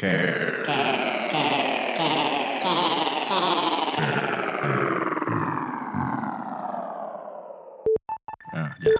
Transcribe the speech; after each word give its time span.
Ah, 0.00 0.06
ya. 8.80 8.94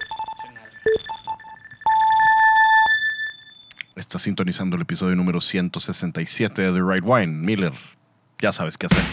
Está 3.94 4.18
sintonizando 4.18 4.74
el 4.74 4.82
episodio 4.82 5.14
número 5.14 5.40
167 5.40 6.62
de 6.62 6.72
The 6.72 6.82
Right 6.82 7.04
Wine. 7.06 7.28
Miller, 7.28 7.74
ya 8.40 8.50
sabes 8.50 8.76
qué 8.76 8.86
hacer. 8.86 9.04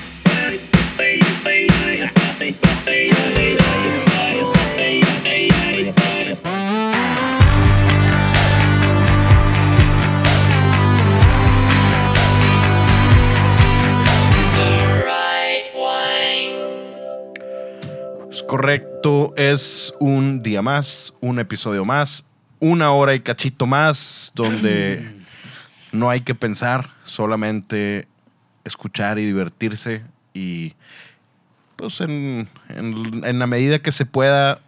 Correcto, 18.59 19.33
es 19.35 19.93
un 19.99 20.41
día 20.41 20.61
más, 20.61 21.13
un 21.19 21.39
episodio 21.39 21.83
más, 21.83 22.25
una 22.61 22.91
hora 22.91 23.13
y 23.13 23.19
cachito 23.19 23.65
más, 23.67 24.31
donde 24.33 25.05
no 25.91 26.09
hay 26.09 26.21
que 26.21 26.35
pensar, 26.35 26.91
solamente 27.03 28.07
escuchar 28.63 29.19
y 29.19 29.25
divertirse 29.25 30.03
y 30.33 30.73
pues 31.75 31.99
en, 31.99 32.47
en- 32.69 33.25
en 33.25 33.39
la 33.39 33.45
medida 33.47 33.79
que 33.79 33.91
se 33.91 34.05
pueda, 34.05 34.61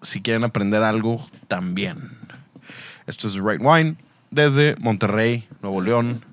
si 0.00 0.22
quieren 0.22 0.42
aprender 0.44 0.82
algo, 0.82 1.28
también. 1.46 1.98
Esto 3.06 3.28
es 3.28 3.34
Right 3.34 3.60
Wine 3.60 3.96
desde 4.30 4.74
Monterrey, 4.78 5.46
Nuevo 5.60 5.82
León. 5.82 6.24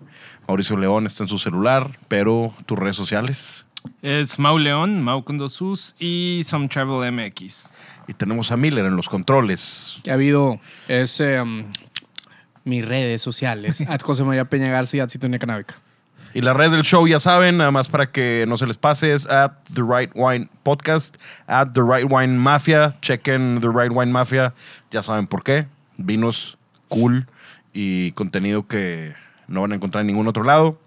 Mauricio 0.48 0.78
León 0.78 1.08
está 1.08 1.24
en 1.26 1.28
su 1.30 1.40
celular, 1.40 1.92
pero 2.08 2.54
tus 2.66 2.80
redes 2.80 2.96
sociales. 2.96 3.66
Es 4.02 4.40
Mau 4.40 4.58
León, 4.58 5.02
Mau 5.02 5.24
con 5.24 5.38
dos 5.38 5.62
U's 5.62 5.96
y 6.00 6.42
Some 6.46 6.68
Travel 6.68 7.12
MX. 7.12 7.74
Y 8.08 8.14
tenemos 8.14 8.52
a 8.52 8.58
Miller 8.58 8.86
en 8.86 8.96
los 8.96 9.08
controles. 9.08 10.00
que 10.04 10.12
ha 10.12 10.16
habido 10.16 10.60
es 10.88 11.20
um, 11.20 11.66
mis 12.64 12.88
redes 12.88 13.22
sociales. 13.22 13.82
at 13.88 14.02
José 14.02 14.24
María 14.24 14.46
Peña 14.46 14.70
García, 14.70 15.04
at 15.04 15.40
Canábica. 15.40 15.76
Y 16.34 16.42
las 16.42 16.56
redes 16.56 16.72
del 16.72 16.84
show 16.84 17.06
ya 17.08 17.20
saben, 17.20 17.58
nada 17.58 17.72
más 17.72 17.90
para 17.90 18.10
que 18.10 18.46
no 18.48 18.56
se 18.56 18.66
les 18.66 18.78
pase, 18.78 19.14
es 19.14 19.26
at 19.28 19.52
The 19.74 19.82
Right 19.82 20.12
Wine 20.16 20.48
Podcast, 20.64 21.18
at 21.48 21.72
The 21.74 21.82
Right 21.82 22.08
Wine 22.10 22.38
Mafia. 22.38 22.96
Chequen 23.02 23.60
The 23.60 23.68
Right 23.68 23.92
Wine 23.94 24.12
Mafia, 24.14 24.54
ya 24.92 25.04
saben 25.04 25.28
por 25.28 25.44
qué. 25.44 25.68
Vinos 25.98 26.58
cool 26.88 27.28
y 27.74 28.14
contenido 28.14 28.66
que 28.66 29.14
no 29.48 29.62
van 29.62 29.74
a 29.74 29.76
encontrar 29.76 30.02
en 30.02 30.08
ningún 30.08 30.28
otro 30.28 30.44
lado. 30.44 30.80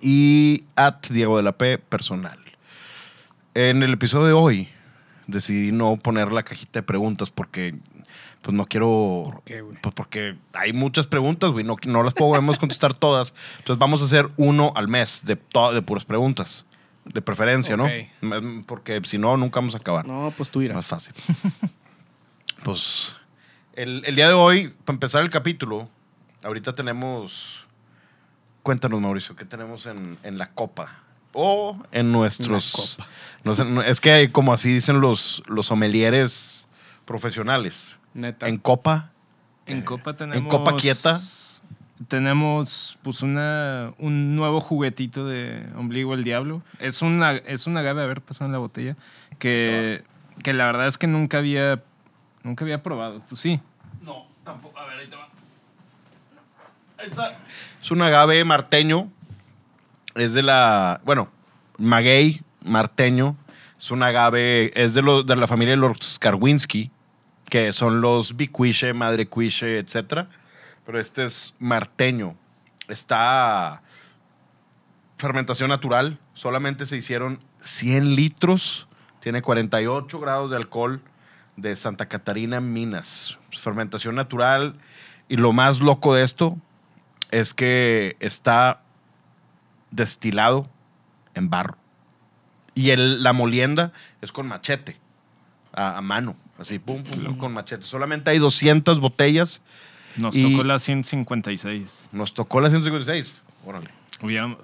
Y 0.00 0.64
at 0.76 1.06
Diego 1.08 1.36
de 1.36 1.42
la 1.42 1.52
P 1.52 1.78
personal. 1.78 2.38
En 3.54 3.82
el 3.82 3.92
episodio 3.92 4.26
de 4.26 4.32
hoy 4.32 4.68
decidí 5.26 5.72
no 5.72 5.96
poner 5.96 6.32
la 6.32 6.42
cajita 6.42 6.80
de 6.80 6.82
preguntas 6.82 7.30
porque 7.30 7.74
pues 8.40 8.54
no 8.56 8.66
quiero... 8.66 9.24
¿Por 9.32 9.42
qué, 9.44 9.60
güey? 9.60 9.76
Pues 9.80 9.94
porque 9.94 10.36
hay 10.52 10.72
muchas 10.72 11.06
preguntas, 11.06 11.50
güey. 11.52 11.64
No, 11.64 11.76
no 11.84 12.02
las 12.02 12.14
podemos 12.14 12.58
contestar 12.58 12.92
todas. 12.94 13.34
Entonces 13.58 13.78
vamos 13.78 14.02
a 14.02 14.06
hacer 14.06 14.30
uno 14.36 14.72
al 14.74 14.88
mes 14.88 15.24
de, 15.24 15.36
de 15.74 15.82
puras 15.82 16.04
preguntas. 16.04 16.66
De 17.04 17.20
preferencia, 17.20 17.74
Ok. 17.74 17.80
¿no? 18.22 18.40
Mm, 18.40 18.62
Porque 18.64 19.00
si 19.04 19.18
no, 19.18 19.36
nunca 19.36 19.60
vamos 19.60 19.74
a 19.74 19.78
acabar. 19.78 20.06
No, 20.06 20.32
pues 20.36 20.50
tú 20.50 20.62
irás. 20.62 20.74
Más 20.76 20.86
fácil. 20.86 21.14
pues 22.64 23.16
el, 23.74 24.02
el 24.06 24.14
día 24.16 24.28
de 24.28 24.34
hoy, 24.34 24.68
para 24.84 24.94
empezar 24.96 25.22
el 25.22 25.30
capítulo, 25.30 25.88
ahorita 26.42 26.74
tenemos... 26.74 27.60
Cuéntanos, 28.62 29.00
Mauricio, 29.00 29.34
¿qué 29.36 29.44
tenemos 29.44 29.86
en, 29.86 30.18
en 30.22 30.38
la 30.38 30.50
copa? 30.50 30.98
O 31.32 31.78
en 31.92 32.12
nuestros... 32.12 32.96
copa. 32.96 33.08
no 33.44 33.54
sé, 33.54 33.64
no- 33.64 33.82
es 33.82 34.00
que 34.00 34.30
como 34.30 34.52
así 34.52 34.72
dicen 34.72 35.00
los, 35.00 35.42
los 35.46 35.66
somelieres 35.66 36.68
profesionales. 37.04 37.96
Neta. 38.14 38.46
En 38.48 38.58
copa, 38.58 39.10
En 39.66 39.82
Copa 39.82 40.14
tenemos. 40.14 40.50
Copa 40.50 40.76
Quieta. 40.76 41.18
Tenemos 42.08 42.98
pues 43.02 43.22
una, 43.22 43.92
un 43.98 44.34
nuevo 44.34 44.60
juguetito 44.60 45.26
de 45.26 45.66
Ombligo 45.76 46.14
el 46.14 46.24
Diablo. 46.24 46.62
Es 46.80 47.00
una, 47.00 47.32
es 47.32 47.66
un 47.66 47.76
agave, 47.76 48.02
a 48.02 48.06
ver, 48.06 48.20
pasando 48.20 48.46
en 48.46 48.52
la 48.52 48.58
botella. 48.58 48.96
Que, 49.38 50.02
que 50.42 50.52
la 50.52 50.66
verdad 50.66 50.88
es 50.88 50.98
que 50.98 51.06
nunca 51.06 51.38
había. 51.38 51.82
Nunca 52.42 52.64
había 52.64 52.82
probado. 52.82 53.22
Pues 53.28 53.40
sí. 53.40 53.60
No, 54.02 54.26
tampoco. 54.44 54.78
A 54.80 54.86
ver, 54.86 54.98
ahí 54.98 55.06
te 55.08 55.14
va. 55.16 55.28
Es 57.80 57.90
un 57.90 58.02
agave 58.02 58.44
marteño. 58.44 59.10
Es 60.14 60.32
de 60.34 60.42
la. 60.42 61.00
Bueno, 61.04 61.30
maguey 61.78 62.42
marteño. 62.64 63.36
Es 63.78 63.90
un 63.90 64.02
agave. 64.02 64.72
Es 64.80 64.94
de, 64.94 65.02
lo- 65.02 65.22
de 65.22 65.36
la 65.36 65.46
familia 65.46 65.72
de 65.72 65.78
los 65.78 66.18
Karwinski, 66.18 66.90
que 67.48 67.72
son 67.72 68.00
los 68.00 68.36
bicuiche, 68.36 68.92
madre 68.92 69.26
cuiche, 69.26 69.78
etc. 69.78 70.26
Pero 70.86 71.00
este 71.00 71.24
es 71.24 71.54
marteño. 71.58 72.36
Está. 72.88 73.82
Fermentación 75.18 75.68
natural. 75.70 76.18
Solamente 76.34 76.86
se 76.86 76.96
hicieron 76.96 77.40
100 77.58 78.14
litros. 78.16 78.88
Tiene 79.20 79.40
48 79.40 80.18
grados 80.20 80.50
de 80.50 80.56
alcohol 80.56 81.00
de 81.56 81.76
Santa 81.76 82.06
Catarina, 82.06 82.60
Minas. 82.60 83.38
Fermentación 83.50 84.16
natural. 84.16 84.74
Y 85.28 85.36
lo 85.36 85.52
más 85.52 85.80
loco 85.80 86.14
de 86.14 86.24
esto 86.24 86.58
es 87.32 87.52
que 87.54 88.16
está 88.20 88.80
destilado 89.90 90.68
en 91.34 91.50
barro. 91.50 91.76
Y 92.74 92.90
el- 92.90 93.22
la 93.22 93.32
molienda 93.32 93.92
es 94.20 94.32
con 94.32 94.46
machete, 94.46 94.96
a, 95.74 95.98
a 95.98 96.00
mano, 96.00 96.36
así, 96.58 96.78
pum, 96.78 97.02
pum, 97.02 97.22
pum, 97.24 97.38
con 97.38 97.52
machete. 97.52 97.82
Solamente 97.84 98.30
hay 98.30 98.38
200 98.38 99.00
botellas. 99.00 99.62
Nos 100.16 100.34
Y- 100.36 100.42
tocó 100.50 100.64
la 100.64 100.78
156. 100.78 102.08
Nos 102.12 102.34
tocó 102.34 102.60
la 102.60 102.70
156. 102.70 103.42
Órale. 103.64 103.90
Hubieran- 104.20 104.56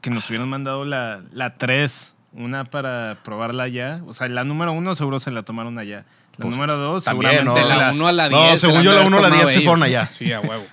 que 0.00 0.10
nos 0.10 0.28
hubieran 0.30 0.48
mandado 0.48 0.84
la, 0.84 1.22
la 1.32 1.56
3. 1.56 2.14
Una 2.32 2.64
para 2.64 3.18
probarla 3.24 3.64
allá. 3.64 4.00
O 4.06 4.12
sea, 4.14 4.28
la 4.28 4.44
número 4.44 4.72
uno 4.72 4.94
seguro 4.94 5.18
se 5.18 5.30
la 5.32 5.42
tomaron 5.42 5.78
allá. 5.78 6.04
La 6.36 6.42
Pues, 6.44 6.50
número 6.54 6.76
dos 6.78 7.04
también, 7.04 7.32
seguramente 7.38 7.62
¿no? 7.62 7.68
la 7.68 7.76
la, 7.88 7.92
1 7.92 8.06
a 8.08 8.12
la 8.12 8.28
No, 8.30 8.42
10. 8.46 8.60
según 8.60 8.78
se 8.78 8.84
yo, 8.84 8.92
la 8.94 9.00
de 9.00 9.06
uno 9.06 9.16
a 9.16 9.20
la 9.20 9.26
haber 9.26 9.40
10 9.40 9.52
se 9.52 9.60
fueron 9.62 9.82
allá. 9.82 10.06
Sí, 10.06 10.32
a 10.32 10.40
huevo. 10.40 10.64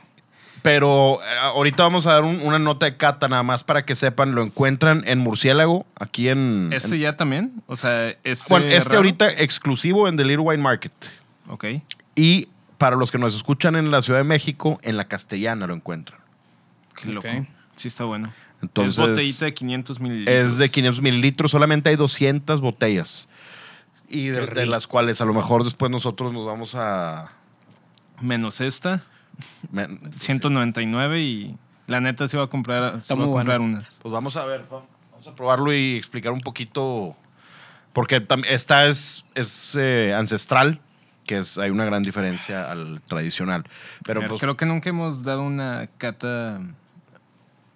Pero 0.68 1.22
eh, 1.24 1.26
ahorita 1.40 1.84
vamos 1.84 2.08
a 2.08 2.12
dar 2.12 2.24
un- 2.26 2.42
una 2.42 2.60
nota 2.60 2.88
de 2.88 2.98
cata 2.98 3.30
nada 3.30 3.42
más 3.42 3.64
para 3.64 3.86
que 3.86 3.96
sepan. 3.96 4.36
Lo 4.36 4.44
encuentran 4.44 5.02
en 5.08 5.20
Murciélago, 5.20 5.86
aquí 5.98 6.28
en... 6.28 6.72
¿Este 6.74 6.96
en- 6.96 7.02
ya 7.02 7.16
también? 7.16 7.54
O 7.68 7.78
sea, 7.78 8.10
este. 8.26 8.48
bueno, 8.50 8.66
este 8.66 8.90
raro? 8.90 8.98
ahorita 8.98 9.30
exclusivo 9.30 10.10
en 10.10 10.18
The 10.18 10.26
Little 10.26 10.44
Wine 10.44 10.62
Market. 10.62 10.92
Ok. 11.48 11.66
Y 12.16 12.50
para 12.78 12.98
los 12.98 13.12
que 13.12 13.18
nos 13.18 13.34
escuchan 13.34 13.78
en 13.78 13.92
la 13.92 14.02
Ciudad 14.02 14.20
de 14.20 14.26
México, 14.26 14.78
en 14.84 14.98
la 14.98 15.08
Castellana 15.08 15.68
lo 15.68 15.74
encuentran. 15.74 16.20
Qué 17.02 17.14
loco. 17.14 17.26
Ok. 17.30 17.48
Sí, 17.76 17.88
está 17.88 18.04
bueno. 18.04 18.34
Entonces, 18.62 18.98
es 19.00 19.08
botellita 19.10 19.46
de 19.46 19.54
500 19.54 20.00
mililitros. 20.02 20.36
es 20.48 20.58
de 20.58 20.70
500 20.70 21.02
mililitros, 21.02 21.52
solamente 21.52 21.92
hay 21.92 21.96
200 21.96 22.60
botellas. 22.60 23.30
Y 24.10 24.28
de, 24.28 24.66
las 24.66 24.86
cuales 24.86 25.22
a 25.22 25.26
lo 25.26 25.34
mejor 25.34 25.64
después 25.64 25.90
nosotros 25.90 26.34
nos 26.34 26.46
vamos 26.46 26.76
a... 26.76 27.32
Menos 28.20 28.60
esta, 28.60 29.04
199 30.14 31.22
y 31.22 31.56
la 31.88 32.02
neta 32.02 32.28
se 32.28 32.38
va 32.38 32.44
a 32.46 32.48
comprar, 32.48 33.02
se 33.02 33.14
va 33.16 33.24
a 33.24 33.28
comprar 33.28 33.60
bueno. 33.60 33.78
unas. 33.80 33.96
Pues 34.02 34.12
vamos 34.12 34.36
a 34.36 34.46
ver, 34.46 34.66
vamos 34.70 35.28
a 35.28 35.36
probarlo 35.36 35.74
y 35.74 35.96
explicar 35.98 36.32
un 36.34 36.42
poquito, 36.42 37.16
porque 37.94 38.26
esta 38.50 38.86
es, 38.88 39.26
es 39.36 39.76
eh, 39.80 40.14
ancestral, 40.16 40.80
que 41.26 41.40
es, 41.40 41.58
hay 41.58 41.70
una 41.70 41.86
gran 41.86 42.04
diferencia 42.04 42.70
al 42.72 43.02
tradicional. 43.08 43.66
Pero 44.06 44.20
A 44.20 44.22
ver, 44.22 44.30
pues 44.30 44.42
Creo 44.42 44.58
que 44.58 44.66
nunca 44.66 44.90
hemos 44.90 45.24
dado 45.24 45.44
una 45.44 45.88
cata, 45.98 46.60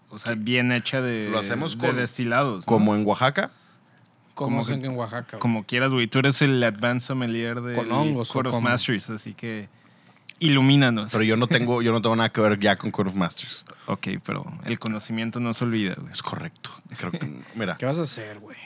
o 0.10 0.20
sea, 0.20 0.36
bien 0.36 0.72
hecha 0.72 1.02
de, 1.02 1.30
Lo 1.30 1.40
hacemos 1.40 1.78
de 1.78 1.88
con- 1.88 1.96
destilados. 1.96 2.66
¿no? 2.66 2.66
como 2.66 2.96
en 2.96 3.06
Oaxaca, 3.06 3.52
Como 4.34 4.62
en 4.68 4.96
Oaxaca. 4.98 5.28
güey. 5.32 5.40
Como 5.42 5.64
quieras, 5.66 5.94
güey. 5.94 6.08
Tú 6.08 6.20
eres 6.20 6.42
el 6.42 6.62
Advanced 6.64 7.08
Sommelier 7.08 7.62
de 7.62 7.76
Con 7.76 7.92
hongos, 7.92 8.32
Court 8.32 8.48
¿o 8.48 8.58
of? 8.58 8.64
Masters, 8.64 9.10
así 9.10 9.34
que 9.34 9.70
ilumínanos. 10.42 11.12
pero 11.12 11.24
yo 11.24 11.38
no 11.38 11.48
tengo, 11.48 11.82
yo 11.82 11.92
no 11.94 12.02
tengo 12.02 12.16
nada 12.16 12.30
que 12.30 12.42
ver 12.42 12.60
ya 12.60 12.76
con 12.76 12.92
Court 12.92 13.10
of 13.10 13.16
Masters. 13.16 13.64
Ok, 13.86 14.08
pero 14.26 14.44
el 14.66 14.80
conocimiento 14.80 15.40
no 15.40 15.54
se 15.54 15.64
olvida, 15.64 15.96
güey. 15.98 16.12
Es 16.12 16.22
correcto. 16.22 16.70
Creo 16.98 17.12
que, 17.12 17.44
mira, 17.56 17.76
¿Qué 17.76 17.86
vas 17.86 18.00
a 18.00 18.02
hacer, 18.02 18.40
güey? 18.40 18.58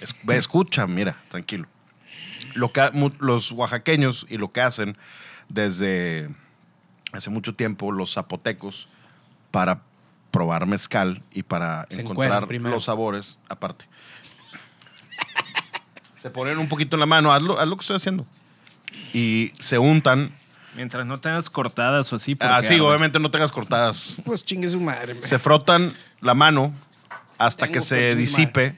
es- 0.00 0.14
escucha, 0.30 0.86
mira, 0.86 1.16
tranquilo. 1.28 1.66
Lo 2.54 2.72
que, 2.72 2.90
los 3.20 3.52
oaxaqueños 3.52 4.26
y 4.28 4.36
lo 4.38 4.50
que 4.50 4.60
hacen 4.62 4.96
desde 5.48 6.28
hace 7.12 7.30
mucho 7.30 7.54
tiempo 7.54 7.92
los 7.92 8.14
zapotecos 8.14 8.88
para 9.50 9.82
probar 10.30 10.66
mezcal 10.66 11.22
y 11.32 11.42
para 11.42 11.86
Se 11.90 12.00
encontrar 12.02 12.50
los 12.50 12.84
sabores 12.84 13.38
aparte. 13.48 13.84
Se 16.16 16.30
ponen 16.30 16.58
un 16.58 16.68
poquito 16.68 16.96
en 16.96 17.00
la 17.00 17.06
mano, 17.06 17.32
haz 17.32 17.42
lo, 17.42 17.58
haz 17.58 17.66
lo 17.68 17.76
que 17.76 17.80
estoy 17.80 17.96
haciendo. 17.96 18.26
Y 19.14 19.52
se 19.58 19.78
untan 19.78 20.32
Mientras 20.76 21.04
no 21.04 21.18
tengas 21.18 21.50
cortadas 21.50 22.12
o 22.12 22.16
así. 22.16 22.34
porque 22.34 22.52
Ah, 22.52 22.62
sí, 22.62 22.78
obviamente 22.78 23.18
no 23.18 23.30
tengas 23.30 23.50
cortadas. 23.50 24.16
Pues 24.24 24.44
chingue 24.44 24.68
su 24.68 24.80
madre. 24.80 25.14
man. 25.14 25.22
Se 25.24 25.38
frotan 25.38 25.92
la 26.20 26.34
mano 26.34 26.72
hasta 27.38 27.66
Tengo 27.66 27.74
que 27.74 27.80
se 27.80 28.14
disipe 28.14 28.76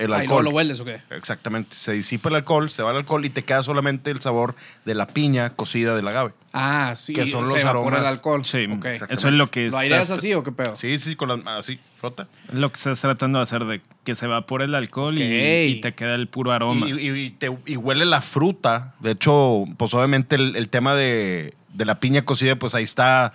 el 0.00 0.12
Ay, 0.12 0.22
alcohol. 0.22 0.44
¿no 0.44 0.50
lo 0.50 0.56
hueles 0.56 0.80
o 0.80 0.84
qué? 0.84 1.00
Exactamente. 1.10 1.76
Se 1.76 1.92
disipa 1.92 2.28
el 2.30 2.34
alcohol, 2.36 2.70
se 2.70 2.82
va 2.82 2.90
el 2.90 2.96
alcohol 2.96 3.24
y 3.24 3.30
te 3.30 3.44
queda 3.44 3.62
solamente 3.62 4.10
el 4.10 4.20
sabor 4.20 4.56
de 4.84 4.94
la 4.94 5.06
piña 5.06 5.50
cocida 5.50 5.94
del 5.94 6.08
agave. 6.08 6.32
Ah, 6.52 6.94
sí. 6.96 7.12
Que 7.12 7.26
son 7.26 7.46
se 7.46 7.52
los 7.54 7.62
evapora 7.62 7.98
el 7.98 8.02
aromas. 8.04 8.12
alcohol. 8.12 8.44
Sí, 8.44 8.66
Ok. 8.66 8.84
eso 8.86 9.28
es 9.28 9.34
lo 9.34 9.50
que 9.50 9.60
¿Lo 9.60 9.66
estás- 9.68 9.82
aireas 9.82 10.10
así 10.10 10.34
o 10.34 10.42
qué 10.42 10.52
pedo? 10.52 10.74
Sí, 10.74 10.98
sí, 10.98 11.14
con 11.16 11.28
las 11.28 11.46
así, 11.58 11.78
frota. 12.00 12.26
Lo 12.52 12.70
que 12.72 12.76
estás 12.76 13.00
tratando 13.00 13.38
de 13.38 13.42
hacer 13.44 13.64
de 13.66 13.80
que 14.02 14.14
se 14.14 14.24
evapore 14.24 14.64
el 14.64 14.74
alcohol 14.74 15.16
y- 15.20 15.80
te 15.80 15.92
queda 15.94 16.14
el 16.16 16.26
puro 16.26 16.50
aroma. 16.52 16.88
Y, 16.88 16.92
y- 16.98 17.10
y 17.26 17.30
te- 17.30 17.56
y 17.66 17.76
huele 17.76 18.04
la 18.06 18.20
fruta. 18.20 18.94
De 19.00 19.12
hecho, 19.12 19.64
pues 19.76 19.94
obviamente 19.94 20.34
el, 20.36 20.56
el 20.56 20.68
tema 20.68 20.94
de, 20.94 21.54
de 21.74 21.84
la 21.84 22.00
piña 22.00 22.24
cocida, 22.24 22.56
pues 22.56 22.74
ahí 22.74 22.84
está. 22.84 23.32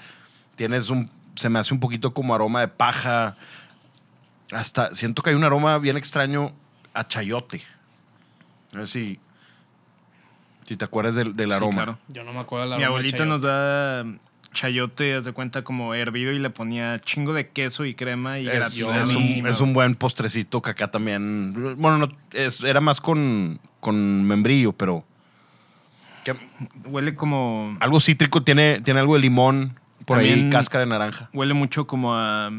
Tienes 0.55 0.89
un. 0.89 1.09
Se 1.35 1.49
me 1.49 1.59
hace 1.59 1.73
un 1.73 1.79
poquito 1.79 2.13
como 2.13 2.33
aroma 2.33 2.61
de 2.61 2.69
paja. 2.69 3.35
Hasta 4.51 4.93
siento 4.93 5.21
que 5.23 5.31
hay 5.31 5.35
un 5.35 5.43
aroma 5.43 5.77
bien 5.79 5.97
extraño 5.97 6.53
a 6.93 7.07
chayote. 7.07 7.61
A 8.73 8.77
ver 8.77 8.87
si. 8.87 9.19
Si 10.63 10.75
te 10.77 10.85
acuerdas 10.85 11.15
del, 11.15 11.35
del 11.35 11.49
Sí, 11.49 11.55
aroma. 11.55 11.73
claro. 11.75 11.97
Yo 12.07 12.23
no 12.23 12.33
me 12.33 12.39
acuerdo 12.39 12.65
de 12.65 12.69
la 12.71 12.77
Mi 12.77 12.83
aroma 12.83 12.97
de 12.99 12.99
abuelita 12.99 13.17
chayote. 13.17 13.29
nos 13.29 13.41
da 13.43 14.05
chayote, 14.53 15.15
haz 15.15 15.25
de 15.25 15.31
cuenta, 15.33 15.63
como 15.63 15.93
hervido 15.93 16.31
y 16.31 16.39
le 16.39 16.49
ponía 16.49 16.99
chingo 16.99 17.33
de 17.33 17.49
queso 17.49 17.85
y 17.85 17.93
crema 17.93 18.39
y 18.39 18.47
era 18.47 18.65
Es, 18.65 18.77
es 18.77 18.87
un, 18.87 18.93
buenísimo. 19.13 19.47
es 19.49 19.59
un 19.61 19.73
buen 19.73 19.95
postrecito 19.95 20.61
que 20.61 20.71
acá 20.71 20.89
también. 20.89 21.53
Bueno, 21.77 21.97
no, 21.97 22.07
es- 22.31 22.61
era 22.61 22.81
más 22.81 23.01
con, 23.01 23.59
con 23.79 24.23
membrillo, 24.23 24.71
pero. 24.73 25.03
que- 26.23 26.35
Huele 26.85 27.15
como... 27.15 27.77
algo 27.79 27.99
cítrico, 27.99 28.43
tiene, 28.43 28.79
tiene 28.81 28.99
algo 29.01 29.13
de 29.15 29.19
limón, 29.19 29.77
por 30.07 30.19
ahí 30.19 30.49
cáscara 30.49 30.85
de 30.85 30.89
naranja. 30.89 31.29
Huele 31.33 31.53
mucho 31.53 31.85
como 31.85 32.15
a, 32.15 32.49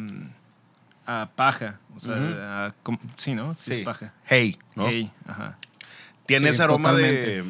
a 1.07 1.31
paja. 1.35 1.79
O 1.95 2.01
sea, 2.01 2.67
a 2.67 2.75
sí, 3.17 3.35
¿no? 3.35 3.55
Sí, 3.55 3.73
es 3.73 3.79
paja. 3.81 4.13
Hey, 4.27 4.59
¿no? 4.75 4.89
Ey, 4.89 5.11
ajá. 5.27 5.57
Tiene 6.27 6.49
Sí, 6.49 6.55
ese 6.55 6.63
aroma 6.63 6.93
de 6.93 7.45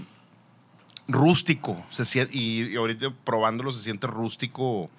rústico. 1.09 1.83
Se 1.91 2.29
y, 2.33 2.73
y 2.73 2.77
ahorita 2.77 3.13
probándolo 3.25 3.73
se 3.73 3.83
siente 3.83 4.07
rústico. 4.07 4.91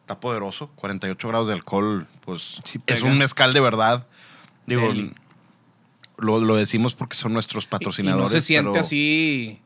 Está 0.00 0.20
poderoso. 0.20 0.68
48 0.76 1.28
grados 1.28 1.48
de 1.48 1.54
alcohol, 1.54 2.06
pues 2.24 2.58
Sí 2.64 2.80
es 2.86 3.02
un 3.02 3.18
mezcal 3.18 3.52
de 3.52 3.60
verdad. 3.60 4.06
Digo, 4.66 4.92
lo, 6.18 6.40
lo 6.40 6.56
decimos 6.56 6.94
porque 6.94 7.16
son 7.16 7.32
nuestros 7.32 7.66
patrocinadores. 7.66 8.30
Y 8.30 8.34
no 8.34 8.40
se 8.40 8.40
siente 8.40 8.70
pero- 8.70 8.80
así, 8.80 9.60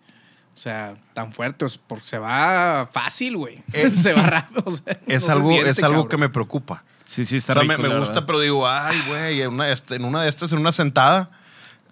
o 0.55 0.59
sea, 0.59 0.95
tan 1.13 1.33
fuerte. 1.33 1.65
o 1.67 1.69
sea, 1.69 1.81
porque 1.87 2.05
se 2.05 2.19
va 2.19 2.89
fácil, 2.91 3.37
güey. 3.37 3.63
Se 3.93 4.13
va 4.15 4.23
rápido. 4.23 4.63
o 4.67 4.71
sea, 4.71 4.99
Es 5.07 5.27
no 5.29 5.35
algo, 5.35 5.49
siente, 5.51 5.71
es 5.71 5.83
algo 5.83 5.95
cabrón. 5.95 6.09
que 6.09 6.17
me 6.17 6.29
preocupa. 6.31 6.85
Sí, 7.11 7.25
sí, 7.25 7.39
está 7.39 7.55
O 7.55 7.57
sea, 7.57 7.65
me, 7.65 7.75
rico, 7.77 7.89
me 7.89 7.93
la 7.95 7.99
gusta, 8.01 8.25
pero 8.25 8.39
digo, 8.39 8.69
ay, 8.69 8.97
güey, 9.09 9.43
en 9.43 9.49
una, 9.55 9.65
de 9.65 9.73
estas- 9.73 9.97
en 9.97 10.05
una 10.05 10.23
de 10.23 10.29
estas, 10.29 10.53
en 10.53 10.59
una 10.61 10.71
sentada, 10.71 11.29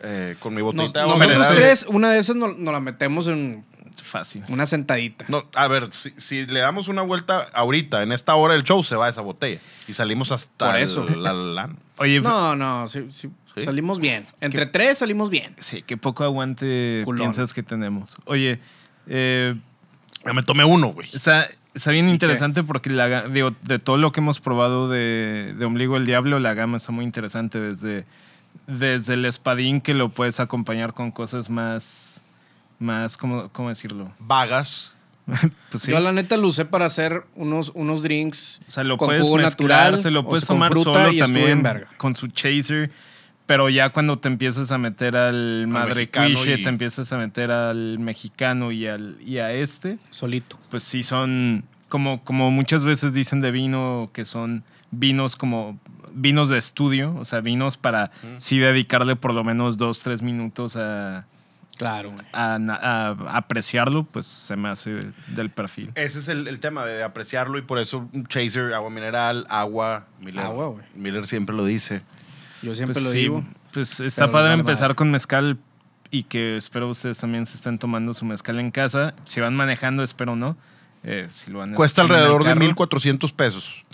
eh, 0.01 0.37
con 0.39 0.55
mi 0.55 0.63
Nos- 0.63 0.93
de 0.93 1.01
agua 1.01 1.15
nosotros 1.17 1.39
mineral. 1.39 1.57
tres, 1.57 1.87
una 1.89 2.13
de 2.13 2.21
esas 2.21 2.37
nos, 2.37 2.57
nos 2.57 2.73
la 2.73 2.79
metemos 2.79 3.27
en 3.27 3.65
Fácil. 4.01 4.45
una 4.49 4.65
sentadita. 4.65 5.25
No, 5.27 5.49
a 5.57 5.67
ver, 5.67 5.89
si, 5.93 6.13
si 6.19 6.47
le 6.47 6.61
damos 6.61 6.87
una 6.87 7.03
vuelta 7.03 7.49
ahorita, 7.53 8.05
en 8.05 8.13
esta 8.13 8.37
hora 8.37 8.55
del 8.55 8.63
show, 8.63 8.85
se 8.85 8.95
va 8.95 9.09
esa 9.09 9.23
botella. 9.23 9.61
Y 9.89 9.93
salimos 9.93 10.31
hasta 10.31 10.67
Por 10.67 10.77
el- 10.77 10.83
eso. 10.85 11.05
la, 11.05 11.33
la- 11.33 11.71
Oye, 11.97 12.21
No, 12.21 12.55
no, 12.55 12.87
sí, 12.87 13.07
sí, 13.11 13.29
¿Sí? 13.57 13.63
salimos 13.63 13.99
bien. 13.99 14.25
Entre 14.41 14.67
tres 14.67 14.99
salimos 14.99 15.31
bien. 15.31 15.57
sí, 15.59 15.83
qué 15.83 15.97
poco 15.97 16.23
aguante 16.23 17.03
Culón. 17.05 17.23
piensas 17.23 17.53
que 17.53 17.65
tenemos. 17.65 18.17
Oye, 18.25 18.61
eh, 19.09 19.57
Ya 20.29 20.35
me 20.35 20.43
tomé 20.43 20.63
uno, 20.63 20.89
güey. 20.89 21.09
Está, 21.15 21.49
está 21.73 21.91
bien 21.91 22.07
interesante 22.11 22.63
porque 22.63 22.91
la, 22.91 23.23
digo, 23.29 23.55
de 23.63 23.79
todo 23.79 23.97
lo 23.97 24.13
que 24.13 24.21
hemos 24.21 24.41
probado 24.41 24.87
de, 24.87 25.55
de 25.57 25.65
Ombligo 25.65 25.97
el 25.97 26.05
Diablo, 26.05 26.39
la 26.39 26.53
gama 26.53 26.77
está 26.77 26.93
muy 26.93 27.07
interesante. 27.07 27.59
Desde, 27.59 28.05
desde 28.67 29.15
el 29.15 29.25
espadín 29.25 29.81
que 29.81 29.95
lo 29.95 30.11
puedes 30.11 30.39
acompañar 30.39 30.93
con 30.93 31.13
cosas 31.13 31.49
más, 31.49 32.21
más 32.79 33.17
¿cómo, 33.17 33.49
cómo 33.49 33.71
decirlo? 33.71 34.13
Vagas. 34.19 34.95
Pues 35.71 35.83
sí. 35.83 35.93
Yo 35.93 36.01
la 36.01 36.13
neta 36.13 36.37
lo 36.37 36.49
usé 36.49 36.67
para 36.67 36.85
hacer 36.85 37.25
unos, 37.35 37.73
unos 37.75 38.03
drinks 38.03 38.63
O 38.67 38.71
sea, 38.71 38.85
lo 38.85 38.97
con 38.99 39.09
puedes 39.09 39.23
jugo 39.23 39.37
mezclar, 39.39 39.93
natural, 39.93 40.03
te 40.03 40.11
lo 40.11 40.21
o 40.21 40.25
puedes 40.25 40.45
con 40.45 40.57
tomar 40.57 40.73
fruta 40.73 40.93
solo 40.93 41.13
y 41.13 41.19
también 41.19 41.63
verga. 41.63 41.87
con 41.97 42.15
su 42.15 42.29
chaser. 42.29 42.91
Pero 43.49 43.69
ya 43.71 43.89
cuando 43.91 44.19
te 44.19 44.29
empiezas 44.29 44.71
a 44.73 44.79
meter 44.79 45.17
al 45.17 45.67
madre 45.69 46.09
cuiche, 46.11 46.59
y- 46.59 46.63
te 46.63 46.69
empiezas 46.69 47.11
a 47.13 47.17
meter 47.17 47.51
al 47.51 47.99
mexicano 47.99 48.71
y, 48.73 48.87
al, 48.87 49.17
y 49.25 49.39
a 49.39 49.51
este, 49.53 49.97
solito. 50.11 50.59
pues 50.71 50.83
sí 50.83 51.03
son, 51.03 51.65
como, 51.89 52.23
como 52.25 52.51
muchas 52.51 52.85
veces 52.85 53.15
dicen 53.15 53.41
de 53.41 53.51
vino, 53.51 54.11
que 54.13 54.27
son 54.27 54.65
vinos 54.91 55.35
como 55.35 55.81
vinos 56.13 56.51
de 56.51 56.59
estudio, 56.59 57.15
o 57.17 57.25
sea, 57.25 57.41
vinos 57.41 57.79
para 57.79 58.11
sí 58.37 58.59
dedicarle 58.59 59.17
por 59.17 59.33
lo 59.33 59.43
menos 59.45 59.79
dos, 59.79 60.03
tres 60.03 60.21
minutos 60.21 60.77
a, 60.77 61.25
Claro, 61.79 62.11
güey. 62.11 62.27
a 62.33 62.57
a 62.57 63.37
apreciarlo, 63.37 64.05
pues 64.05 64.27
se 64.27 64.57
me 64.57 64.69
hace 64.69 65.13
del 65.29 65.49
perfil. 65.49 65.91
Ese 65.95 66.19
es 66.19 66.29
el, 66.29 66.49
el 66.49 66.61
tema 66.61 66.85
de 66.85 67.03
apreciarlo 67.03 67.57
y 67.57 67.63
por 67.63 67.79
eso 67.79 68.09
un 68.13 68.27
chaser, 68.27 68.75
agua 68.75 68.91
mineral, 68.91 69.47
agua. 69.49 70.07
Miller, 70.21 70.41
Agua, 70.45 70.67
güey. 70.67 70.85
Miller 70.97 71.27
siempre 71.27 71.55
lo 71.57 71.65
dice. 71.65 72.03
Yo 72.63 72.75
siempre 72.75 72.95
Pues 72.95 73.05
lo 73.05 73.11
sí, 73.11 73.19
digo. 73.19 73.45
Pues 73.73 74.01
está 74.01 74.31
padre 74.31 74.55
empezar 74.55 74.95
con 74.95 75.11
mezcal 75.11 75.59
y 76.11 76.25
que 76.25 76.57
espero 76.57 76.89
ustedes 76.89 77.19
también 77.19 77.47
se 77.47 77.57
estén 77.57 77.79
tomando 77.79 78.15
su 78.15 78.25
mezcal 78.25 78.59
en 78.59 78.71
casa. 78.71 79.15
Si 79.25 79.41
van 79.41 79.55
manejando, 79.55 80.03
espero 80.03 80.37
no. 80.37 80.57
Eh, 81.05 81.29
si 81.31 81.51
lo 81.51 81.59
van 81.61 81.75
Cuesta 81.75 82.03
alrededor 82.03 82.43
de 82.45 82.51
carro, 82.55 82.61
1.400 82.67 83.33
pesos. 83.33 83.85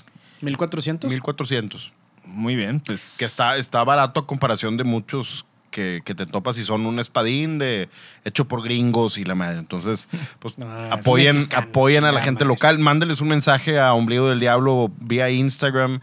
¿1400? 0.43 1.01
1.400. 1.11 1.91
Muy 2.25 2.57
bien, 2.57 2.81
pues. 2.81 3.17
Que 3.19 3.25
está, 3.25 3.57
está 3.57 3.85
barato 3.85 4.21
a 4.21 4.27
comparación 4.27 4.77
de 4.77 4.85
muchos 4.85 5.45
que, 5.71 6.03
que 6.05 6.15
te 6.15 6.25
topas 6.25 6.57
y 6.57 6.63
son 6.63 6.87
un 6.87 7.01
espadín 7.01 7.59
de 7.59 7.89
hecho 8.25 8.47
por 8.47 8.63
gringos 8.63 9.19
y 9.19 9.25
la 9.25 9.35
madre. 9.35 9.59
Entonces, 9.59 10.09
pues 10.39 10.59
No, 10.59 10.75
es 10.77 10.93
apoyen, 10.93 11.37
mexicano, 11.37 11.63
apoyen 11.69 12.05
a 12.05 12.13
la 12.13 12.23
gente 12.23 12.45
madre. 12.45 12.55
local. 12.55 12.79
Mándeles 12.79 13.21
un 13.21 13.29
mensaje 13.29 13.79
a 13.79 13.93
Ombligo 13.93 14.29
del 14.29 14.41
Diablo 14.41 14.91
vía 15.01 15.31
Instagram 15.31 16.01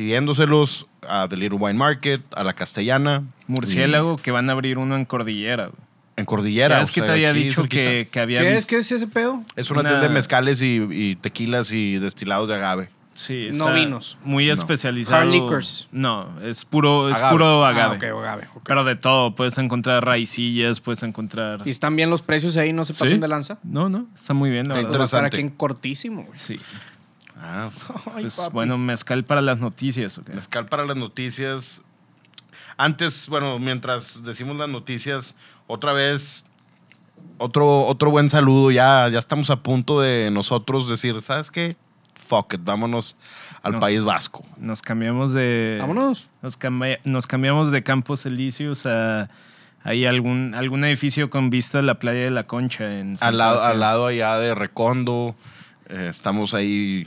pidiéndoselos 0.00 0.86
a 1.06 1.28
The 1.28 1.36
Little 1.36 1.58
Wine 1.58 1.78
Market, 1.78 2.22
a 2.34 2.42
la 2.42 2.54
Castellana. 2.54 3.22
Murciélago 3.46 4.16
que 4.16 4.30
van 4.30 4.48
a 4.48 4.52
abrir 4.52 4.78
uno 4.78 4.96
en 4.96 5.04
Cordillera. 5.04 5.66
güey. 5.66 5.78
En 6.16 6.24
Cordillera. 6.24 6.76
Ya 6.76 6.82
es 6.82 6.90
o 6.90 6.92
que 6.94 7.00
sea, 7.00 7.06
te 7.06 7.12
había 7.12 7.32
dicho 7.34 7.64
que, 7.64 8.08
que 8.10 8.18
había 8.20 8.40
¿Qué 8.40 8.54
es? 8.54 8.64
¿Qué 8.66 8.76
es 8.78 8.90
ese 8.92 9.06
pedo? 9.08 9.42
Es 9.56 9.70
una, 9.70 9.80
una- 9.80 9.90
tienda 9.90 10.08
de 10.08 10.14
mezcales 10.14 10.62
y, 10.62 10.80
y 10.90 11.16
tequilas 11.16 11.72
y 11.72 11.98
destilados 11.98 12.48
de 12.48 12.54
agave. 12.54 12.88
Sí, 13.12 13.48
No 13.52 13.72
vinos. 13.74 14.16
Muy 14.24 14.46
No. 14.46 14.52
especializado. 14.54 15.20
Hard 15.20 15.28
liquors. 15.30 15.88
No, 15.92 16.28
es 16.40 16.64
puro, 16.64 17.10
es 17.10 17.16
Agave. 17.18 17.32
puro 17.32 17.66
agave. 17.66 17.94
Ah, 18.06 18.14
ok, 18.14 18.18
agave. 18.24 18.42
ok. 18.54 18.62
Pero 18.64 18.84
de 18.84 18.96
todo. 18.96 19.34
Puedes 19.34 19.58
encontrar 19.58 20.02
raicillas, 20.06 20.80
puedes 20.80 21.02
encontrar. 21.02 21.60
¿Y 21.66 21.70
están 21.70 21.96
bien 21.96 22.08
los 22.08 22.22
precios 22.22 22.56
ahí? 22.56 22.72
¿No 22.72 22.84
se 22.84 22.94
pasan 22.94 23.08
Sí. 23.08 23.18
de 23.18 23.28
lanza? 23.28 23.58
No, 23.62 23.90
no, 23.90 24.06
está 24.16 24.32
muy 24.32 24.48
bien, 24.48 24.68
la 24.68 24.76
Está 24.76 24.86
verdad. 24.86 24.98
Va 25.00 25.02
a 25.02 25.04
estar 25.04 25.20
Interesante. 25.24 25.36
aquí 25.36 25.42
en 25.42 25.50
cortísimo, 25.58 26.22
güey. 26.24 26.38
Sí. 26.38 26.58
Ah, 27.40 27.70
Ay, 28.14 28.22
Pues, 28.24 28.36
papi. 28.36 28.52
bueno, 28.52 28.76
mezcal 28.78 29.24
para 29.24 29.40
las 29.40 29.58
noticias. 29.58 30.18
¿ok? 30.18 30.28
Mezcal 30.30 30.66
para 30.66 30.84
las 30.84 30.96
noticias. 30.96 31.82
Antes, 32.76 33.28
bueno, 33.28 33.58
mientras 33.58 34.22
decimos 34.24 34.56
las 34.56 34.68
noticias, 34.68 35.36
otra 35.66 35.92
vez, 35.92 36.44
otro, 37.38 37.86
otro 37.86 38.10
buen 38.10 38.30
saludo. 38.30 38.70
Ya, 38.70 39.08
ya 39.08 39.18
estamos 39.18 39.50
a 39.50 39.56
punto 39.62 40.00
de 40.00 40.30
nosotros 40.30 40.88
decir, 40.88 41.20
¿sabes 41.20 41.50
qué? 41.50 41.76
Fuck 42.28 42.54
it, 42.54 42.60
vámonos 42.64 43.16
al 43.62 43.72
No. 43.74 43.80
País 43.80 44.02
Vasco. 44.04 44.44
Nos 44.58 44.82
cambiamos 44.82 45.32
de. 45.32 45.78
Vámonos. 45.80 46.28
Nos, 46.42 46.56
cambia- 46.56 47.00
nos 47.04 47.26
cambiamos 47.26 47.70
de 47.70 47.82
Campos 47.82 48.24
Elíseos 48.26 48.86
a. 48.86 49.28
Hay 49.82 50.04
algún, 50.04 50.54
algún 50.54 50.84
edificio 50.84 51.30
con 51.30 51.48
vista 51.48 51.78
a 51.78 51.82
la 51.82 51.98
playa 51.98 52.20
de 52.20 52.30
la 52.30 52.42
Concha 52.42 52.98
en 52.98 53.16
San 53.16 53.28
Al 53.28 53.38
lado, 53.38 53.62
al 53.64 53.80
lado 53.80 54.06
allá 54.06 54.38
de 54.38 54.54
Recondo. 54.54 55.34
Eh, 55.90 56.06
estamos 56.10 56.54
ahí. 56.54 57.06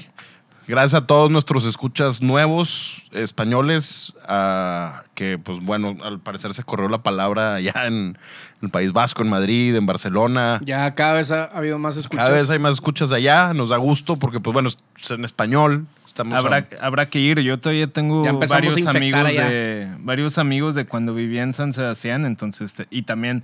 Gracias 0.65 0.93
a 1.03 1.05
todos 1.07 1.29
nuestros 1.29 1.65
escuchas 1.65 2.21
nuevos, 2.21 3.03
españoles, 3.11 4.13
ah, 4.25 5.03
que 5.13 5.37
pues 5.37 5.59
bueno, 5.59 5.97
al 6.03 6.21
parecer 6.21 6.53
se 6.53 6.63
corrió 6.63 6.87
la 6.87 7.03
palabra 7.03 7.55
allá 7.55 7.85
en 7.87 8.17
el 8.61 8.69
País 8.69 8.93
Vasco, 8.93 9.23
en 9.23 9.29
Madrid, 9.29 9.75
en 9.75 9.85
Barcelona. 9.85 10.61
Ya 10.63 10.93
cada 10.93 11.13
vez 11.13 11.31
ha, 11.33 11.43
ha 11.45 11.57
habido 11.57 11.77
más 11.79 11.97
escuchas. 11.97 12.27
Cada 12.27 12.37
vez 12.37 12.49
hay 12.49 12.59
más 12.59 12.73
escuchas 12.75 13.11
allá, 13.11 13.53
nos 13.53 13.69
da 13.69 13.77
gusto 13.77 14.15
porque, 14.17 14.39
pues 14.39 14.53
bueno, 14.53 14.69
es 14.69 14.77
en 15.11 15.25
español. 15.25 15.85
Estamos 16.05 16.33
Habrá, 16.35 16.57
a- 16.79 16.85
habrá 16.85 17.07
que 17.07 17.19
ir. 17.19 17.39
Yo 17.41 17.59
todavía 17.59 17.87
tengo 17.87 18.23
Ya 18.23 18.31
varios 18.31 18.77
a 18.85 18.89
amigos 18.91 19.25
allá. 19.25 19.49
de 19.49 19.89
varios 19.99 20.37
amigos 20.37 20.75
de 20.75 20.85
cuando 20.85 21.13
vivía 21.13 21.41
en 21.43 21.53
San 21.55 21.73
Sebastián, 21.73 22.23
entonces 22.23 22.73
te- 22.75 22.87
y 22.89 23.01
también 23.01 23.43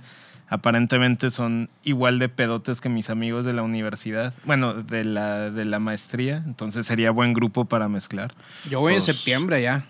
aparentemente 0.50 1.30
son 1.30 1.70
igual 1.84 2.18
de 2.18 2.28
pedotes 2.28 2.80
que 2.82 2.88
mis 2.90 3.08
amigos 3.08 3.44
de 3.46 3.52
la 3.54 3.62
universidad, 3.62 4.34
bueno, 4.44 4.74
de 4.74 5.04
la 5.04 5.50
de 5.50 5.64
la 5.64 5.78
maestría, 5.78 6.42
entonces 6.44 6.86
sería 6.86 7.10
buen 7.12 7.32
grupo 7.32 7.64
para 7.64 7.88
mezclar. 7.88 8.32
Yo 8.68 8.80
voy 8.80 8.92
Pues- 8.94 9.08
en 9.08 9.14
septiembre 9.14 9.62
ya 9.62 9.84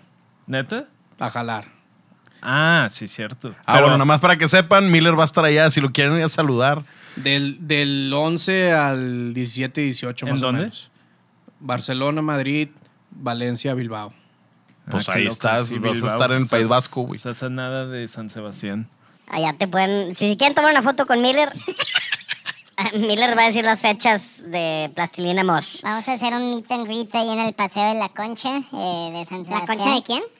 ¿Neta? 0.47 0.85
a 1.19 1.29
jalar. 1.29 1.65
Ah, 2.43 2.87
sí, 2.89 3.07
cierto. 3.07 3.53
Ah, 3.65 3.73
bueno, 3.81 3.89
nada 3.97 4.05
más 4.05 4.19
para 4.19 4.35
que 4.37 4.47
sepan, 4.47 4.89
Miller 4.89 5.17
va 5.17 5.23
a 5.23 5.25
estar 5.25 5.45
allá 5.45 5.69
si 5.69 5.79
lo 5.81 5.91
quieren 5.91 6.15
ir 6.17 6.23
a 6.23 6.29
saludar. 6.29 6.83
Del, 7.15 7.67
del 7.67 8.11
11 8.11 8.71
al 8.71 9.33
17 9.35 9.81
y 9.81 9.85
18 9.85 10.25
¿En 10.25 10.31
más 10.31 10.41
dónde? 10.41 10.59
o 10.61 10.63
menos. 10.63 10.89
Barcelona, 11.59 12.21
Madrid, 12.23 12.69
Valencia, 13.11 13.73
Bilbao. 13.75 14.13
Pues 14.89 15.07
Ah, 15.09 15.13
ahí 15.15 15.27
estás, 15.27 15.67
sí, 15.67 15.77
vas 15.77 16.01
a 16.01 16.07
estar 16.07 16.31
en 16.31 16.41
el 16.41 16.47
País 16.47 16.67
Vasco, 16.67 17.01
güey. 17.03 17.17
Estás 17.17 17.43
a 17.43 17.49
nada 17.49 17.85
de 17.85 18.07
San 18.07 18.29
Sebastián. 18.31 18.87
Allá 19.31 19.53
te 19.53 19.67
pueden. 19.67 20.13
Si 20.13 20.35
quieren 20.35 20.53
tomar 20.53 20.71
una 20.71 20.83
foto 20.83 21.07
con 21.07 21.21
Miller, 21.21 21.51
Miller 22.93 23.37
va 23.37 23.43
a 23.43 23.47
decir 23.47 23.63
las 23.63 23.79
fechas 23.79 24.51
de 24.51 24.91
Plastilina 24.93 25.41
Amor. 25.41 25.63
Vamos 25.83 26.05
a 26.07 26.13
hacer 26.13 26.33
un 26.33 26.49
meet 26.49 26.69
and 26.69 26.85
greet 26.85 27.15
ahí 27.15 27.29
en 27.29 27.39
el 27.39 27.53
Paseo 27.53 27.93
de 27.93 27.99
la 27.99 28.09
Concha 28.09 28.57
eh, 28.57 29.09
de 29.13 29.25
San 29.25 29.45
Sebastián. 29.45 29.59
¿La 29.59 29.65
Concha 29.67 29.95
de 29.95 30.03
quién? 30.03 30.23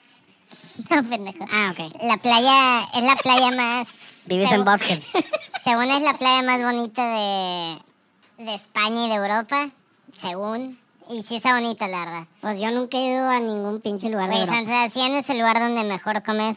No, 0.90 1.02
pendejo. 1.04 1.44
Ah, 1.50 1.72
ok. 1.72 2.02
La 2.02 2.16
playa 2.16 2.80
es 2.94 3.02
la 3.02 3.16
playa 3.16 3.50
más... 3.50 3.88
Vives 4.26 4.52
en 4.52 4.64
Bosque. 4.64 5.02
Según 5.64 5.90
es 5.90 6.00
la 6.00 6.14
playa 6.14 6.42
más 6.42 6.62
bonita 6.62 7.14
de, 7.14 8.44
de 8.44 8.54
España 8.54 9.06
y 9.06 9.08
de 9.08 9.14
Europa, 9.14 9.70
según. 10.18 10.78
Y 11.10 11.22
sí 11.22 11.36
está 11.36 11.54
bonita, 11.54 11.88
la 11.88 11.98
verdad. 12.04 12.26
Pues 12.40 12.58
yo 12.58 12.70
nunca 12.70 12.96
he 12.98 13.12
ido 13.12 13.28
a 13.28 13.38
ningún 13.38 13.80
pinche 13.80 14.08
lugar 14.08 14.30
de 14.30 14.36
Europa. 14.36 14.54
San 14.54 14.66
Sebastián 14.66 15.12
es 15.12 15.28
el 15.30 15.38
lugar 15.38 15.58
donde 15.58 15.84
mejor 15.84 16.22
comes 16.22 16.56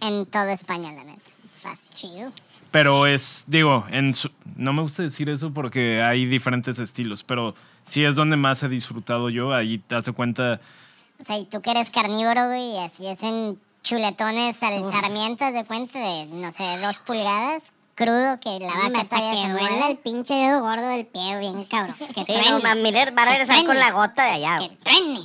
en 0.00 0.26
toda 0.26 0.52
España, 0.52 0.92
la 0.92 1.04
neta. 1.04 1.23
Fácil. 1.64 1.88
Chido. 1.92 2.30
Pero 2.70 3.06
es, 3.06 3.44
digo, 3.46 3.84
en 3.90 4.14
su- 4.14 4.30
no 4.56 4.72
me 4.72 4.82
gusta 4.82 5.02
decir 5.02 5.28
eso 5.30 5.52
porque 5.52 6.02
hay 6.02 6.26
diferentes 6.26 6.78
estilos, 6.78 7.22
pero 7.22 7.54
sí 7.84 8.04
es 8.04 8.14
donde 8.14 8.36
más 8.36 8.62
he 8.62 8.68
disfrutado 8.68 9.30
yo. 9.30 9.52
Ahí 9.52 9.78
te 9.78 9.94
hace 9.94 10.12
cuenta, 10.12 10.60
O 11.20 11.24
sea, 11.24 11.38
y 11.38 11.44
tú 11.46 11.60
que 11.62 11.70
eres 11.70 11.90
carnívoro, 11.90 12.46
güey, 12.48 12.74
y 12.74 12.78
así 12.78 13.06
es 13.06 13.22
en 13.22 13.58
chuletones 13.82 14.62
al 14.62 14.90
sarmiento, 14.92 15.44
haz 15.44 15.54
de 15.54 15.64
cuenta 15.64 15.98
de, 15.98 16.26
no 16.26 16.50
sé, 16.50 16.64
dos 16.80 16.98
pulgadas, 17.00 17.72
crudo, 17.94 18.38
que 18.40 18.58
la 18.58 18.72
vaca 18.74 19.00
hasta 19.02 19.16
que 19.18 19.36
se 19.42 19.48
duele 19.52 19.90
el 19.90 19.98
pinche 19.98 20.34
dedo 20.34 20.60
gordo 20.62 20.88
del 20.88 21.06
pie, 21.06 21.38
bien 21.38 21.64
cabrón. 21.66 21.94
Que 22.14 22.24
Sí, 22.24 22.32
no, 22.50 22.74
Miller 22.82 23.16
va 23.16 23.22
a 23.22 23.26
regresar 23.26 23.64
con 23.66 23.76
la 23.78 23.90
gota 23.92 24.24
de 24.24 24.30
allá. 24.32 24.58
Que 24.58 24.74
truene. 24.76 25.20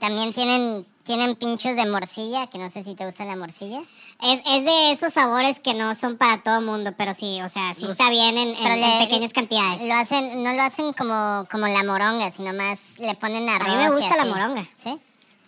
También 0.00 0.32
tienen, 0.32 0.84
tienen 1.08 1.34
pinchos 1.36 1.74
de 1.74 1.86
morcilla, 1.86 2.46
que 2.48 2.58
no 2.58 2.70
sé 2.70 2.84
si 2.84 2.94
te 2.94 3.06
gusta 3.06 3.24
la 3.24 3.34
morcilla. 3.34 3.80
Es, 4.22 4.40
es 4.46 4.64
de 4.64 4.92
esos 4.92 5.12
sabores 5.12 5.58
que 5.58 5.72
no 5.74 5.94
son 5.94 6.18
para 6.18 6.42
todo 6.42 6.60
mundo, 6.60 6.92
pero 6.98 7.14
sí, 7.14 7.40
o 7.42 7.48
sea, 7.48 7.72
sí 7.74 7.86
está 7.86 8.10
bien 8.10 8.36
en, 8.36 8.48
en- 8.50 8.56
Pero 8.62 8.74
en 8.74 8.80
le- 8.82 9.06
pequeñas 9.06 9.32
cantidades. 9.32 9.82
Lo 9.82 9.94
hacen, 9.94 10.42
no 10.42 10.52
lo 10.52 10.62
hacen 10.62 10.92
como, 10.92 11.46
como 11.50 11.66
la 11.66 11.82
moronga, 11.82 12.30
sino 12.30 12.52
más 12.52 12.98
le 12.98 13.14
ponen 13.14 13.48
arroz. 13.48 13.68
mí 13.68 13.76
me 13.76 13.90
gusta 13.90 14.16
la 14.16 14.24
moronga. 14.26 14.64
¿Sí? 14.74 14.96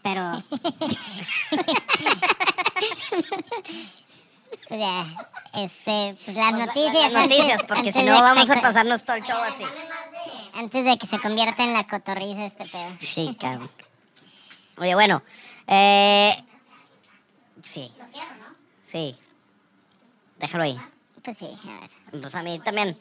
Pero 0.02 0.23
Pues 4.69 4.81
este, 5.55 6.17
pues 6.25 6.37
las 6.37 6.52
noticias. 6.52 7.12
las 7.12 7.23
noticias, 7.25 7.62
porque 7.67 7.93
si 7.93 8.02
no 8.05 8.14
vamos 8.21 8.47
se 8.47 8.52
a 8.52 8.62
pasarnos 8.62 9.05
todo 9.05 9.17
el 9.17 9.25
show 9.25 9.37
así. 9.43 9.64
Antes 10.55 10.85
de 10.85 10.97
que 10.97 11.07
se 11.09 11.19
convierta 11.19 11.64
en 11.64 11.73
la 11.73 11.87
cotorriza 11.87 12.47
este 12.47 12.67
pedo. 12.67 12.88
Sí, 13.00 13.37
cabrón. 13.40 13.71
Oye, 14.79 14.95
bueno. 14.95 15.23
Eh, 15.70 16.32
sí. 17.62 17.90
Sí. 18.82 19.14
Déjalo 20.38 20.64
ahí. 20.64 20.78
Pues 21.22 21.38
sí, 21.38 21.46
a 21.64 21.80
ver. 21.80 22.20
Pues 22.20 22.34
a 22.34 22.42
mí 22.42 22.58
también. 22.58 22.96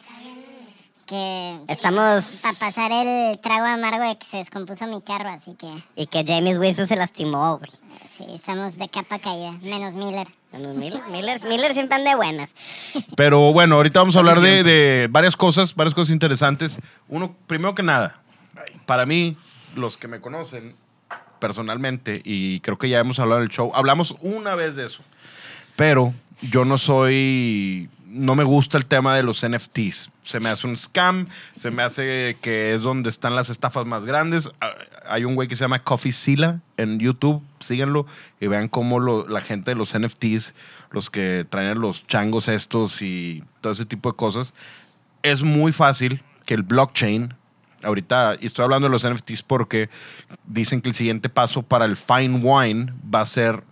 Que 1.07 1.59
Estamos. 1.67 2.41
para 2.43 2.53
pasar 2.59 2.91
el 2.91 3.39
trago 3.39 3.65
amargo 3.65 4.07
de 4.07 4.15
que 4.19 4.27
se 4.27 4.38
descompuso 4.38 4.85
mi 4.85 5.01
carro, 5.01 5.29
así 5.29 5.55
que 5.55 5.67
Y 5.95 6.05
que 6.05 6.23
James 6.27 6.59
Winston 6.59 6.85
se 6.85 6.95
lastimó, 6.95 7.57
güey. 7.57 7.71
sí, 8.15 8.25
estamos 8.35 8.77
de 8.77 8.88
capa 8.89 9.17
caída, 9.17 9.53
menos 9.63 9.95
Miller. 9.95 10.27
Bueno, 10.51 10.75
Miller, 10.75 11.01
Miller, 11.09 11.43
Miller 11.45 11.73
siempre 11.73 11.95
anda 11.95 12.11
de 12.11 12.15
buenas. 12.15 12.55
Pero 13.15 13.51
bueno, 13.53 13.77
ahorita 13.77 14.01
vamos 14.01 14.15
a 14.15 14.19
hablar 14.19 14.39
de 14.39 15.07
varias 15.09 15.35
cosas, 15.35 15.73
varias 15.73 15.95
cosas 15.95 16.11
interesantes. 16.11 16.79
Uno, 17.07 17.35
primero 17.47 17.73
que 17.73 17.81
nada, 17.81 18.21
para 18.85 19.07
mí, 19.07 19.35
los 19.75 19.97
que 19.97 20.07
me 20.07 20.21
conocen 20.21 20.75
personalmente, 21.39 22.22
y 22.24 22.60
creo 22.62 22.77
que 22.77 22.89
ya 22.89 23.00
hemos 23.00 23.19
hablado 23.19 23.41
del 23.41 23.50
show, 23.50 23.72
hablamos 23.74 24.15
una 24.22 24.55
vez 24.55 24.75
de 24.75 24.86
eso, 24.86 25.01
pero 25.75 26.13
yo 26.41 26.65
no 26.65 26.77
soy, 26.77 27.89
no 28.08 28.36
me 28.36 28.43
gusta 28.43 28.77
el 28.77 28.86
tema 28.86 29.15
de 29.15 29.24
los 29.24 29.43
NFTs. 29.48 30.10
Se 30.24 30.39
me 30.39 30.50
hace 30.50 30.67
un 30.67 30.77
scam, 30.77 31.27
se 31.55 31.72
me 31.72 31.81
hace 31.84 32.38
que 32.41 32.74
es 32.74 32.81
donde 32.81 33.10
están 33.10 33.36
las 33.36 33.50
estafas 33.50 33.86
más 33.86 34.05
grandes. 34.05 34.50
Ah, 34.62 34.72
Hay 35.12 35.25
un 35.25 35.34
güey 35.36 35.48
que 35.48 35.55
se 35.55 35.63
llama 35.63 35.84
Coffee 35.84 36.12
Sila 36.12 36.60
en 36.77 37.00
YouTube, 37.00 37.41
síganlo 37.60 38.05
y 38.39 38.46
vean 38.48 38.67
cómo 38.67 39.00
lo- 39.00 39.27
la 39.27 39.41
gente 39.41 39.72
de 39.72 39.75
los 39.75 39.96
NFTs, 39.96 40.53
los 40.91 41.10
que 41.10 41.48
traen 41.50 41.79
los 41.79 42.05
changos 42.05 42.48
estos 42.48 43.01
y 43.01 43.43
todo 43.62 43.74
ese 43.74 43.86
tipo 43.86 44.12
de 44.12 44.15
cosas, 44.15 44.53
es 45.24 45.41
muy 45.41 45.72
fácil 45.72 46.22
que 46.46 46.53
el 46.53 46.62
blockchain, 46.63 47.34
ahorita, 47.83 48.36
y 48.39 48.45
estoy 48.45 48.63
hablando 48.63 48.88
de 48.88 48.91
los 48.91 49.07
NFTs 49.07 49.43
porque 49.43 49.89
dicen 50.45 50.81
que 50.81 50.89
el 50.89 50.95
siguiente 50.95 51.29
paso 51.29 51.63
para 51.63 51.86
el 51.86 51.95
fine 51.95 52.39
wine 52.41 52.93
va 53.13 53.21
a 53.21 53.25
ser 53.25 53.63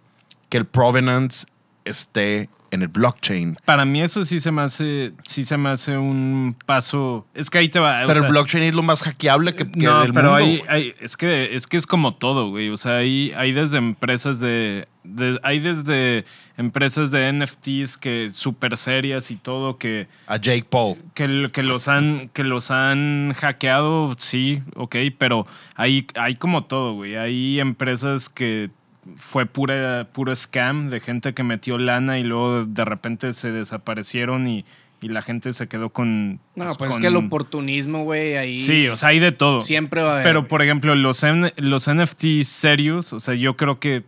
que 0.50 0.58
el 0.58 0.66
provenance 0.66 1.48
esté 1.86 2.50
en 2.72 2.82
el 2.82 2.88
blockchain. 2.90 3.58
para 3.66 3.86
mí 3.86 4.02
eso 4.02 4.26
sí 4.26 4.40
se 4.40 4.52
me 4.52 4.62
hace, 4.62 5.14
sí 5.26 5.44
se 5.46 5.58
me 5.58 5.70
hace 5.70 5.98
un 5.98 6.56
paso. 6.66 7.26
Es 7.34 7.50
que 7.50 7.58
ahí 7.60 7.70
te 7.70 7.80
va. 7.80 8.04
o 8.04 8.08
Pero 8.08 8.20
sea, 8.20 8.28
el 8.28 8.32
blockchain 8.32 8.64
es 8.64 8.74
lo 8.76 8.84
más 8.84 9.02
hackeable 9.04 9.56
que, 9.56 9.70
que 9.70 9.86
no, 9.86 10.02
del 10.02 10.14
pero 10.14 10.32
mundo. 10.38 10.64
hay, 10.70 10.94
es 11.00 11.16
que 11.18 11.56
es 11.56 11.68
que 11.68 11.78
es 11.78 11.86
como 11.88 12.14
todo, 12.16 12.50
güey. 12.50 12.70
O 12.70 12.78
sea, 12.78 12.98
hay, 12.98 13.32
hay 13.38 13.52
desde 13.54 13.78
empresas 13.78 14.40
de, 14.40 14.86
de- 15.04 15.40
hay 15.44 15.60
desde 15.60 16.26
empresas 16.58 17.12
de 17.12 17.32
NFTs 17.32 17.98
que 17.98 18.30
súper 18.32 18.78
serias 18.78 19.30
y 19.32 19.36
todo 19.38 19.78
que, 19.78 20.08
A 20.28 20.38
Jake 20.38 20.66
Paul. 20.70 20.98
que, 21.14 21.50
que 21.54 21.64
los 21.64 21.88
han 21.88 22.30
que 22.34 22.44
los 22.44 22.72
han 22.72 23.34
hackeado, 23.34 24.14
sí, 24.18 24.62
ok, 24.76 24.96
pero 25.18 25.46
hay, 25.76 26.08
hay 26.16 26.36
como 26.36 26.66
todo, 26.66 26.94
güey. 26.94 27.16
Hay 27.16 27.60
empresas 27.60 28.30
que 28.30 28.70
fue 29.16 29.46
pura, 29.46 30.08
puro 30.12 30.36
scam 30.36 30.90
de 30.90 31.00
gente 31.00 31.34
que 31.34 31.44
metió 31.44 31.78
lana 31.78 32.20
y 32.20 32.24
luego 32.24 32.66
de 32.66 32.86
repente 32.86 33.34
se 33.34 33.52
desaparecieron 33.52 34.48
y, 34.48 34.66
y 35.02 35.10
la 35.10 35.22
gente 35.22 35.54
se 35.54 35.68
quedó 35.68 35.90
con... 35.92 36.40
No, 36.56 36.74
pues 36.76 36.90
es 36.90 36.96
con- 36.96 37.02
que 37.02 37.08
el 37.08 37.16
oportunismo, 37.16 38.04
güey, 38.04 38.36
ahí 38.38 38.58
Sí, 38.60 38.88
o 38.88 38.98
sea, 38.98 39.10
hay 39.10 39.20
de 39.20 39.32
todo. 39.32 39.62
siempre 39.62 40.02
va 40.02 40.10
a 40.10 40.14
haber. 40.14 40.24
Pero, 40.26 40.48
por 40.48 40.62
ejemplo, 40.62 40.96
los, 40.96 41.24
N- 41.24 41.54
los 41.58 41.90
NFTs 41.90 42.48
serios, 42.48 43.14
o 43.14 43.20
sea, 43.20 43.34
yo 43.36 43.56
creo 43.58 43.80
que, 43.80 44.04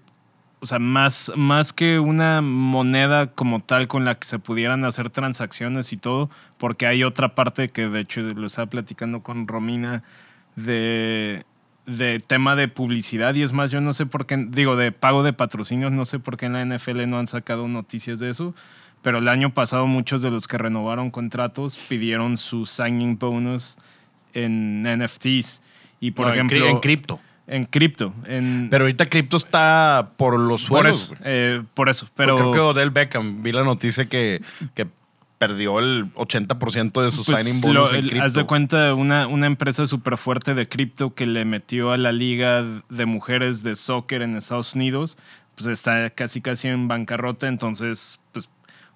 o 0.61 0.65
sea, 0.65 0.79
más, 0.79 1.31
más 1.35 1.71
que 1.71 1.99
una 1.99 2.41
moneda 2.41 3.27
como 3.27 3.61
tal 3.61 3.87
con 3.87 4.03
la 4.03 4.15
que 4.15 4.25
se 4.25 4.39
pudieran 4.39 4.83
hacer 4.83 5.09
transacciones 5.09 5.93
y 5.93 5.97
todo, 5.97 6.29
porque 6.57 6.85
hay 6.87 7.03
otra 7.03 7.33
parte 7.35 7.69
que 7.69 7.87
de 7.87 8.01
hecho 8.01 8.21
lo 8.21 8.47
estaba 8.47 8.67
platicando 8.69 9.21
con 9.21 9.47
Romina 9.47 10.03
de, 10.55 11.43
de 11.97 12.19
tema 12.19 12.55
de 12.55 12.67
publicidad 12.67 13.33
y 13.35 13.41
es 13.43 13.51
más, 13.53 13.71
yo 13.71 13.81
no 13.81 13.93
sé 13.93 14.05
por 14.05 14.25
qué, 14.25 14.37
digo, 14.49 14.75
de 14.75 14.91
pago 14.91 15.23
de 15.23 15.33
patrocinios, 15.33 15.91
no 15.91 16.05
sé 16.05 16.19
por 16.19 16.37
qué 16.37 16.45
en 16.45 16.53
la 16.53 16.63
NFL 16.65 17.07
no 17.07 17.17
han 17.19 17.27
sacado 17.27 17.67
noticias 17.67 18.19
de 18.19 18.29
eso. 18.29 18.53
Pero 19.01 19.19
el 19.19 19.27
año 19.29 19.53
pasado 19.53 19.87
muchos 19.87 20.21
de 20.21 20.29
los 20.29 20.47
que 20.47 20.57
renovaron 20.57 21.09
contratos 21.09 21.77
pidieron 21.87 22.35
su 22.37 22.65
signing 22.65 23.17
bonus 23.17 23.77
en 24.33 24.83
NFTs. 24.83 25.61
Y 26.01 26.11
por 26.11 26.27
No, 26.27 26.33
ejemplo. 26.33 26.67
en 26.67 26.79
cripto. 26.79 27.19
En 27.47 27.63
cripto. 27.65 28.13
En, 28.25 28.67
Pero 28.69 28.83
ahorita 28.83 29.05
cripto 29.07 29.37
está 29.37 30.11
por 30.17 30.37
los 30.37 30.65
por 30.65 30.81
suelos. 30.81 31.03
eso. 31.13 31.15
eh, 31.23 31.63
por 31.73 31.89
eso. 31.89 32.07
Pero 32.15 32.35
Pero. 32.35 32.51
creo 32.51 32.53
que 32.53 32.59
Odell 32.79 32.89
Beckham, 32.91 33.41
vi 33.41 33.51
la 33.53 33.63
noticia 33.63 34.05
que, 34.07 34.41
que 34.75 34.85
perdió 35.39 35.79
el 35.79 36.13
80% 36.13 37.01
de 37.03 37.09
su 37.11 37.23
pues, 37.25 37.39
signing 37.39 37.61
lo- 37.73 37.81
bonus 37.81 37.93
en 37.93 38.07
cripto. 38.07 38.23
haz 38.25 38.33
de 38.35 38.43
cuenta, 38.45 38.93
una, 38.93 39.25
una 39.25 39.47
empresa 39.47 39.87
súper 39.87 40.17
fuerte 40.17 40.53
de 40.53 40.67
cripto 40.69 41.15
que 41.15 41.25
le 41.25 41.45
metió 41.45 41.91
a 41.91 41.97
la 41.97 42.11
liga 42.11 42.63
de 42.89 43.05
mujeres 43.07 43.63
de 43.63 43.73
soccer 43.75 44.21
en 44.21 44.35
Estados 44.35 44.75
Unidos, 44.75 45.17
pues 45.55 45.65
está 45.67 46.09
casi 46.11 46.41
casi 46.41 46.67
en 46.67 46.87
bancarrota. 46.87 47.47
Entonces, 47.47 48.19
pues, 48.33 48.49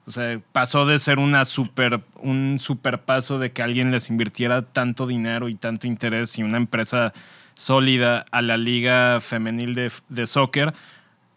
o 0.06 0.12
sea, 0.12 0.40
pasó 0.52 0.86
de 0.86 1.00
ser 1.00 1.18
una 1.18 1.46
super, 1.46 2.02
un 2.22 2.58
super 2.60 3.00
paso 3.00 3.40
de 3.40 3.52
que 3.54 3.64
alguien 3.64 3.92
les 3.92 4.10
invirtiera 4.10 4.62
tanto 4.64 5.08
dinero 5.08 5.48
y 5.50 5.56
tanto 5.56 5.88
interés 5.88 6.38
y 6.38 6.44
una 6.44 6.58
empresa 6.58 7.14
sólida 7.56 8.26
a 8.32 8.42
la 8.42 8.58
liga 8.58 9.20
femenil 9.22 9.76
de, 9.76 9.92
de 10.10 10.28
soccer. 10.28 10.74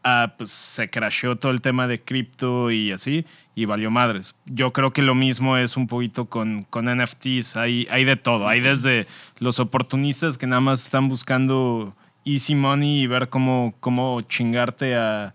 A, 0.06 0.34
pues 0.38 0.52
se 0.52 0.88
crasheó 0.88 1.34
todo 1.34 1.50
el 1.50 1.60
tema 1.60 1.88
de 1.88 2.00
cripto 2.00 2.70
y 2.70 2.92
así, 2.92 3.26
y 3.56 3.64
valió 3.64 3.90
madres. 3.90 4.36
Yo 4.44 4.72
creo 4.72 4.92
que 4.92 5.02
lo 5.02 5.16
mismo 5.16 5.56
es 5.56 5.76
un 5.76 5.88
poquito 5.88 6.26
con, 6.26 6.62
con 6.62 6.86
NFTs. 6.86 7.56
Hay, 7.56 7.88
hay 7.90 8.04
de 8.04 8.14
todo. 8.14 8.46
Hay 8.46 8.60
desde 8.60 9.08
los 9.40 9.58
oportunistas 9.58 10.38
que 10.38 10.46
nada 10.46 10.60
más 10.60 10.84
están 10.84 11.08
buscando 11.08 11.96
easy 12.24 12.54
money 12.54 13.00
y 13.00 13.06
ver 13.08 13.28
cómo, 13.28 13.74
cómo 13.80 14.20
chingarte 14.22 14.94
a 14.94 15.34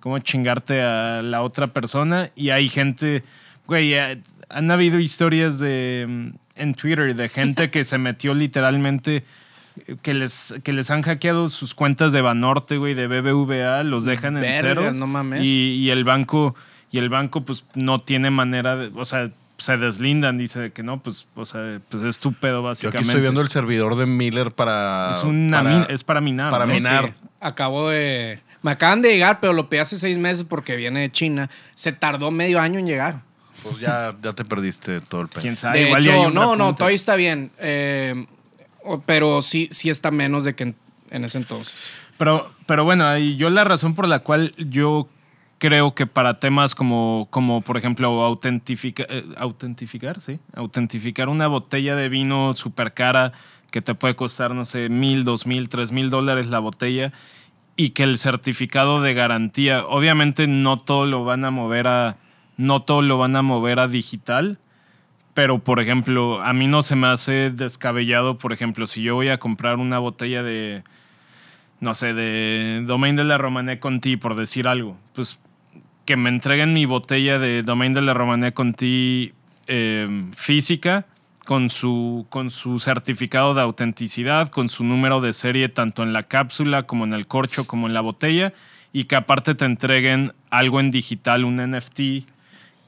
cómo 0.00 0.18
chingarte 0.18 0.82
a 0.82 1.22
la 1.22 1.40
otra 1.40 1.68
persona. 1.68 2.30
Y 2.36 2.50
hay 2.50 2.68
gente, 2.68 3.22
güey, 3.66 3.94
eh, 3.94 4.20
han 4.50 4.70
habido 4.70 4.98
historias 4.98 5.58
de 5.58 6.04
mm, 6.06 6.28
en 6.56 6.74
Twitter 6.74 7.14
de 7.16 7.28
gente 7.30 7.70
que 7.70 7.84
se 7.84 7.96
metió 7.96 8.34
literalmente 8.34 9.24
que 10.02 10.14
les, 10.14 10.54
que 10.62 10.72
les 10.72 10.90
han 10.90 11.02
hackeado 11.02 11.48
sus 11.48 11.74
cuentas 11.74 12.12
de 12.12 12.20
Banorte, 12.20 12.76
güey, 12.76 12.94
de 12.94 13.06
BBVA, 13.06 13.82
los 13.84 14.04
dejan 14.04 14.36
en 14.42 14.52
ceros. 14.52 14.96
no 14.96 15.06
mames. 15.06 15.40
Y, 15.42 15.74
y 15.76 15.90
el 15.90 16.04
banco, 16.04 16.54
y 16.90 16.98
el 16.98 17.08
banco, 17.08 17.42
pues, 17.44 17.64
no 17.74 18.00
tiene 18.00 18.30
manera 18.30 18.76
de, 18.76 18.90
o 18.94 19.04
sea, 19.04 19.30
se 19.56 19.76
deslindan, 19.76 20.38
dice 20.38 20.72
que 20.72 20.82
no, 20.82 21.02
pues, 21.02 21.28
o 21.34 21.44
sea, 21.44 21.80
pues 21.88 22.02
es 22.02 22.18
tu 22.18 22.32
pedo, 22.32 22.56
Yo 22.58 22.62
básicamente. 22.62 22.98
aquí 22.98 23.08
estoy 23.08 23.20
viendo 23.20 23.40
el 23.42 23.48
servidor 23.48 23.96
de 23.96 24.06
Miller 24.06 24.52
para. 24.52 25.12
es, 25.12 25.22
una 25.24 25.62
para- 25.62 25.70
min- 25.76 25.86
es 25.90 26.02
para 26.04 26.20
minar. 26.20 26.50
para 26.50 26.66
¿no? 26.66 26.72
minar. 26.74 27.12
Sí, 27.14 27.20
acabo 27.40 27.90
de. 27.90 28.40
Me 28.62 28.70
acaban 28.72 29.00
de 29.02 29.10
llegar, 29.10 29.38
pero 29.40 29.52
lo 29.54 29.68
pedí 29.70 29.80
hace 29.80 29.98
seis 29.98 30.18
meses 30.18 30.44
porque 30.44 30.76
viene 30.76 31.00
de 31.00 31.10
China. 31.10 31.48
Se 31.74 31.92
tardó 31.92 32.30
medio 32.30 32.60
año 32.60 32.78
en 32.78 32.86
llegar. 32.86 33.20
Pues 33.62 33.78
ya, 33.78 34.14
ya 34.22 34.32
te 34.34 34.44
perdiste 34.44 35.00
todo 35.02 35.22
el 35.22 35.28
pedo. 35.28 35.40
¿Quién 35.42 35.56
sabe? 35.56 35.78
de 35.80 35.86
Igual 35.86 36.02
ya 36.02 36.16
hecho, 36.16 36.30
no, 36.30 36.56
no, 36.56 36.74
todavía 36.74 36.96
está 36.96 37.16
bien. 37.16 37.50
Eh, 37.58 38.26
pero 39.06 39.42
sí, 39.42 39.68
sí 39.70 39.90
está 39.90 40.10
menos 40.10 40.44
de 40.44 40.54
que 40.54 40.64
en, 40.64 40.76
en 41.10 41.24
ese 41.24 41.38
entonces. 41.38 41.90
Pero, 42.18 42.50
pero 42.66 42.84
bueno, 42.84 43.16
yo 43.16 43.50
la 43.50 43.64
razón 43.64 43.94
por 43.94 44.06
la 44.06 44.20
cual 44.20 44.52
yo 44.58 45.08
creo 45.58 45.94
que 45.94 46.06
para 46.06 46.40
temas 46.40 46.74
como, 46.74 47.28
como 47.30 47.60
por 47.60 47.76
ejemplo, 47.76 48.24
autentifica- 48.24 49.06
eh, 49.08 49.24
autentificar, 49.36 50.20
¿sí? 50.20 50.38
Autentificar 50.54 51.28
una 51.28 51.46
botella 51.46 51.96
de 51.96 52.08
vino 52.08 52.54
súper 52.54 52.94
cara 52.94 53.32
que 53.70 53.82
te 53.82 53.94
puede 53.94 54.16
costar, 54.16 54.54
no 54.54 54.64
sé, 54.64 54.88
mil, 54.88 55.24
dos 55.24 55.46
mil, 55.46 55.68
tres 55.68 55.92
mil 55.92 56.10
dólares 56.10 56.48
la 56.48 56.58
botella 56.58 57.12
y 57.76 57.90
que 57.90 58.02
el 58.02 58.18
certificado 58.18 59.00
de 59.00 59.14
garantía, 59.14 59.86
obviamente 59.86 60.46
no 60.46 60.76
todo 60.76 61.06
lo 61.06 61.24
van 61.24 61.44
a 61.44 61.50
mover 61.50 61.86
a, 61.88 62.16
no 62.56 62.80
todo 62.80 63.00
lo 63.00 63.16
van 63.16 63.36
a 63.36 63.42
mover 63.42 63.78
a 63.78 63.86
digital, 63.88 64.58
pero 65.40 65.58
por 65.58 65.80
ejemplo, 65.80 66.42
a 66.42 66.52
mí 66.52 66.66
no 66.66 66.82
se 66.82 66.96
me 66.96 67.06
hace 67.06 67.48
descabellado, 67.48 68.36
por 68.36 68.52
ejemplo, 68.52 68.86
si 68.86 69.00
yo 69.00 69.14
voy 69.14 69.28
a 69.28 69.38
comprar 69.38 69.78
una 69.78 69.98
botella 69.98 70.42
de, 70.42 70.82
no 71.80 71.94
sé, 71.94 72.12
de 72.12 72.82
Domain 72.84 73.16
de 73.16 73.24
la 73.24 73.38
Romanée 73.38 73.78
Conti, 73.78 74.18
por 74.18 74.36
decir 74.36 74.68
algo, 74.68 74.98
pues 75.14 75.40
que 76.04 76.18
me 76.18 76.28
entreguen 76.28 76.74
mi 76.74 76.84
botella 76.84 77.38
de 77.38 77.62
Domain 77.62 77.94
de 77.94 78.02
la 78.02 78.12
Romanée 78.12 78.52
Conti 78.52 79.32
eh, 79.66 80.20
física 80.36 81.06
con 81.46 81.70
su, 81.70 82.26
con 82.28 82.50
su 82.50 82.78
certificado 82.78 83.54
de 83.54 83.62
autenticidad, 83.62 84.50
con 84.50 84.68
su 84.68 84.84
número 84.84 85.22
de 85.22 85.32
serie 85.32 85.70
tanto 85.70 86.02
en 86.02 86.12
la 86.12 86.22
cápsula 86.22 86.82
como 86.82 87.04
en 87.06 87.14
el 87.14 87.26
corcho 87.26 87.66
como 87.66 87.86
en 87.86 87.94
la 87.94 88.02
botella 88.02 88.52
y 88.92 89.04
que 89.04 89.16
aparte 89.16 89.54
te 89.54 89.64
entreguen 89.64 90.34
algo 90.50 90.80
en 90.80 90.90
digital, 90.90 91.46
un 91.46 91.56
NFT 91.64 92.28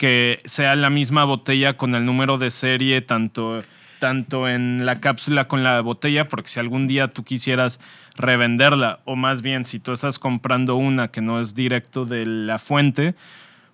que 0.02 0.40
sea 0.46 0.74
la 0.74 0.90
misma 0.90 1.22
botella 1.22 1.76
con 1.76 1.94
el 1.94 2.04
número 2.04 2.36
de 2.36 2.50
serie, 2.50 3.02
tanto, 3.02 3.62
tanto 4.00 4.48
en 4.48 4.84
la 4.84 4.98
cápsula 4.98 5.46
con 5.46 5.62
la 5.62 5.80
botella, 5.80 6.26
porque 6.26 6.48
si 6.48 6.58
algún 6.58 6.88
día 6.88 7.06
tú 7.06 7.22
quisieras 7.22 7.78
revenderla, 8.16 8.98
o 9.04 9.14
más 9.14 9.42
bien 9.42 9.64
si 9.64 9.78
tú 9.78 9.92
estás 9.92 10.18
comprando 10.18 10.74
una 10.74 11.12
que 11.12 11.20
no 11.20 11.40
es 11.40 11.54
directo 11.54 12.04
de 12.04 12.26
la 12.26 12.58
fuente, 12.58 13.14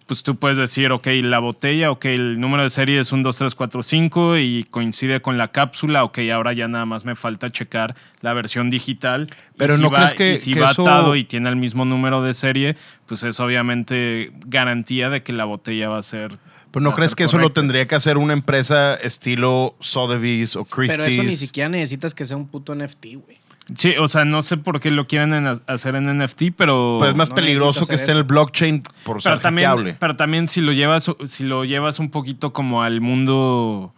pues 0.08 0.24
tú 0.24 0.34
puedes 0.36 0.58
decir, 0.58 0.90
ok, 0.90 1.06
la 1.22 1.38
botella, 1.38 1.92
ok, 1.92 2.06
el 2.06 2.40
número 2.40 2.64
de 2.64 2.70
serie 2.70 2.98
es 2.98 3.12
un 3.12 3.22
2345 3.22 4.38
y 4.38 4.64
coincide 4.70 5.20
con 5.22 5.38
la 5.38 5.48
cápsula, 5.48 6.02
ok, 6.02 6.18
ahora 6.32 6.52
ya 6.54 6.66
nada 6.66 6.86
más 6.86 7.04
me 7.04 7.14
falta 7.14 7.50
checar 7.50 7.94
la 8.22 8.32
versión 8.32 8.70
digital. 8.70 9.28
Pero 9.56 9.76
si 9.76 9.82
¿no 9.82 9.90
va- 9.90 9.98
crees 9.98 10.14
que- 10.14 10.32
y 10.34 10.38
si 10.38 10.52
que 10.54 10.60
va 10.60 10.70
eso- 10.72 10.82
atado 10.82 11.14
y 11.14 11.24
tiene 11.24 11.48
el 11.50 11.56
mismo 11.56 11.84
número 11.84 12.22
de 12.22 12.34
serie, 12.34 12.76
pues 13.06 13.22
es 13.22 13.38
obviamente 13.38 14.32
garantía 14.46 15.10
de 15.10 15.22
que 15.22 15.32
la 15.32 15.44
botella 15.44 15.88
va 15.88 15.98
a 15.98 16.02
ser. 16.02 16.38
Pero 16.70 16.82
no 16.82 16.92
crees 16.94 17.14
que 17.14 17.24
eso 17.24 17.38
lo 17.38 17.50
tendría 17.52 17.86
que 17.86 17.94
hacer 17.94 18.18
una 18.18 18.32
empresa 18.34 18.94
estilo 18.94 19.74
Sotheby's 19.80 20.56
o 20.56 20.64
Christie's. 20.64 20.98
Pero 21.06 21.08
eso 21.12 21.22
ni 21.22 21.36
siquiera 21.36 21.68
necesitas 21.68 22.14
que 22.14 22.24
sea 22.24 22.36
un 22.36 22.46
puto 22.48 22.74
NFT, 22.74 23.14
güey. 23.16 23.38
Sí, 23.74 23.94
o 23.98 24.08
sea, 24.08 24.24
no 24.24 24.40
sé 24.42 24.56
por 24.56 24.80
qué 24.80 24.90
lo 24.90 25.06
quieren 25.06 25.34
en- 25.34 25.60
hacer 25.66 25.94
en 25.94 26.08
NFT, 26.18 26.52
pero. 26.56 26.96
Pues 26.98 27.10
es 27.10 27.16
más 27.16 27.28
no 27.28 27.34
peligroso 27.34 27.86
que 27.86 27.96
esté 27.96 28.12
en 28.12 28.18
el 28.18 28.24
blockchain 28.24 28.82
por 29.04 29.20
ser 29.22 29.32
pero 29.32 29.42
también, 29.42 29.68
hackeable. 29.68 29.96
pero 30.00 30.16
también 30.16 30.48
si 30.48 30.60
lo 30.62 30.72
llevas, 30.72 31.10
si 31.26 31.44
lo 31.44 31.64
llevas 31.64 31.98
un 31.98 32.10
poquito 32.10 32.52
como 32.52 32.82
al 32.82 33.00
mundo. 33.00 33.94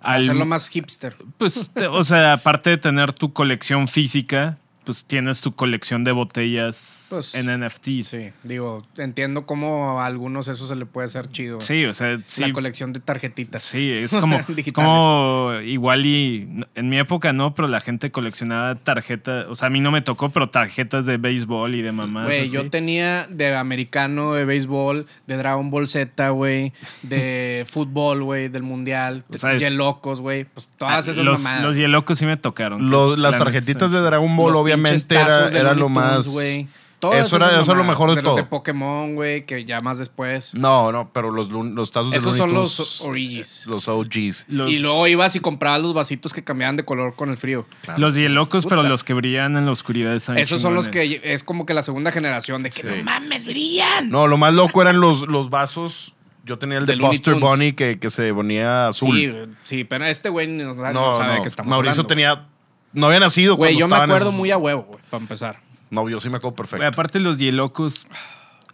Al, 0.00 0.22
Hacerlo 0.22 0.46
más 0.46 0.68
hipster. 0.68 1.16
Pues, 1.38 1.70
o 1.90 2.04
sea, 2.04 2.34
aparte 2.34 2.70
de 2.70 2.76
tener 2.78 3.12
tu 3.12 3.32
colección 3.32 3.86
física, 3.88 4.56
pues 4.84 5.04
tienes 5.04 5.40
tu 5.40 5.54
colección 5.54 6.04
de 6.04 6.12
botellas 6.12 7.06
Pues, 7.10 7.34
en 7.34 7.46
NFTs. 7.64 8.06
Sí, 8.06 8.30
digo, 8.42 8.86
entiendo 8.96 9.46
cómo 9.46 10.00
a 10.00 10.06
algunos 10.06 10.48
eso 10.48 10.66
se 10.66 10.76
le 10.76 10.86
puede 10.86 11.04
hacer 11.06 11.28
chido. 11.30 11.60
Sí, 11.60 11.84
o 11.84 11.92
sea, 11.92 12.18
sí. 12.26 12.40
La 12.42 12.52
colección 12.52 12.92
de 12.92 13.00
tarjetitas. 13.00 13.62
Sí, 13.62 13.90
es 13.90 14.10
como, 14.20 14.38
como 14.74 15.52
igual 15.64 16.06
y 16.06 16.48
en 16.74 16.88
mi 16.88 16.98
época 16.98 17.32
no, 17.32 17.54
pero 17.54 17.68
la 17.68 17.80
gente 17.80 18.10
coleccionaba 18.10 18.74
tarjetas, 18.74 19.46
o 19.48 19.54
sea, 19.54 19.66
a 19.66 19.70
mí 19.70 19.80
no 19.80 19.90
me 19.90 20.00
tocó, 20.02 20.30
pero 20.30 20.48
tarjetas 20.50 21.06
de 21.06 21.16
béisbol 21.18 21.74
y 21.74 21.82
de 21.82 21.92
mamás. 21.92 22.24
Güey, 22.24 22.48
yo 22.48 22.68
tenía 22.70 23.26
de 23.28 23.54
americano, 23.54 24.32
de 24.34 24.44
béisbol, 24.44 25.06
de 25.26 25.36
Dragon 25.36 25.70
Ball 25.70 25.88
Z, 25.88 26.30
güey, 26.30 26.72
de 27.02 27.64
fútbol, 27.70 28.22
güey, 28.22 28.48
del 28.48 28.62
mundial, 28.62 29.24
O 29.32 29.38
sea, 29.38 29.54
es- 29.54 29.62
de 29.62 29.70
locos, 29.72 30.20
güey, 30.20 30.44
pues 30.44 30.68
Ah, 30.72 30.76
todas 30.78 31.08
esas 31.08 31.24
los, 31.24 31.42
mamadas. 31.42 31.64
los 31.64 31.76
hielocos 31.76 32.18
sí 32.18 32.24
me 32.26 32.36
tocaron. 32.36 32.86
que 32.86 32.90
Los- 32.90 33.12
es 33.12 33.18
las 33.18 33.38
la 33.38 33.44
tarjetitas 33.44 33.90
de 33.90 33.98
Dragon 34.00 34.34
Ball, 34.36 34.52
Los 34.52 34.64
obviamente, 34.74 35.14
era, 35.14 35.48
de 35.48 35.62
lo 35.62 35.86
Tunes, 35.86 35.90
más. 35.90 36.28
güey. 36.28 36.68
Todas 36.98 37.26
Eso 37.28 37.36
era- 37.36 37.46
esas 37.46 37.62
eso 37.62 37.72
es 37.72 37.78
lo 37.78 37.84
mejor 37.84 38.14
de 38.14 38.20
Los 38.20 38.36
de 38.36 38.42
todo. 38.42 38.50
Pokémon, 38.50 39.14
güey, 39.14 39.46
que 39.46 39.64
ya 39.64 39.80
más 39.80 39.96
después. 39.96 40.54
No, 40.54 40.92
no, 40.92 41.10
pero 41.14 41.30
los, 41.30 41.48
los 41.50 41.90
tazos 41.90 42.10
de 42.10 42.18
Esos 42.18 42.36
Looney 42.36 42.52
son 42.52 42.52
los 42.62 42.76
Tunes, 42.76 43.00
origis. 43.00 43.66
Los 43.68 43.88
OGs. 43.88 44.44
Los, 44.48 44.70
Y 44.70 44.80
luego 44.80 45.06
ibas 45.08 45.34
y 45.34 45.40
comprabas 45.40 45.80
los 45.80 45.94
vasitos 45.94 46.34
que 46.34 46.44
cambiaban 46.44 46.76
de 46.76 46.84
color 46.84 47.14
con 47.14 47.30
el 47.30 47.38
frío. 47.38 47.64
los 47.96 48.16
hielocos, 48.16 48.66
pero 48.66 48.82
los 48.82 49.02
que 49.02 49.14
brillan 49.14 49.56
en 49.56 49.64
la 49.64 49.72
oscuridad. 49.72 50.14
Esos 50.14 50.60
son 50.60 50.74
los 50.74 50.90
que 50.90 51.22
es 51.24 51.42
como 51.42 51.64
que 51.64 51.72
la 51.72 51.80
segunda 51.80 52.12
generación 52.12 52.62
de 52.62 52.68
que 52.68 52.82
Sí. 52.82 52.86
no 52.98 53.02
mames, 53.02 53.46
brillan. 53.46 54.10
No, 54.10 54.26
lo 54.26 54.36
más 54.36 54.52
loco 54.52 54.82
eran 54.82 55.00
los, 55.00 55.22
los 55.26 55.48
vasos. 55.48 56.12
Yo 56.44 56.58
tenía 56.58 56.76
el 56.78 56.84
de, 56.84 56.96
De 56.96 57.02
Buster 57.02 57.32
Tunes. 57.34 57.48
Bunny 57.50 57.72
que, 57.72 57.98
que 57.98 58.10
se 58.10 58.32
ponía 58.34 58.88
azul. 58.88 59.16
Sí, 59.16 59.52
sí, 59.76 59.84
pero 59.84 60.04
este 60.04 60.28
güey 60.28 60.48
no, 60.48 60.74
no 60.74 60.92
no, 60.92 61.12
sabe 61.12 61.30
de 61.30 61.36
no. 61.36 61.42
qué 61.42 61.48
estamos 61.48 61.70
Mauricio 61.70 62.02
hablando. 62.02 62.06
tenía. 62.08 62.46
No 62.92 63.06
había 63.06 63.20
nacido 63.20 63.56
Güey, 63.56 63.76
yo 63.78 63.86
me 63.88 63.96
acuerdo 63.96 64.28
esos- 64.30 64.34
muy 64.34 64.50
a 64.50 64.56
huevo, 64.58 64.82
güey, 64.82 65.00
para 65.10 65.20
empezar. 65.22 65.56
No, 65.90 66.08
yo 66.08 66.20
sí 66.20 66.28
me 66.30 66.36
acuerdo 66.38 66.56
perfecto. 66.56 66.86
Aparte 66.86 67.20
los 67.20 67.36
hielocos, 67.38 68.06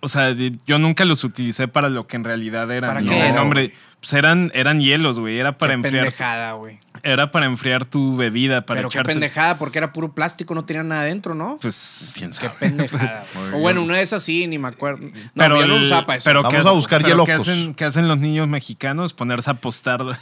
o 0.00 0.08
sea, 0.08 0.34
de- 0.34 0.56
yo 0.66 0.78
nunca 0.78 1.04
los 1.04 1.24
utilicé 1.24 1.68
para 1.68 1.88
lo 1.88 2.06
que 2.06 2.16
en 2.16 2.24
realidad 2.24 2.70
eran. 2.70 2.88
¿Para 2.90 3.00
No, 3.00 3.10
qué? 3.10 3.32
no, 3.32 3.42
hombre, 3.42 3.74
pues 4.00 4.12
eran, 4.12 4.50
eran 4.54 4.80
hielos, 4.80 5.18
güey. 5.18 5.38
Era 5.38 5.56
para 5.58 5.70
Qué 5.70 5.74
enfriar. 5.76 6.04
pendejada, 6.04 6.52
güey. 6.52 6.78
Era 7.02 7.30
para 7.30 7.46
enfriar 7.46 7.84
tu 7.84 8.16
bebida, 8.16 8.66
para 8.66 8.78
Pero 8.80 8.88
qué 8.90 9.02
pendejada, 9.02 9.58
porque 9.58 9.78
era 9.78 9.92
puro 9.92 10.12
plástico, 10.12 10.54
no 10.54 10.64
tenía 10.64 10.82
nada 10.82 11.02
adentro, 11.02 11.34
¿no? 11.34 11.58
Pues. 11.60 12.12
¿Quién 12.16 12.30
Qué 12.32 12.48
pendejada. 12.50 13.24
güey. 13.34 13.54
o 13.54 13.58
bueno, 13.58 13.82
una 13.82 14.00
es 14.00 14.12
así, 14.12 14.46
ni 14.46 14.58
me 14.58 14.68
acuerdo. 14.68 15.06
No, 15.06 15.12
pero 15.34 15.60
yo 15.60 15.66
no 15.68 15.76
usaba 15.76 16.04
para 16.06 16.16
eso. 16.18 16.24
pero 16.24 16.42
Vamos 16.42 16.62
¿qué 16.62 16.68
a 16.68 16.72
buscar 16.72 17.02
pero 17.02 17.24
¿qué 17.24 17.32
hielocos. 17.32 17.48
hacen, 17.48 17.74
qué 17.74 17.84
hacen 17.84 18.08
los 18.08 18.18
niños 18.18 18.48
mexicanos? 18.48 19.12
Ponerse 19.12 19.50
a 19.50 19.54
apostar. 19.54 20.00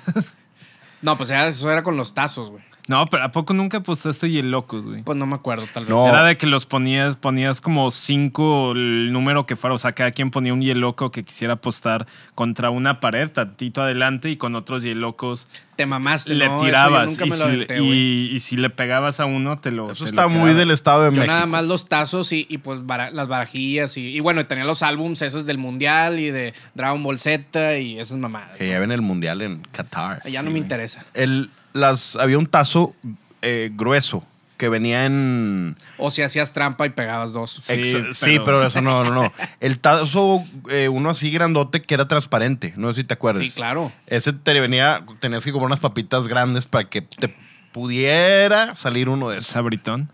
No, 1.02 1.18
pues 1.18 1.30
eso 1.30 1.70
era 1.70 1.82
con 1.82 1.96
los 1.98 2.14
tazos, 2.14 2.48
güey. 2.50 2.62
No, 2.86 3.06
pero 3.06 3.24
¿a 3.24 3.30
poco 3.32 3.54
nunca 3.54 3.78
apostaste 3.78 4.30
hielocos, 4.30 4.84
güey? 4.84 5.02
Pues 5.02 5.16
no 5.16 5.24
me 5.24 5.36
acuerdo, 5.36 5.64
tal 5.72 5.84
vez. 5.84 5.90
No. 5.94 6.06
Era 6.06 6.22
de 6.24 6.36
que 6.36 6.46
los 6.46 6.66
ponías, 6.66 7.16
ponías 7.16 7.60
como 7.62 7.90
cinco 7.90 8.72
el 8.72 9.10
número 9.12 9.46
que 9.46 9.56
fuera. 9.56 9.74
O 9.74 9.78
sea, 9.78 9.92
cada 9.92 10.10
quien 10.10 10.30
ponía 10.30 10.52
un 10.52 10.60
hieloco 10.60 11.10
que 11.10 11.24
quisiera 11.24 11.54
apostar 11.54 12.06
contra 12.34 12.68
una 12.68 13.00
pared, 13.00 13.30
tantito 13.30 13.80
adelante, 13.82 14.28
y 14.30 14.36
con 14.36 14.54
otros 14.54 14.82
hielocos 14.82 15.48
Te 15.76 15.86
mamaste, 15.86 16.34
le 16.34 16.46
no, 16.46 16.56
eso 16.56 16.66
yo 16.66 17.04
nunca 17.06 17.24
y, 17.26 17.30
me 17.30 17.36
si, 17.36 17.42
lo 17.42 17.48
aventé, 17.48 17.78
güey. 17.80 17.92
y- 17.92 18.30
y 18.34 18.40
si 18.40 18.56
le 18.58 18.68
pegabas 18.70 19.18
a 19.18 19.24
uno, 19.24 19.58
te 19.58 19.70
lo. 19.70 19.90
Eso 19.92 20.04
te 20.04 20.10
está 20.10 20.22
lo 20.24 20.30
muy 20.30 20.52
del 20.52 20.70
Estado 20.70 21.04
de 21.04 21.08
Yo 21.10 21.16
México. 21.16 21.32
nada 21.32 21.46
más 21.46 21.64
los 21.66 21.88
tazos 21.88 22.32
y, 22.32 22.46
y 22.50 22.58
pues 22.58 22.84
bara- 22.84 23.10
las 23.10 23.28
barajillas 23.28 23.96
y, 23.96 24.08
y 24.08 24.20
bueno, 24.20 24.46
tenía 24.46 24.64
los 24.64 24.82
álbums 24.82 25.22
esos 25.22 25.46
del 25.46 25.56
Mundial 25.58 26.18
y 26.20 26.30
de 26.30 26.52
Dragon 26.74 27.02
Ball 27.02 27.18
Z 27.18 27.78
y 27.78 27.98
esas 27.98 28.18
mamadas. 28.18 28.56
Que 28.58 28.68
ya 28.68 28.78
ven 28.78 28.92
el 28.92 29.00
mundial 29.02 29.40
en 29.42 29.62
Qatar. 29.72 30.20
Ya 30.28 30.42
no 30.42 30.50
me 30.50 30.58
interesa. 30.58 31.04
El, 31.14 31.50
las, 31.74 32.16
había 32.16 32.38
un 32.38 32.46
tazo 32.46 32.94
eh, 33.42 33.70
grueso 33.74 34.24
que 34.56 34.68
venía 34.68 35.04
en. 35.04 35.76
O 35.98 36.10
si 36.10 36.22
hacías 36.22 36.52
trampa 36.52 36.86
y 36.86 36.90
pegabas 36.90 37.32
dos. 37.32 37.58
Sí, 37.62 37.72
Ex- 37.74 38.16
sí, 38.16 38.30
pero- 38.38 38.44
pero... 38.44 38.66
eso 38.68 38.80
no, 38.80 39.04
no, 39.04 39.10
no. 39.10 39.32
El 39.60 39.80
tazo, 39.80 40.42
eh, 40.70 40.88
uno 40.88 41.10
así 41.10 41.30
grandote 41.30 41.82
que 41.82 41.92
era 41.94 42.06
transparente. 42.08 42.72
No 42.76 42.92
sé 42.92 43.02
si 43.02 43.04
te 43.06 43.14
acuerdas. 43.14 43.42
Sí, 43.42 43.50
claro. 43.50 43.92
Ese 44.06 44.32
te 44.32 44.58
venía, 44.60 45.04
tenías 45.18 45.44
que 45.44 45.50
comprar 45.52 45.66
unas 45.66 45.80
papitas 45.80 46.28
grandes 46.28 46.66
para 46.66 46.88
que 46.88 47.02
te 47.02 47.34
pudiera 47.72 48.74
salir 48.76 49.08
uno 49.08 49.30
de 49.30 49.38
esos. 49.38 49.50
Sabritón. 49.50 50.10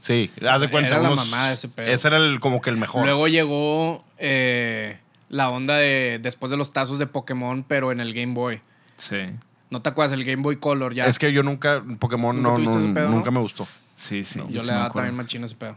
Sí, 0.00 0.30
haz 0.48 0.60
de 0.60 0.68
cuenta. 0.68 0.88
Era 0.90 0.98
la 1.02 1.10
unos- 1.12 1.24
mamada 1.30 1.52
ese 1.52 1.68
pedo. 1.68 1.86
Ese 1.86 2.08
era 2.08 2.16
el, 2.16 2.40
como 2.40 2.60
que 2.60 2.70
el 2.70 2.76
mejor. 2.76 3.04
Luego 3.04 3.28
llegó 3.28 4.04
eh, 4.18 4.98
la 5.28 5.48
onda 5.50 5.76
de 5.76 6.18
después 6.20 6.50
de 6.50 6.56
los 6.56 6.72
tazos 6.72 6.98
de 6.98 7.06
Pokémon, 7.06 7.62
pero 7.62 7.92
en 7.92 8.00
el 8.00 8.12
Game 8.12 8.34
Boy. 8.34 8.60
Sí. 8.96 9.18
¿No 9.70 9.82
te 9.82 9.88
acuerdas? 9.88 10.12
El 10.12 10.24
Game 10.24 10.42
Boy 10.42 10.56
Color 10.56 10.94
ya. 10.94 11.06
Es 11.06 11.18
que 11.18 11.32
yo 11.32 11.42
nunca, 11.42 11.82
Pokémon 11.98 12.36
¿Nunca 12.36 12.48
no, 12.50 12.54
tuviste 12.56 12.78
ese 12.78 12.88
pedo, 12.88 13.08
nunca 13.10 13.26
no? 13.30 13.32
me 13.38 13.40
gustó. 13.40 13.66
Sí, 13.96 14.24
sí. 14.24 14.40
yo 14.48 14.60
sí 14.60 14.66
le 14.66 14.72
me 14.72 14.78
daba 14.78 14.86
acuerdo. 14.86 15.06
también 15.06 15.16
machín 15.16 15.44
ese 15.44 15.54
pedo. 15.56 15.76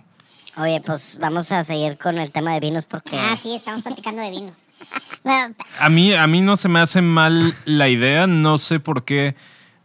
Oye, 0.58 0.82
pues 0.84 1.20
vamos 1.22 1.52
a 1.52 1.64
seguir 1.64 1.98
con 2.00 2.18
el 2.18 2.32
tema 2.32 2.54
de 2.54 2.60
vinos 2.60 2.86
porque... 2.86 3.16
Ah, 3.18 3.36
sí, 3.36 3.56
estamos 3.56 3.84
platicando 3.84 4.22
de 4.22 4.32
vinos. 4.32 4.66
Bueno, 5.24 5.56
A 5.80 5.90
mí, 5.90 6.14
a 6.14 6.26
mí 6.26 6.40
no 6.42 6.56
se 6.56 6.70
me 6.70 6.80
hace 6.80 7.02
mal 7.02 7.54
la 7.66 7.90
idea, 7.90 8.28
no 8.28 8.58
sé 8.58 8.80
por 8.80 9.04
qué. 9.04 9.36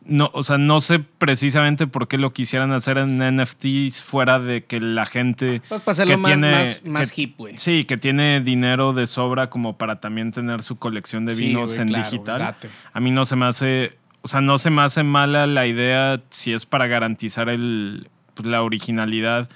No, 0.04 0.30
o 0.34 0.42
sea, 0.42 0.58
no 0.58 0.80
sé 0.80 0.98
precisamente 0.98 1.86
por 1.86 2.08
qué 2.08 2.18
lo 2.18 2.32
quisieran 2.32 2.72
hacer 2.72 2.98
en 2.98 3.18
NFTs 3.18 4.02
fuera 4.02 4.38
de 4.38 4.64
que 4.64 4.80
la 4.80 5.06
gente 5.06 5.62
Pues 5.68 5.80
para 5.82 5.92
hacerlo 5.92 6.14
que 6.14 6.16
más, 6.18 6.32
tiene- 6.32 6.50
más, 6.52 6.82
más 6.84 7.12
que- 7.12 7.22
hip, 7.22 7.36
güey. 7.38 7.58
Sí, 7.58 7.84
que 7.84 7.96
tiene 7.96 8.40
dinero 8.40 8.92
de 8.92 9.06
sobra 9.06 9.48
como 9.50 9.78
para 9.78 10.00
también 10.00 10.32
tener 10.32 10.62
su 10.62 10.76
colección 10.76 11.24
de 11.26 11.34
Sí, 11.34 11.46
vinos 11.48 11.76
en 11.78 11.88
claro, 11.88 12.04
digital. 12.10 12.38
date. 12.38 12.68
A 12.92 13.00
mí 13.00 13.10
no 13.10 13.24
se 13.24 13.36
me 13.36 13.46
hace, 13.46 13.98
o 14.22 14.28
sea, 14.28 14.40
no 14.40 14.58
se 14.58 14.70
me 14.70 14.82
hace 14.82 15.02
mala 15.02 15.46
la 15.46 15.66
idea 15.66 16.20
si 16.30 16.52
es 16.52 16.66
para 16.66 16.86
garantizar 16.86 17.48
el, 17.48 18.08
pues, 18.34 18.46
la 18.46 18.62
originalidad 18.62 19.48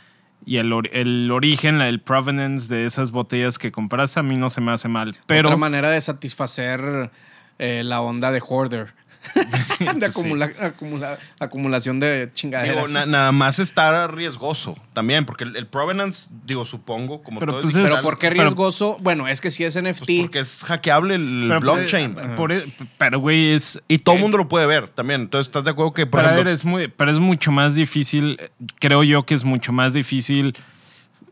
y 0.44 0.58
el, 0.58 0.72
or- 0.72 0.88
el 0.92 1.28
origen, 1.32 1.80
el 1.80 2.00
provenance 2.00 2.72
de 2.72 2.84
esas 2.84 3.10
botellas 3.10 3.58
que 3.58 3.72
compras, 3.72 4.16
a 4.16 4.22
mí 4.22 4.36
no 4.36 4.48
se 4.48 4.60
me 4.60 4.70
hace 4.70 4.86
mal. 4.88 5.16
Pero 5.26 5.48
Otra 5.48 5.56
manera 5.56 5.90
de 5.90 6.00
satisfacer 6.00 7.10
eh, 7.58 7.82
la 7.84 8.00
onda 8.00 8.30
de 8.30 8.40
hoarder. 8.46 8.94
de 9.96 10.06
acumula- 10.06 10.52
acumula- 10.60 11.18
acumulación 11.38 12.00
de 12.00 12.18
Digo, 12.26 12.32
chingaderas. 12.34 12.90
na- 12.92 13.06
nada 13.06 13.32
más 13.32 13.58
está 13.58 14.06
riesgoso 14.06 14.76
también, 14.92 15.24
porque 15.26 15.44
el, 15.44 15.56
el 15.56 15.66
provenance, 15.66 16.28
digo, 16.44 16.64
supongo, 16.64 17.22
como 17.22 17.40
Pero 17.40 17.52
todo 17.52 17.62
pues 17.62 17.74
digital, 17.74 17.92
pero 17.98 18.08
¿por 18.10 18.18
qué 18.18 18.28
pero- 18.28 18.42
riesgoso? 18.42 18.96
bueno, 19.00 19.28
es 19.28 19.40
que 19.40 19.50
si 19.50 19.64
es 19.64 19.80
NFT. 19.80 20.04
pues 20.06 20.20
porque 20.22 20.38
es 20.40 20.64
hackeable 20.64 21.14
el 21.16 21.44
pero, 21.48 21.60
pues, 21.60 21.74
blockchain. 21.76 22.16
eh, 22.18 22.28
por 22.36 22.52
e- 22.52 22.64
pero, 22.98 23.20
güey, 23.20 23.52
es... 23.52 23.80
y 23.88 23.98
todo 23.98 24.14
el 24.14 24.20
eh, 24.20 24.22
mundo 24.22 24.38
lo 24.38 24.48
puede 24.48 24.66
ver 24.66 24.88
también. 24.88 25.22
Entonces, 25.22 25.48
¿estás 25.48 25.64
de 25.64 25.70
acuerdo 25.70 25.92
que, 25.92 26.06
por 26.06 26.20
pero, 26.20 26.32
ejemplo, 26.32 26.44
ver, 26.44 26.54
es 26.54 26.64
muy, 26.64 26.88
pero 26.88 27.10
es 27.10 27.18
mucho 27.18 27.52
más 27.52 27.74
difícil, 27.74 28.38
creo 28.78 29.02
yo 29.02 29.24
que 29.24 29.34
es 29.34 29.44
mucho 29.44 29.72
más 29.72 29.92
difícil 29.92 30.54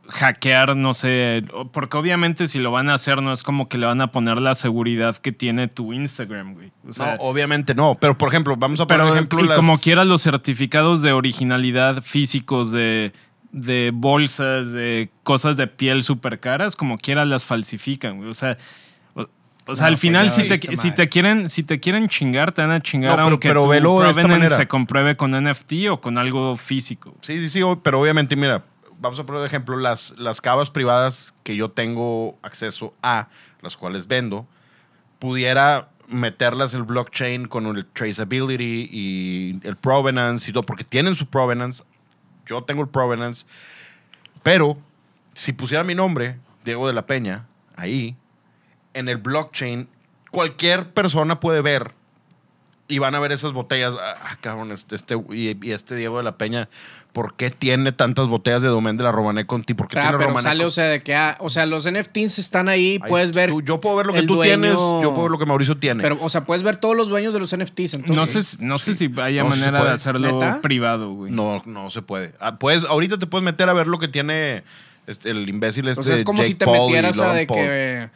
hackear, 0.09 0.77
no 0.77 0.93
sé, 0.95 1.45
porque 1.73 1.97
obviamente 1.97 2.47
si 2.49 2.59
lo 2.59 2.71
van 2.71 2.91
a 2.91 2.95
hacer 2.95 3.23
no 3.23 3.33
es 3.33 3.43
como 3.43 3.69
que 3.69 3.79
le 3.79 3.87
van 3.87 4.01
a 4.01 4.09
poner 4.13 4.37
la 4.41 4.55
seguridad 4.55 5.17
que 5.17 5.33
tiene 5.33 5.69
tu 5.69 5.93
Instagram, 5.93 6.55
güey. 6.55 6.73
O 6.89 6.93
sea, 6.93 7.17
no, 7.17 7.23
obviamente 7.23 7.75
no. 7.75 7.97
Pero, 8.01 8.17
por 8.19 8.29
ejemplo, 8.29 8.57
vamos 8.57 8.81
a 8.81 8.87
poner 8.87 9.03
pero 9.03 9.15
ejemplo 9.15 9.41
y 9.41 9.49
las- 9.49 9.57
como 9.57 9.79
quiera 9.79 10.05
los 10.05 10.23
certificados 10.23 11.01
de 11.03 11.13
originalidad 11.13 12.03
físicos 12.03 12.71
de, 12.71 13.13
de 13.53 13.93
bolsas, 13.95 14.73
de 14.73 15.11
cosas 15.23 15.57
de 15.57 15.67
piel 15.69 16.03
súper 16.03 16.39
caras, 16.39 16.77
como 16.77 16.99
quiera 16.99 17.25
las 17.25 17.47
falsifican, 17.47 18.19
güey. 18.19 18.29
O 18.29 18.35
sea, 18.35 18.59
o, 19.15 19.23
o 19.67 19.75
sea 19.75 19.85
No, 19.85 19.89
al 19.89 19.93
pues 19.95 20.01
final 20.01 20.27
ya 20.27 20.33
si 20.33 20.43
te, 20.47 20.77
si 20.77 20.91
te 20.93 21.09
quieren 21.09 21.49
si 21.49 21.63
te 21.63 21.81
quieren 21.81 22.09
chingar, 22.09 22.53
te 22.53 22.61
van 22.63 22.73
a 22.73 22.81
chingar 22.81 23.13
No, 23.13 23.17
pero- 23.17 23.29
aunque 23.29 23.49
pero 23.49 23.63
tu 23.63 23.69
velo 23.71 24.01
de 24.01 24.11
esta 24.11 24.29
manera. 24.29 24.55
se 24.55 24.69
compruebe 24.69 25.17
con 25.17 25.31
NFT 25.35 25.89
o 25.91 26.01
con 26.01 26.19
algo 26.19 26.57
físico. 26.57 27.15
Sí, 27.23 27.39
sí, 27.39 27.49
sí, 27.49 27.61
pero 27.83 28.01
obviamente, 28.03 28.37
mira, 28.37 28.65
vamos 29.05 29.19
a 29.19 29.27
poner 29.27 29.43
de 29.43 29.49
ejemplo 29.49 29.77
las, 29.77 30.19
las 30.19 30.41
cavas 30.41 30.71
privadas 30.71 31.35
que 31.43 31.57
yo 31.57 31.71
tengo 31.71 32.39
acceso 32.43 32.95
a, 33.03 33.29
las 33.61 33.77
cuales 33.77 34.09
vendo, 34.09 34.47
pudiera 35.19 35.91
meterlas 36.09 36.73
el 36.73 36.85
blockchain 36.85 37.47
con 37.47 37.67
el 37.67 37.85
traceability 37.85 38.89
y 38.91 39.61
el 39.63 39.77
provenance 39.77 40.51
y 40.51 40.55
todo, 40.55 40.63
porque 40.63 40.85
tienen 40.85 41.15
su 41.15 41.27
provenance, 41.27 41.85
yo 42.47 42.65
tengo 42.65 42.81
el 42.81 42.89
provenance, 42.89 43.47
pero 44.43 44.79
si 45.35 45.53
pusiera 45.53 45.85
mi 45.85 45.95
nombre, 45.95 46.39
Diego 46.65 46.87
de 46.87 46.95
la 46.95 47.07
Peña, 47.07 47.47
ahí, 47.77 48.17
en 48.95 49.11
el 49.11 49.19
blockchain, 49.19 49.87
cualquier 50.31 50.95
persona 50.95 51.41
puede 51.41 51.61
ver 51.61 51.93
y 52.89 53.01
van 53.01 53.15
a 53.15 53.21
ver 53.21 53.33
esas 53.33 53.53
botellas. 53.53 53.95
Ah, 54.01 54.37
cabrón, 54.41 54.73
este, 54.73 54.95
este 54.97 55.15
y, 55.31 55.59
y 55.61 55.73
este 55.73 55.95
Diego 55.95 56.19
de 56.19 56.25
la 56.25 56.37
Peña, 56.37 56.69
¿por 57.15 57.35
qué 57.37 57.51
tiene 57.51 57.93
tantas 57.93 58.29
botellas 58.29 58.61
de 58.61 58.69
Domain 58.69 58.99
de 58.99 59.05
la 59.05 59.13
Romané 59.13 59.47
Conti? 59.47 59.73
¿Por 59.73 59.89
qué 59.89 59.99
Ah, 59.99 60.03
tiene 60.03 60.19
pero 60.19 60.29
Romané 60.29 60.43
sale, 60.43 60.65
o 60.67 60.71
sea, 60.71 60.85
de 60.89 61.01
que, 61.01 61.15
ah, 61.15 61.37
o 61.41 61.49
sea, 61.49 61.65
los 61.65 61.87
NFTs 61.91 62.39
están 62.39 62.69
ahí, 62.69 62.99
Ahí 63.03 63.09
puedes 63.09 63.33
ver. 63.33 63.49
Tú- 63.51 63.63
yo 63.63 63.81
puedo 63.81 63.97
ver 63.97 64.05
lo 64.07 64.13
que 64.13 64.23
tú 64.25 64.35
dueño- 64.35 64.43
tienes, 64.61 64.73
yo 64.75 65.11
puedo 65.15 65.23
ver 65.23 65.31
lo 65.31 65.39
que 65.39 65.47
Mauricio 65.47 65.79
tiene. 65.79 66.03
Pero, 66.03 66.19
o 66.21 66.29
sea, 66.29 66.45
puedes 66.45 66.63
ver 66.63 66.77
todos 66.77 66.95
los 66.95 67.09
dueños 67.09 67.33
de 67.33 67.41
los 67.41 67.53
NFTs, 67.55 67.95
entonces. 67.95 68.17
no 68.17 68.27
sé, 68.27 68.43
si- 68.43 68.57
no 68.61 68.79
sé 68.79 68.95
si 68.95 69.11
haya 69.23 69.43
No, 69.45 69.49
manera 69.49 69.83
de 69.83 69.91
hacerlo 69.93 70.33
¿Neta? 70.33 70.61
privado, 70.61 71.13
güey. 71.15 71.33
no, 71.33 71.63
no 71.65 71.89
se 71.91 72.03
puede. 72.03 72.35
Ah, 72.41 72.57
puedes, 72.59 72.85
ahorita 72.85 73.17
te 73.19 73.27
puedes 73.27 73.45
meter 73.45 73.69
a 73.69 73.73
ver 73.73 73.87
lo 73.87 73.99
que 73.99 74.09
tiene 74.09 74.65
este, 75.07 75.31
el 75.31 75.49
imbécil 75.49 75.89
este. 75.89 76.01
O 76.01 76.05
sea, 76.05 76.17
es 76.17 76.25
como 76.25 76.39
Jake 76.39 76.49
si 76.49 76.55
te 76.57 76.65
Paul 76.67 76.81
metieras 76.87 77.21
a 77.21 77.33
de 77.33 77.47
Paul. 77.47 77.59
que. 77.59 78.11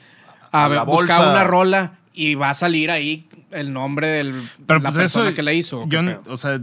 A, 0.50 0.82
buscar 0.84 1.20
una 1.28 1.44
rola 1.44 1.92
y 2.14 2.34
va 2.34 2.50
a 2.50 2.54
salir 2.54 2.90
ahí 2.90 3.28
el 3.52 3.72
nombre 3.72 4.08
de 4.08 4.24
Pero 4.66 4.80
la 4.80 4.90
pues 4.90 4.96
persona 5.02 5.28
eso 5.28 5.34
que 5.36 5.42
la 5.42 5.52
hizo. 5.52 5.86
o 6.26 6.36
sea, 6.36 6.58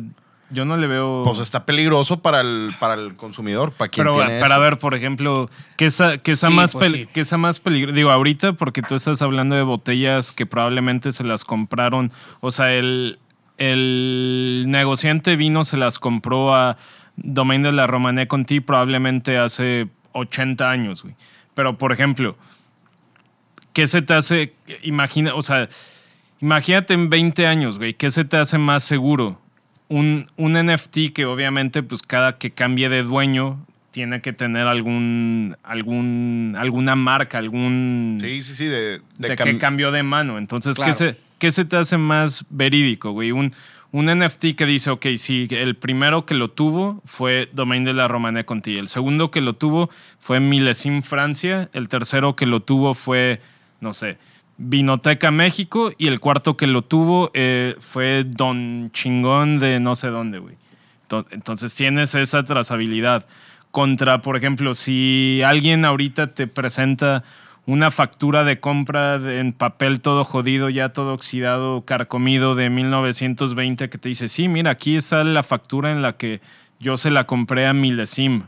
yo 0.51 0.63
no 0.65 0.77
le 0.77 0.88
veo 0.88 1.23
Pues 1.25 1.39
está 1.39 1.65
peligroso 1.65 2.19
para 2.21 2.41
el, 2.41 2.69
para 2.79 2.93
el 2.93 3.15
consumidor, 3.15 3.71
para 3.71 3.89
quien 3.89 4.05
Pero 4.05 4.17
tiene 4.17 4.39
para 4.39 4.55
eso. 4.55 4.62
ver, 4.62 4.77
por 4.77 4.93
ejemplo, 4.93 5.49
¿qué 5.77 5.86
esa, 5.86 6.17
qué 6.19 6.31
esa 6.31 6.47
Sí, 6.47 6.53
más, 6.53 6.73
pues 6.73 6.91
pel- 6.93 7.01
sí. 7.01 7.10
qué 7.13 7.21
esa 7.21 7.38
más 7.38 7.60
peligro? 7.60 7.91
Digo, 7.91 8.12
ahorita 8.12 8.53
porque 8.53 8.81
tú 8.81 8.95
estás 8.95 9.21
hablando 9.21 9.55
de 9.55 9.63
botellas 9.63 10.31
que 10.31 10.45
probablemente 10.45 11.12
se 11.12 11.23
las 11.23 11.43
compraron. 11.45 12.12
O 12.41 12.51
sea, 12.51 12.73
el, 12.73 13.17
el 13.58 14.65
negociante 14.67 15.36
vino 15.36 15.63
se 15.63 15.77
las 15.77 15.99
compró 15.99 16.53
a 16.55 16.77
Domain 17.17 17.62
de 17.63 17.71
la 17.71 17.88
Romané 17.88 18.27
Conti 18.27 18.60
probablemente 18.60 19.38
hace 19.38 19.88
80 20.13 20.69
años, 20.69 21.03
güey. 21.03 21.15
Pero, 21.53 21.77
por 21.77 21.91
ejemplo, 21.91 22.36
¿qué 23.73 23.88
se 23.88 24.01
te 24.01 24.13
hace? 24.13 24.53
Imagina, 24.84 25.34
o 25.36 25.41
sea, 25.41 25.69
imagínate 26.41 26.93
en 26.93 27.10
20 27.10 27.47
años, 27.47 27.77
güey, 27.77 27.93
¿qué 27.93 28.12
se 28.12 28.25
te 28.25 28.38
hace 28.38 28.58
más 28.58 28.84
seguro? 28.84 29.41
Un, 29.88 30.28
un 30.36 30.54
NFT 30.54 31.12
que 31.13 31.26
obviamente, 31.26 31.84
pues 31.84 32.02
cada 32.02 32.38
que 32.38 32.52
cambie 32.52 32.89
de 32.89 33.04
dueño, 33.04 33.63
tiene 33.91 34.19
que 34.21 34.34
tener 34.34 34.67
algún, 34.67 35.56
algún, 35.63 36.56
alguna 36.58 36.95
marca, 36.95 37.38
algún 37.38 38.17
Sí, 38.19 38.41
sí, 38.41 38.56
sí. 38.56 38.65
De, 38.65 39.00
de 39.17 39.30
de 39.30 39.36
cam- 39.36 39.58
cambió 39.60 39.91
de 39.91 40.04
mano. 40.04 40.38
Entonces, 40.38 40.76
Claro. 40.76 40.91
¿qué, 40.91 40.95
se, 40.98 41.17
¿qué 41.39 41.52
se 41.52 41.65
te 41.65 41.78
hace 41.78 41.98
más 41.98 42.45
verídico, 42.50 43.12
güey? 43.12 43.32
Un, 43.32 43.54
un 43.91 44.08
NFT 44.08 44.56
que 44.58 44.65
dice, 44.65 44.89
ok, 44.89 45.06
sí, 45.17 45.48
el 45.52 45.76
primero 45.76 46.26
que 46.26 46.34
lo 46.34 46.50
tuvo 46.50 47.02
fue 47.06 47.48
Domain 47.54 47.84
de 47.86 47.93
la 47.93 48.08
Romané 48.10 48.43
Conti. 48.43 48.76
El 48.76 48.89
segundo 48.89 49.32
que 49.32 49.39
lo 49.39 49.54
tuvo 49.54 49.89
fue 50.19 50.39
Milesim 50.41 51.02
Francia. 51.02 51.69
El 51.74 51.88
tercero 51.88 52.36
que 52.36 52.45
lo 52.48 52.60
tuvo 52.62 52.95
fue, 52.95 53.39
no 53.80 53.93
sé, 53.93 54.17
Vinoteca 54.58 55.32
México. 55.32 55.91
Y 55.98 56.08
el 56.08 56.20
cuarto 56.20 56.58
que 56.58 56.68
lo 56.68 56.82
tuvo 56.82 57.32
eh, 57.34 57.76
fue 57.80 58.24
Don 58.26 58.91
Chingón 58.91 59.60
de 59.60 59.80
no 59.80 59.96
sé 59.96 60.08
dónde, 60.08 60.39
güey. 60.39 60.56
Ento- 61.10 61.26
Entonces 61.32 61.74
tienes 61.76 62.15
esa 62.15 62.44
trazabilidad. 62.44 63.28
Contra, 63.72 64.22
por 64.22 64.38
ejemplo, 64.38 64.74
si 64.74 65.41
alguien 65.46 65.84
ahorita 65.84 66.34
te 66.34 66.48
presenta 66.48 67.24
una 67.65 67.89
factura 67.91 68.44
de 68.44 68.60
compra 68.60 69.15
en 69.15 69.52
papel 69.52 70.00
todo 70.00 70.24
jodido, 70.24 70.70
ya 70.70 70.89
todo 70.89 71.13
oxidado, 71.13 71.84
carcomido 71.84 72.54
de 72.56 72.70
1920 72.70 73.89
que 73.89 73.98
te 73.98 74.08
dice, 74.10 74.30
sí, 74.30 74.48
mira, 74.48 74.72
aquí 74.72 74.96
está 74.96 75.24
la 75.24 75.41
factura 75.44 75.91
en 75.91 76.02
la 76.02 76.13
que 76.15 76.41
yo 76.80 76.96
se 76.96 77.10
la 77.12 77.24
compré 77.26 77.65
a 77.68 77.74
Milesim. 77.74 78.44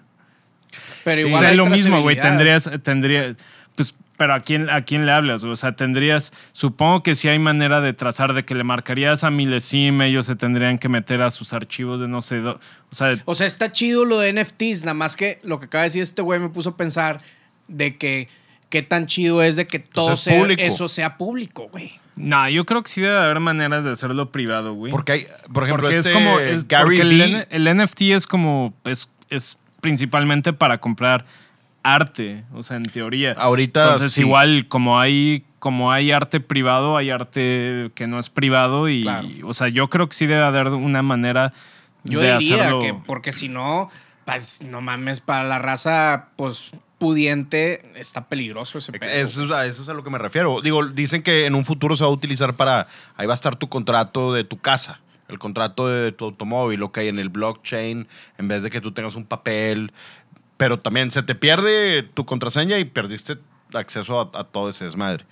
Pero 1.03 1.27
igual 1.27 1.45
hay 1.45 1.51
es 1.51 1.57
lo 1.57 1.65
mismo, 1.65 2.01
güey. 2.01 2.15
Tendrías, 2.21 2.69
tendría, 2.83 3.35
pues, 3.75 3.95
pero 4.17 4.33
¿a 4.33 4.39
quién, 4.39 4.69
¿a 4.69 4.81
quién 4.81 5.05
le 5.05 5.11
hablas? 5.11 5.43
O 5.43 5.55
sea, 5.55 5.73
tendrías, 5.73 6.33
supongo 6.51 7.03
que 7.03 7.13
sí 7.15 7.27
hay 7.27 7.39
manera 7.39 7.81
de 7.81 7.93
trazar, 7.93 8.33
de 8.33 8.43
que 8.45 8.55
le 8.55 8.63
marcarías 8.63 9.23
a 9.23 9.29
Milesim, 9.29 10.01
ellos 10.01 10.25
se 10.25 10.35
tendrían 10.35 10.79
que 10.79 10.89
meter 10.89 11.21
a 11.21 11.29
sus 11.31 11.53
archivos 11.53 11.99
de 12.01 12.07
no 12.07 12.21
sé, 12.21 12.41
dó- 12.41 12.59
o 12.89 12.95
sea, 12.95 13.15
O 13.25 13.35
sea, 13.35 13.45
está 13.47 13.71
chido 13.71 14.05
lo 14.05 14.19
de 14.19 14.33
NFTs, 14.33 14.81
nada 14.85 14.93
más 14.95 15.15
que 15.15 15.39
lo 15.43 15.59
que 15.59 15.67
acaba 15.67 15.83
de 15.83 15.89
decir 15.89 16.01
este 16.01 16.21
güey 16.21 16.39
me 16.39 16.49
puso 16.49 16.69
a 16.71 16.77
pensar 16.77 17.17
de 17.67 17.95
que 17.97 18.27
qué 18.69 18.81
tan 18.81 19.07
chido 19.07 19.41
es 19.43 19.55
de 19.55 19.67
que 19.67 19.79
todo 19.79 20.13
es 20.13 20.19
sea- 20.19 20.39
público. 20.39 20.61
eso 20.61 20.87
sea 20.87 21.15
público, 21.17 21.69
güey. 21.69 21.93
no, 22.15 22.49
yo 22.49 22.65
creo 22.65 22.81
que 22.83 22.89
sí 22.89 23.01
debe 23.01 23.17
haber 23.19 23.39
maneras 23.39 23.83
de 23.85 23.91
hacerlo 23.91 24.31
privado, 24.31 24.73
güey. 24.73 24.91
Porque 24.91 25.11
hay, 25.11 25.27
por 25.53 25.63
ejemplo, 25.63 25.83
Porque 25.85 25.99
este 25.99 26.09
es 26.09 26.15
como, 26.15 26.39
es- 26.39 26.67
Gary 26.67 26.97
porque 26.97 27.01
el, 27.01 27.47
el 27.49 27.77
NFT 27.77 28.01
es 28.13 28.25
como, 28.25 28.73
es, 28.85 29.09
es 29.29 29.57
principalmente 29.79 30.53
para 30.53 30.79
comprar 30.79 31.23
arte, 31.95 32.43
o 32.53 32.63
sea, 32.63 32.77
en 32.77 32.85
teoría. 32.85 33.33
Ahorita 33.37 33.81
Entonces, 33.83 34.13
sí. 34.13 34.21
igual, 34.21 34.67
como 34.67 34.99
hay, 34.99 35.43
como 35.59 35.91
hay 35.91 36.11
arte 36.11 36.39
privado, 36.39 36.97
hay 36.97 37.09
arte 37.09 37.91
que 37.95 38.07
no 38.07 38.19
es 38.19 38.29
privado 38.29 38.89
y, 38.89 39.03
Claro. 39.03 39.27
o 39.43 39.53
sea, 39.53 39.67
yo 39.67 39.89
creo 39.89 40.07
que 40.07 40.15
sí 40.15 40.25
debe 40.25 40.43
haber 40.43 40.67
una 40.69 41.01
manera 41.01 41.53
Yo 42.03 42.19
de 42.19 42.37
diría 42.37 42.55
hacerlo. 42.55 42.79
que, 42.79 42.93
porque 42.93 43.31
si 43.31 43.49
no, 43.49 43.89
pues, 44.25 44.61
no 44.61 44.81
mames, 44.81 45.21
para 45.21 45.43
la 45.43 45.59
raza, 45.59 46.27
pues, 46.35 46.71
pudiente, 46.97 47.81
está 47.99 48.25
peligroso 48.27 48.77
ese 48.79 48.91
pedo. 48.91 49.09
Eso, 49.09 49.45
es 49.45 49.51
a- 49.51 49.65
eso 49.65 49.83
es 49.83 49.89
a 49.89 49.93
lo 49.93 50.03
que 50.03 50.09
me 50.09 50.17
refiero. 50.17 50.61
Digo, 50.61 50.85
dicen 50.87 51.21
que 51.23 51.45
en 51.45 51.55
un 51.55 51.63
futuro 51.63 51.95
se 51.95 52.03
va 52.03 52.09
a 52.09 52.13
utilizar 52.13 52.55
para. 52.55 52.87
Ahí 53.15 53.27
va 53.27 53.33
a 53.33 53.35
estar 53.35 53.55
tu 53.55 53.69
contrato 53.69 54.33
de 54.33 54.43
tu 54.43 54.57
casa, 54.57 54.99
el 55.27 55.37
contrato 55.37 55.87
de 55.87 56.11
tu 56.11 56.25
automóvil, 56.25 56.81
ok, 56.83 56.97
en 56.99 57.19
el 57.19 57.29
blockchain, 57.29 58.07
en 58.39 58.47
vez 58.47 58.63
de 58.63 58.69
que 58.71 58.81
tú 58.81 58.91
tengas 58.93 59.13
un 59.15 59.25
papel. 59.25 59.91
Pero 60.57 60.79
también 60.79 61.11
se 61.11 61.23
te 61.23 61.35
pierde 61.35 62.03
tu 62.03 62.25
contraseña 62.25 62.77
y 62.79 62.85
perdiste 62.85 63.37
acceso 63.73 64.19
a, 64.33 64.39
a 64.39 64.43
todo 64.43 64.69
ese 64.69 64.85
desmadre. 64.85 65.25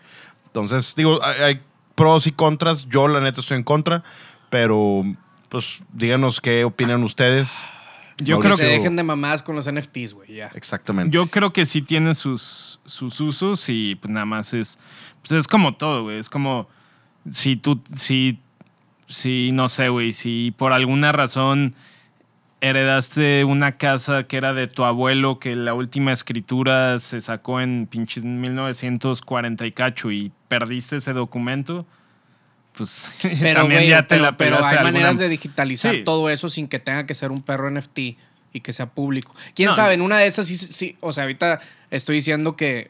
Entonces, 0.47 0.93
digo, 0.95 1.19
hay, 1.23 1.41
hay 1.41 1.61
pros 1.95 2.27
y 2.27 2.31
contras. 2.31 2.87
Yo, 2.89 3.07
la 3.07 3.21
neta, 3.21 3.41
estoy 3.41 3.57
en 3.57 3.63
contra, 3.63 4.03
pero 4.49 5.03
pues 5.49 5.79
díganos 5.93 6.41
qué 6.41 6.63
opinan 6.63 7.03
ustedes. 7.03 7.67
Yo 8.17 8.37
Que 8.39 8.43
creo 8.47 8.57
se 8.57 8.63
que- 8.63 8.69
dejen 8.69 8.95
de 8.95 9.03
mamás 9.03 9.43
con 9.43 9.55
los 9.55 9.69
NFTs, 9.69 10.13
güey, 10.13 10.35
ya. 10.35 10.47
Exactamente. 10.53 11.13
Yo 11.13 11.27
creo 11.27 11.51
que 11.51 11.65
sí 11.65 11.81
tiene 11.81 12.13
sus, 12.15 12.79
sus 12.85 13.19
usos 13.19 13.67
y 13.67 13.95
pues 13.95 14.13
nada 14.13 14.25
más 14.25 14.53
es. 14.53 14.79
Pues 15.21 15.31
es 15.33 15.47
como 15.47 15.75
todo, 15.75 16.03
güey. 16.03 16.19
Es 16.19 16.29
como 16.29 16.69
si 17.29 17.57
tú. 17.57 17.81
Si, 17.95 18.39
si 19.07 19.49
no 19.51 19.67
sé, 19.69 19.89
güey, 19.89 20.11
si 20.13 20.53
por 20.57 20.71
alguna 20.71 21.11
razón 21.11 21.75
heredaste 22.69 23.43
una 23.45 23.73
casa 23.77 24.23
que 24.23 24.37
era 24.37 24.53
de 24.53 24.67
tu 24.67 24.83
abuelo, 24.83 25.39
que 25.39 25.55
la 25.55 25.73
última 25.73 26.11
escritura 26.11 26.99
se 26.99 27.21
sacó 27.21 27.61
en 27.61 27.87
pinches 27.87 28.23
1940 28.25 29.65
y 29.65 29.71
cacho 29.71 30.11
y 30.11 30.31
perdiste 30.47 30.97
ese 30.97 31.13
documento, 31.13 31.85
pues 32.73 33.09
Pero, 33.39 33.61
también 33.61 33.87
ya 33.87 34.01
te 34.03 34.07
pero, 34.15 34.23
la 34.23 34.37
pero 34.37 34.57
hay 34.57 34.63
alguna- 34.77 34.83
maneras 34.83 35.17
de 35.17 35.29
digitalizar 35.29 35.95
Sí. 35.95 36.03
todo 36.03 36.29
eso 36.29 36.49
sin 36.49 36.67
que 36.67 36.79
tenga 36.79 37.05
que 37.05 37.13
ser 37.13 37.31
un 37.31 37.41
perro 37.41 37.69
NFT 37.69 37.99
y 38.53 38.61
que 38.61 38.71
sea 38.73 38.87
público. 38.89 39.35
¿Quién 39.55 39.69
No. 39.69 39.75
sabe? 39.75 39.93
En 39.95 40.01
una 40.01 40.17
de 40.17 40.27
esas 40.27 40.45
sí, 40.47 40.57
sí, 40.57 40.95
o 41.01 41.11
sea, 41.13 41.23
ahorita 41.25 41.59
estoy 41.91 42.15
diciendo 42.15 42.55
que 42.55 42.89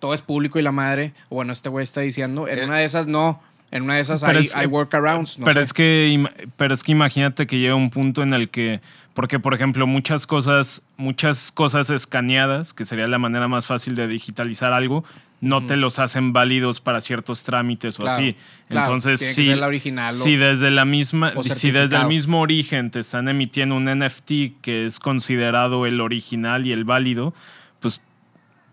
todo 0.00 0.12
es 0.14 0.22
público 0.22 0.58
y 0.58 0.62
la 0.62 0.72
madre, 0.72 1.14
o 1.28 1.36
bueno, 1.36 1.52
este 1.52 1.68
güey 1.68 1.82
está 1.82 2.00
diciendo, 2.00 2.46
en 2.48 2.58
Eh. 2.58 2.64
una 2.64 2.76
de 2.78 2.84
esas 2.84 3.06
no, 3.06 3.40
en 3.70 3.82
una 3.84 3.94
de 3.94 4.00
esas 4.00 4.22
hay, 4.22 4.36
es- 4.38 4.54
hay 4.54 4.66
workarounds. 4.66 5.38
no 5.38 5.46
pero, 5.46 5.60
sé. 5.60 5.64
es 5.64 5.72
que, 5.72 6.28
pero 6.56 6.74
es 6.74 6.82
que 6.82 6.92
imagínate 6.92 7.46
que 7.46 7.58
llega 7.58 7.74
un 7.74 7.90
punto 7.90 8.22
en 8.22 8.34
el 8.34 8.50
que, 8.50 8.80
porque 9.14 9.38
por 9.40 9.54
ejemplo 9.54 9.86
muchas 9.86 10.26
cosas, 10.26 10.82
muchas 10.96 11.50
cosas 11.52 11.88
escaneadas, 11.90 12.72
que 12.74 12.84
sería 12.84 13.06
la 13.06 13.18
manera 13.18 13.48
más 13.48 13.66
fácil 13.66 13.94
de 13.94 14.06
digitalizar 14.08 14.72
algo, 14.72 15.04
no 15.40 15.66
te 15.66 15.76
los 15.76 15.98
hacen 15.98 16.32
válidos 16.32 16.80
para 16.80 17.00
ciertos 17.00 17.44
trámites 17.44 17.96
Claro, 17.96 18.10
o 18.10 18.14
así. 18.14 18.36
claro, 18.68 18.86
Entonces, 18.86 19.20
tiene 19.20 19.34
que 19.34 19.42
si, 19.42 19.46
ser 19.48 19.56
la 19.58 19.66
original 19.66 20.12
si 20.14 20.36
desde 20.36 20.70
la 20.70 20.84
misma, 20.84 21.32
si 21.42 21.70
desde 21.70 21.96
el 21.96 22.06
mismo 22.06 22.40
origen 22.40 22.90
te 22.90 23.00
están 23.00 23.28
emitiendo 23.28 23.74
un 23.76 23.84
NFT 23.84 24.60
que 24.62 24.86
es 24.86 24.98
considerado 24.98 25.86
el 25.86 26.00
original 26.00 26.66
y 26.66 26.72
el 26.72 26.84
válido, 26.84 27.34
pues 27.80 28.00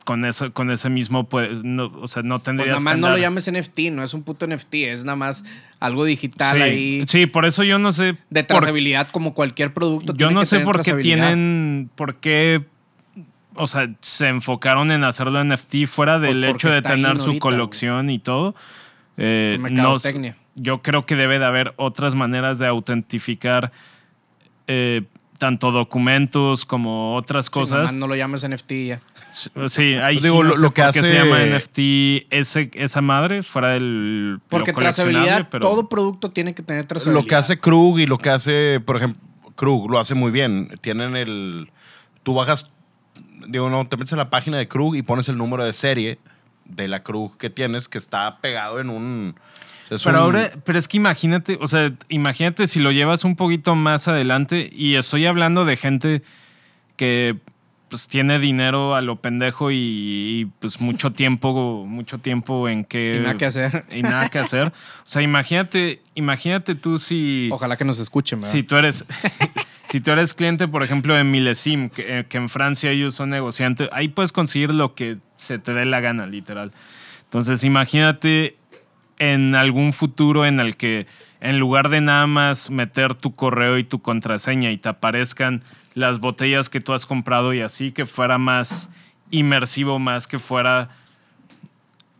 con 0.05 0.25
eso, 0.25 0.51
con 0.53 0.71
ese 0.71 0.89
mismo, 0.89 1.27
pues, 1.29 1.63
no, 1.63 1.91
o 2.01 2.07
sea, 2.07 2.23
no 2.23 2.35
Pues 2.35 2.43
tendrías 2.45 2.69
nada 2.69 2.81
más 2.81 2.95
que 2.95 3.01
no 3.01 3.07
lo 3.09 3.15
andar- 3.15 3.21
llames 3.21 3.51
NFT, 3.51 3.79
no 3.91 4.01
es 4.03 4.13
un 4.15 4.23
puto 4.23 4.47
NFT, 4.47 4.73
es 4.91 5.03
nada 5.03 5.15
más 5.17 5.43
algo 5.81 6.05
digital 6.05 6.55
sí, 6.57 6.61
ahí 6.63 7.03
sí, 7.07 7.25
por 7.25 7.43
eso 7.45 7.63
yo 7.63 7.77
no 7.79 7.91
sé. 7.91 8.15
de 8.29 8.43
por- 8.43 8.59
trazabilidad 8.59 9.09
como 9.09 9.33
cualquier 9.33 9.73
producto. 9.73 10.13
yo 10.13 10.17
tiene 10.17 10.33
no 10.35 10.39
que 10.41 10.45
sé 10.45 10.55
tener 10.57 10.65
por 10.65 10.81
qué 10.81 10.93
tienen. 10.93 11.89
¿Por 11.95 12.15
qué? 12.15 12.63
O 13.55 13.67
sea, 13.67 13.89
se 13.99 14.29
enfocaron 14.29 14.91
en 14.91 15.03
hacerlo 15.03 15.43
NFT 15.43 15.85
fuera 15.87 16.17
Pues 16.19 16.29
del 16.29 16.43
hecho 16.45 16.69
de 16.69 16.81
tener 16.81 17.17
su 17.17 17.25
ahorita, 17.25 17.39
colección 17.41 18.09
y 18.09 18.19
todo. 18.19 18.55
Eh, 19.17 19.57
no, 19.71 19.97
yo 20.55 20.81
creo 20.81 21.05
que 21.05 21.15
debe 21.15 21.37
de 21.39 21.45
haber 21.45 21.73
otras 21.75 22.15
maneras 22.15 22.59
de 22.59 22.67
autentificar 22.67 23.71
eh, 24.67 25.03
tanto 25.41 25.71
documentos 25.71 26.65
como 26.65 27.15
otras 27.15 27.49
cosas. 27.49 27.95
no 27.95 28.07
lo 28.07 28.15
llames 28.15 28.47
NFT 28.47 28.71
ya. 28.85 28.99
Sí, 29.67 29.95
ahí 29.95 30.19
Digo, 30.19 30.43
sí 30.43 30.49
no 30.49 30.55
lo- 30.55 30.71
que 30.71 30.83
por 30.83 30.91
qué 30.93 30.99
se 30.99 30.99
hace- 30.99 31.13
llama 31.15 31.41
NFT 31.43 32.27
ese, 32.29 32.69
esa 32.75 33.01
madre 33.01 33.41
fuera 33.41 33.69
del. 33.69 34.39
Porque 34.49 34.71
trazabilidad, 34.71 35.47
pero- 35.49 35.67
todo 35.67 35.89
producto 35.89 36.29
tiene 36.29 36.53
que 36.53 36.61
tener 36.61 36.85
trazabilidad. 36.85 37.23
Lo 37.23 37.27
que 37.27 37.33
hace 37.33 37.57
Krug 37.57 37.97
y 37.99 38.05
lo 38.05 38.19
que 38.19 38.29
hace, 38.29 38.79
por 38.85 38.97
ejemplo, 38.97 39.19
Krug 39.55 39.89
lo 39.89 39.97
hace 39.97 40.13
muy 40.13 40.29
bien. 40.29 40.69
Tienen 40.81 41.15
el. 41.15 41.71
Tú 42.21 42.35
bajas, 42.35 42.71
digo, 43.47 43.71
no, 43.71 43.87
te 43.87 43.97
metes 43.97 44.11
en 44.11 44.19
la 44.19 44.29
página 44.29 44.59
de 44.59 44.67
Krug 44.67 44.95
y 44.95 45.01
pones 45.01 45.27
el 45.27 45.37
número 45.37 45.63
de 45.65 45.73
serie 45.73 46.19
de 46.65 46.87
la 46.87 47.01
Krug 47.01 47.35
que 47.39 47.49
tienes, 47.49 47.89
que 47.89 47.97
está 47.97 48.37
pegado 48.41 48.79
en 48.79 48.91
un. 48.91 49.35
Es 49.95 50.03
Pero 50.03 50.17
un- 50.17 50.23
ahora, 50.23 50.51
pero 50.65 50.79
es 50.79 50.87
que 50.87 50.97
imagínate, 50.97 51.57
o 51.61 51.67
sea, 51.67 51.91
imagínate 52.09 52.67
si 52.67 52.79
lo 52.79 52.91
llevas 52.91 53.23
un 53.23 53.35
poquito 53.35 53.75
más 53.75 54.07
adelante 54.07 54.69
y 54.71 54.95
estoy 54.95 55.25
hablando 55.25 55.65
de 55.65 55.75
gente 55.77 56.21
que 56.95 57.37
pues 57.89 58.07
tiene 58.07 58.39
dinero 58.39 58.95
a 58.95 59.01
lo 59.01 59.17
pendejo 59.17 59.69
y, 59.69 59.75
y, 59.75 60.45
pues 60.59 60.79
mucho 60.79 61.11
tiempo, 61.11 61.83
mucho 61.85 62.19
tiempo 62.19 62.69
en 62.69 62.85
que 62.85 63.17
Y 63.17 63.19
nada 63.19 63.35
que 63.35 63.45
hacer. 63.45 63.83
y 63.91 64.01
nada 64.01 64.29
que 64.29 64.39
hacer. 64.39 64.69
O 64.69 64.71
sea, 65.03 65.21
imagínate, 65.21 65.99
imagínate 66.15 66.75
tú 66.75 66.97
si 66.99 67.49
Ojalá 67.51 67.75
que 67.75 67.83
nos 67.83 67.99
escuchen, 67.99 68.39
¿verdad? 68.39 68.51
si 68.53 68.63
tú 68.63 68.77
eres 68.77 69.03
si 69.89 69.99
tú 69.99 70.11
eres 70.11 70.33
cliente, 70.33 70.69
por 70.69 70.83
ejemplo, 70.83 71.13
de 71.15 71.25
Milesim, 71.25 71.89
que, 71.89 72.19
eh, 72.19 72.25
que 72.29 72.37
en 72.37 72.47
Francia 72.47 72.91
ellos 72.91 73.13
son 73.13 73.29
negociantes, 73.29 73.89
ahí 73.91 74.07
puedes 74.07 74.31
conseguir 74.31 74.73
lo 74.73 74.95
que 74.95 75.17
se 75.35 75.59
te 75.59 75.73
dé 75.73 75.83
la 75.83 75.99
gana, 75.99 76.27
literal. 76.27 76.71
Entonces, 77.25 77.65
imagínate 77.65 78.55
en 79.21 79.53
algún 79.53 79.93
futuro 79.93 80.47
en 80.47 80.59
el 80.59 80.75
que 80.77 81.05
en 81.41 81.59
lugar 81.59 81.89
de 81.89 82.01
nada 82.01 82.25
más 82.25 82.71
meter 82.71 83.13
tu 83.13 83.35
correo 83.35 83.77
y 83.77 83.83
tu 83.83 84.01
contraseña 84.01 84.71
y 84.71 84.77
te 84.77 84.89
aparezcan 84.89 85.61
las 85.93 86.19
botellas 86.19 86.69
que 86.69 86.81
tú 86.81 86.93
has 86.93 87.05
comprado 87.05 87.53
y 87.53 87.61
así, 87.61 87.91
que 87.91 88.05
fuera 88.07 88.39
más 88.39 88.89
inmersivo, 89.29 89.99
más 89.99 90.25
que 90.25 90.39
fuera 90.39 90.89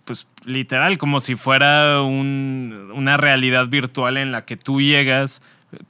pues 0.05 0.27
literal, 0.45 0.97
como 0.97 1.19
si 1.19 1.35
fuera 1.35 2.01
un- 2.01 2.91
una 2.93 3.17
realidad 3.17 3.67
virtual 3.67 4.17
en 4.17 4.31
la 4.31 4.45
que 4.45 4.57
tú 4.57 4.81
llegas, 4.81 5.41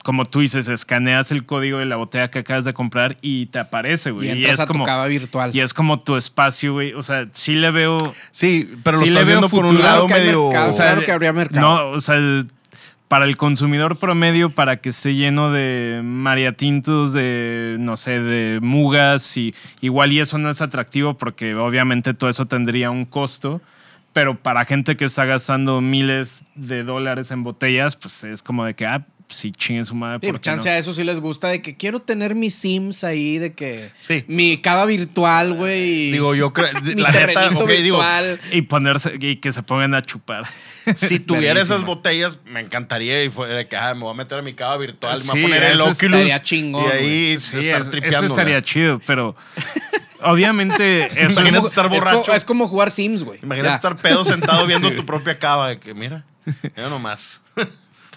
como 0.04 0.26
tú 0.26 0.42
dices, 0.42 0.68
escaneas 0.68 1.32
el 1.32 1.46
código 1.46 1.80
de 1.80 1.86
la 1.86 1.96
botella 1.96 2.30
que 2.30 2.40
acabas 2.40 2.66
de 2.66 2.74
comprar 2.74 3.18
y 3.22 3.48
te 3.48 3.60
aparece, 3.60 4.12
güey. 4.12 4.28
y 4.28 4.32
entras 4.32 4.56
es 4.56 4.60
a 4.62 4.68
como, 4.68 4.84
tu 4.84 4.88
cava 4.88 5.08
virtual. 5.08 5.52
y 5.54 5.60
es 5.62 5.74
como 5.74 6.00
tu 6.00 6.16
espacio, 6.16 6.74
güey. 6.74 6.94
O 6.94 7.04
sea, 7.04 7.28
sí 7.34 7.56
le 7.56 7.72
veo... 7.72 8.14
Sí, 8.32 8.70
pero 8.84 9.00
Sí 9.00 9.06
lo 9.06 9.12
le 9.14 9.20
estás 9.20 9.26
veo 9.28 9.40
viendo 9.40 9.50
por 9.50 9.66
un 9.66 9.82
lado 9.82 10.06
Claro 10.06 10.08
que 10.08 10.14
hay 10.14 10.22
medio. 10.22 10.44
mercado, 10.46 10.70
o 10.70 10.74
sea, 10.74 10.86
claro 10.86 11.06
que 11.06 11.12
habría 11.12 11.34
mercado. 11.34 11.62
No, 11.62 11.90
o 11.90 12.00
sea, 12.00 12.18
para 13.08 13.26
el 13.26 13.36
consumidor 13.36 13.98
promedio, 13.98 14.52
para 14.52 14.78
que 14.78 14.88
esté 14.88 15.16
lleno 15.16 15.52
de 15.52 16.00
mariatintos, 16.02 17.12
de, 17.12 17.76
no 17.78 17.98
sé, 17.98 18.22
de 18.22 18.60
mugas, 18.62 19.36
y 19.36 19.54
igual 19.82 20.14
y 20.14 20.22
eso 20.22 20.38
no 20.38 20.50
es 20.50 20.62
atractivo 20.62 21.16
porque 21.16 21.54
obviamente 21.56 22.14
todo 22.14 22.30
eso 22.30 22.46
tendría 22.46 22.90
un 22.90 23.04
costo. 23.04 23.62
Pero 24.14 24.36
para 24.38 24.64
gente 24.64 24.96
que 24.96 25.06
está 25.06 25.26
gastando 25.26 25.82
miles 25.82 26.44
de 26.56 26.84
dólares 26.84 27.32
en 27.32 27.44
botellas, 27.44 27.96
pues 27.96 28.24
es 28.24 28.42
como 28.42 28.64
de 28.64 28.76
que, 28.76 28.86
ah, 28.86 29.06
sí, 29.34 29.52
chingue 29.52 29.84
su 29.86 29.96
madre. 29.96 30.20
Sí, 30.22 30.32
¿por 30.32 30.42
chance 30.42 30.70
no? 30.70 30.76
a 30.76 30.78
eso 30.78 30.94
sí 30.94 31.04
les 31.04 31.20
gusta 31.20 31.50
de 31.50 31.62
que 31.62 31.76
quiero 31.76 32.00
tener 32.02 32.36
mis 32.36 32.56
Sims 32.56 33.04
ahí, 33.04 33.38
de 33.38 33.54
que 33.54 33.92
Sí. 34.02 34.24
mi 34.28 34.58
cava 34.58 34.86
virtual, 34.86 35.54
güey. 35.54 36.12
Digo, 36.12 36.36
yo 36.36 36.52
creo. 36.54 36.70
mi 36.84 36.96
La 36.96 37.12
neta, 37.12 37.28
terrenito 37.34 37.64
ok, 37.64 37.70
digo, 37.72 37.98
virtual. 37.98 38.40
Y 38.52 38.62
ponerse, 38.64 39.14
y 39.20 39.36
que 39.38 39.52
se 39.52 39.64
pongan 39.64 39.94
a 39.96 40.02
chupar. 40.02 40.44
si 40.96 41.20
tuviera 41.22 41.62
esas 41.62 41.84
botellas, 41.86 42.40
me 42.46 42.60
encantaría 42.60 43.24
y 43.24 43.30
fuera 43.30 43.56
de 43.56 43.68
que 43.68 43.78
ah, 43.78 43.94
me 43.94 44.02
voy 44.02 44.12
a 44.12 44.16
meter 44.16 44.40
a 44.40 44.42
mi 44.42 44.54
cava 44.54 44.78
virtual, 44.78 45.20
me 45.20 45.26
voy 45.26 45.34
Sí, 45.34 45.40
a 45.40 45.44
poner 45.48 45.64
el 45.64 45.82
Oculus 45.82 46.02
estaría 46.04 46.42
chingón, 46.42 46.86
y 46.86 46.92
ahí. 46.92 47.40
Sí, 47.40 47.60
estar 47.60 47.82
es- 47.82 47.90
tripeando. 47.92 48.18
eso 48.26 48.26
estaría 48.28 48.62
chido, 48.62 49.00
pero 49.06 49.36
obviamente 50.24 51.06
eso 51.06 51.14
Imagínate 51.42 51.48
es, 51.50 51.56
como- 51.56 51.68
estar 51.68 51.86
es 51.86 51.90
co- 51.92 51.96
borracho. 51.98 52.34
Es, 52.34 52.46
como 52.46 52.68
jugar 52.68 52.92
Sims, 52.92 53.24
güey. 53.24 53.40
Imagínate 53.44 53.72
Ya. 53.72 53.76
estar 53.76 53.98
pedo 53.98 54.26
sentado 54.26 54.66
viendo 54.68 54.90
Sí. 54.90 54.96
tu 54.96 55.06
propia 55.06 55.38
cava, 55.40 55.70
de 55.70 55.80
que 55.80 55.94
mira, 55.94 56.24
mira 56.76 56.90
nomás. 56.90 57.40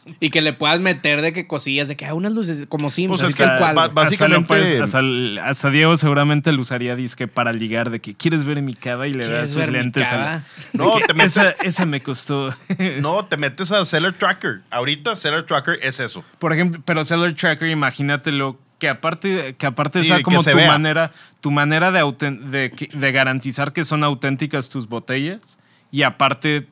Y 0.21 0.31
que 0.31 0.43
le 0.43 0.53
puedas 0.53 0.81
meter 0.81 1.23
de 1.23 1.33
que 1.33 1.47
cosillas, 1.47 1.88
de 1.88 1.97
que 1.97 2.05
hay 2.07 2.12
unas 2.12 2.33
luces 2.33 2.67
como 2.69 2.90
Sims, 2.90 3.09
Pues 3.09 3.21
así 3.23 3.31
es 3.31 3.37
tal 3.37 3.53
que 3.53 3.59
cual. 3.59 3.77
va- 3.79 3.83
güey. 3.87 3.95
básicamente- 3.95 4.55
hasta, 4.55 4.85
hasta 4.85 4.99
el- 5.01 5.38
hasta 5.43 5.71
Diego 5.71 5.97
seguramente 5.97 6.53
lo 6.53 6.61
usaría 6.61 6.95
disque 6.95 7.27
para 7.29 7.53
ligar 7.53 7.90
de 7.90 8.01
que 8.01 8.14
quieres 8.14 8.45
ver 8.45 8.61
mi 8.62 8.75
cava 8.75 9.07
y 9.09 9.12
le 9.12 9.21
das 9.21 9.29
¿Quieres 9.29 9.51
sus 9.53 9.67
lentes 9.69 10.07
a 10.09 10.17
la- 10.17 10.45
No, 10.73 10.99
te 11.07 11.14
metes- 11.14 11.37
esa, 11.38 11.51
esa 11.62 11.87
me 11.87 12.01
costó. 12.01 12.55
No, 13.01 13.25
te 13.25 13.37
metes 13.37 13.73
a 13.73 13.85
Seller 13.85 14.12
Tracker. 14.12 14.61
Ahorita 14.71 15.17
Seller 15.17 15.45
Tracker 15.47 15.79
es 15.83 16.01
eso. 16.01 16.25
Por 16.38 16.53
ejemplo, 16.53 16.81
pero 16.85 17.05
Seller 17.05 17.35
Tracker, 17.35 17.69
imagínatelo 17.69 18.59
que 18.79 18.88
aparte, 18.88 19.55
que 19.57 19.67
aparte 19.67 20.03
Sí, 20.03 20.09
sea 20.09 20.17
que 20.19 20.23
como 20.25 20.43
se 20.43 20.51
tu 20.51 20.57
vea. 20.59 20.69
manera, 20.69 21.12
tu 21.40 21.51
manera 21.51 21.90
de, 21.90 22.01
de, 22.51 22.88
de 22.93 23.12
garantizar 23.12 23.73
que 23.73 23.85
son 23.85 24.05
auténticas 24.05 24.69
tus 24.69 24.88
botellas 24.88 25.57
y 25.90 26.03
aparte 26.03 26.67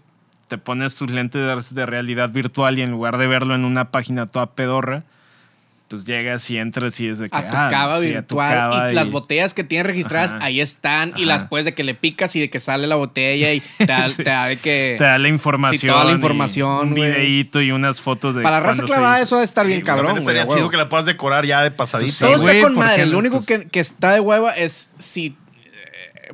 te 0.53 0.59
pones 0.59 0.97
tus 0.97 1.11
lentes 1.11 1.75
de 1.75 1.87
realidad 1.87 2.29
virtual 2.29 2.79
y 2.79 2.83
en 2.83 2.91
lugar 2.91 3.17
de 3.17 3.27
verlo 3.27 3.55
en 3.55 3.65
una 3.65 3.91
página 3.91 4.27
toda 4.27 4.51
pedorra, 4.51 5.03
pues 5.89 6.05
llegas 6.05 6.51
y 6.51 6.59
entras 6.59 7.01
y 7.01 7.09
es 7.09 7.21
de 7.21 7.31
que 7.31 7.35
a 7.39 7.49
tu 7.49 7.57
ah, 7.57 7.69
cava 7.71 7.99
sí, 8.01 8.09
a 8.09 8.21
tu 8.21 8.37
virtual 8.37 8.55
cava 8.55 8.93
y, 8.93 8.95
las 8.95 9.09
botellas 9.09 9.55
que 9.55 9.65
tienes 9.65 9.87
registradas 9.87 10.33
Ajá. 10.35 10.45
ahí 10.45 10.61
están 10.61 11.15
y 11.17 11.25
las 11.25 11.45
puedes 11.45 11.65
de 11.65 11.73
que 11.73 11.85
le 11.85 11.95
picas 11.95 12.37
y 12.37 12.41
de 12.41 12.51
que 12.51 12.61
sale 12.61 12.87
la 12.87 12.97
botella 12.97 13.51
y 13.55 13.61
te 13.79 13.87
da, 13.87 14.07
Sí. 14.09 14.17
te 14.17 14.25
da 14.25 14.45
de 14.49 14.59
que 14.59 14.97
te 14.99 15.05
da 15.05 15.19
la 15.19 15.29
información, 15.29 15.81
Sí, 15.81 15.87
toda 15.87 16.05
la 16.05 16.11
y 16.11 16.15
información, 16.17 16.89
un 16.89 16.95
videíto 16.95 17.63
y 17.63 17.73
unas 17.73 18.03
fotos 18.03 18.35
de 18.35 18.43
para 18.43 18.61
la 18.61 18.67
raza 18.67 18.83
clavada 18.83 19.23
eso 19.23 19.37
debe 19.37 19.45
estar 19.45 19.67
bien 19.67 19.81
cabrón 19.81 20.19
estaría 20.19 20.47
chido 20.47 20.69
que 20.69 20.77
la 20.77 20.91
puedas 20.91 21.07
decorar 21.07 21.47
ya 21.47 21.63
de 21.63 21.71
pasadita. 21.71 22.13
Sí, 22.13 22.25
todo 22.25 22.37
está 22.37 22.53
con 22.61 22.61
¿por 22.61 22.73
qué 22.73 22.79
madre 22.91 23.07
lo 23.07 23.17
único 23.17 23.37
Pues- 23.37 23.47
que, 23.47 23.69
que 23.69 23.81
está 23.81 24.13
de 24.13 24.21
hueva 24.21 24.53
es 24.53 24.91
si 24.99 25.35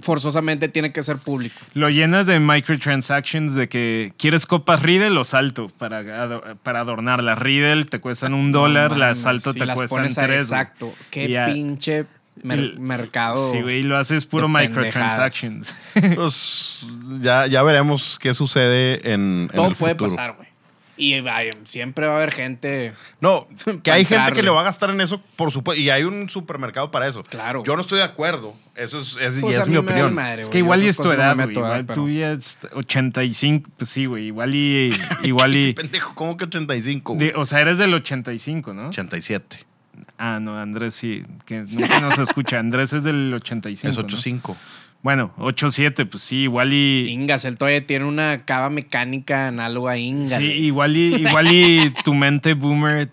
forzosamente 0.01 0.69
tiene 0.69 0.93
que 0.93 1.03
ser 1.03 1.17
público 1.19 1.57
Lo 1.75 1.89
llenas 1.91 2.27
de 2.27 2.41
microtransactions 2.41 3.55
de 3.55 3.69
que 3.69 4.13
quieres 4.19 4.47
copas 4.47 4.83
Riddle 4.83 5.19
o 5.19 5.25
salto 5.25 5.69
para, 5.79 6.41
para 6.63 6.81
adornarlas. 6.81 7.39
Riddle 7.39 7.85
te 7.85 8.01
cuestan 8.01 8.35
un 8.35 8.53
dólar, 8.53 8.93
No 8.93 8.99
las 8.99 9.19
salto 9.19 9.53
si 9.53 9.59
te 9.59 9.67
las 9.67 9.77
cuestan 9.77 9.99
pones 9.99 10.15
tres. 10.15 10.45
exacto 10.47 10.93
qué 11.11 11.43
pinche 11.53 12.07
mer- 12.43 12.59
el- 12.59 12.79
mercado 12.81 13.51
Sí, 13.53 13.61
güey, 13.63 13.81
y 13.81 13.83
lo 13.83 13.97
haces 13.99 14.27
puro 14.27 14.49
microtransactions. 14.49 15.75
Pues 16.15 16.87
ya, 17.21 17.47
ya 17.47 17.63
veremos 17.63 18.19
qué 18.21 18.35
sucede 18.35 19.13
en, 19.13 19.43
en 19.43 19.49
todo 19.49 19.69
el 19.69 19.75
puede 19.75 19.95
futuro. 19.95 20.11
pasar 20.15 20.35
güey 20.37 20.49
Y 21.01 21.21
vaya, 21.21 21.53
siempre 21.63 22.07
va 22.07 22.15
a 22.15 22.17
haber 22.17 22.35
gente. 22.35 22.93
No, 23.21 23.47
que 23.85 23.91
hay 23.93 24.05
gente 24.05 24.33
que 24.33 24.43
le 24.43 24.51
va 24.51 24.63
a 24.63 24.65
gastar 24.65 24.91
en 24.91 25.01
eso, 25.01 25.23
por 25.37 25.53
supuesto. 25.53 25.81
Y 25.81 25.91
hay 25.91 26.03
un 26.03 26.29
supermercado 26.29 26.91
para 26.91 27.07
eso. 27.07 27.23
Claro. 27.23 27.63
Yo 27.65 27.77
no 27.77 27.83
estoy 27.83 27.99
de 27.99 28.05
acuerdo. 28.05 28.55
Eso 28.75 28.99
es, 28.99 29.17
es- 29.21 29.39
y 29.39 29.41
Pues 29.41 29.57
es 29.57 29.63
a 29.63 29.67
mí 29.67 29.73
mi 29.73 29.77
opinión. 29.79 30.13
madre, 30.13 30.43
Es 30.43 30.49
que 30.49 30.59
igual 30.59 30.83
y 30.83 30.87
es 30.89 30.97
tu 30.97 31.05
no 31.05 31.13
edad, 31.13 31.35
güey. 31.37 31.47
meto, 31.49 31.61
Igual 31.61 31.83
¿verdad? 31.85 31.95
tú 31.95 32.05
Pero- 32.07 32.19
ya 32.19 32.33
es 32.33 32.59
85, 32.75 33.71
pues 33.77 33.91
sí, 33.91 34.07
güey. 34.07 34.27
Igual 34.27 34.55
y. 34.55 34.91
Igual 35.23 35.57
y. 35.57 35.73
Pendejo, 35.75 36.15
¿cómo 36.15 36.37
que 36.37 36.45
85? 36.45 37.15
güey? 37.15 37.29
de- 37.29 37.35
o 37.37 37.45
sea, 37.47 37.61
eres 37.61 37.79
del 37.79 37.95
85, 37.95 38.75
¿no? 38.75 38.89
87. 38.89 39.65
Ah, 40.17 40.39
no, 40.41 40.59
Andrés 40.59 40.95
sí, 40.95 41.23
que 41.45 41.61
nunca 41.61 42.01
nos 42.01 42.19
escucha. 42.19 42.59
Andrés 42.59 42.93
es 42.93 43.03
del 43.05 43.33
85. 43.35 43.89
Es 43.91 43.97
¿no? 43.97 44.03
85. 44.99 45.03
Bueno, 45.03 45.33
87, 45.39 46.07
pues 46.07 46.23
sí, 46.23 46.37
igual 46.43 46.73
y. 46.73 47.09
Ingas, 47.11 47.45
él 47.45 47.57
todavía 47.57 47.85
tiene 47.85 48.05
una 48.05 48.39
cava 48.45 48.69
mecánica 48.71 49.49
análoga 49.49 49.93
a 49.93 49.97
Inga. 49.97 50.39
Sí, 50.39 50.45
igual 50.45 50.97
y, 50.97 51.15
igual 51.17 51.53
y 51.53 51.91
tu 52.05 52.15
mente 52.15 52.55
boomer. 52.55 53.11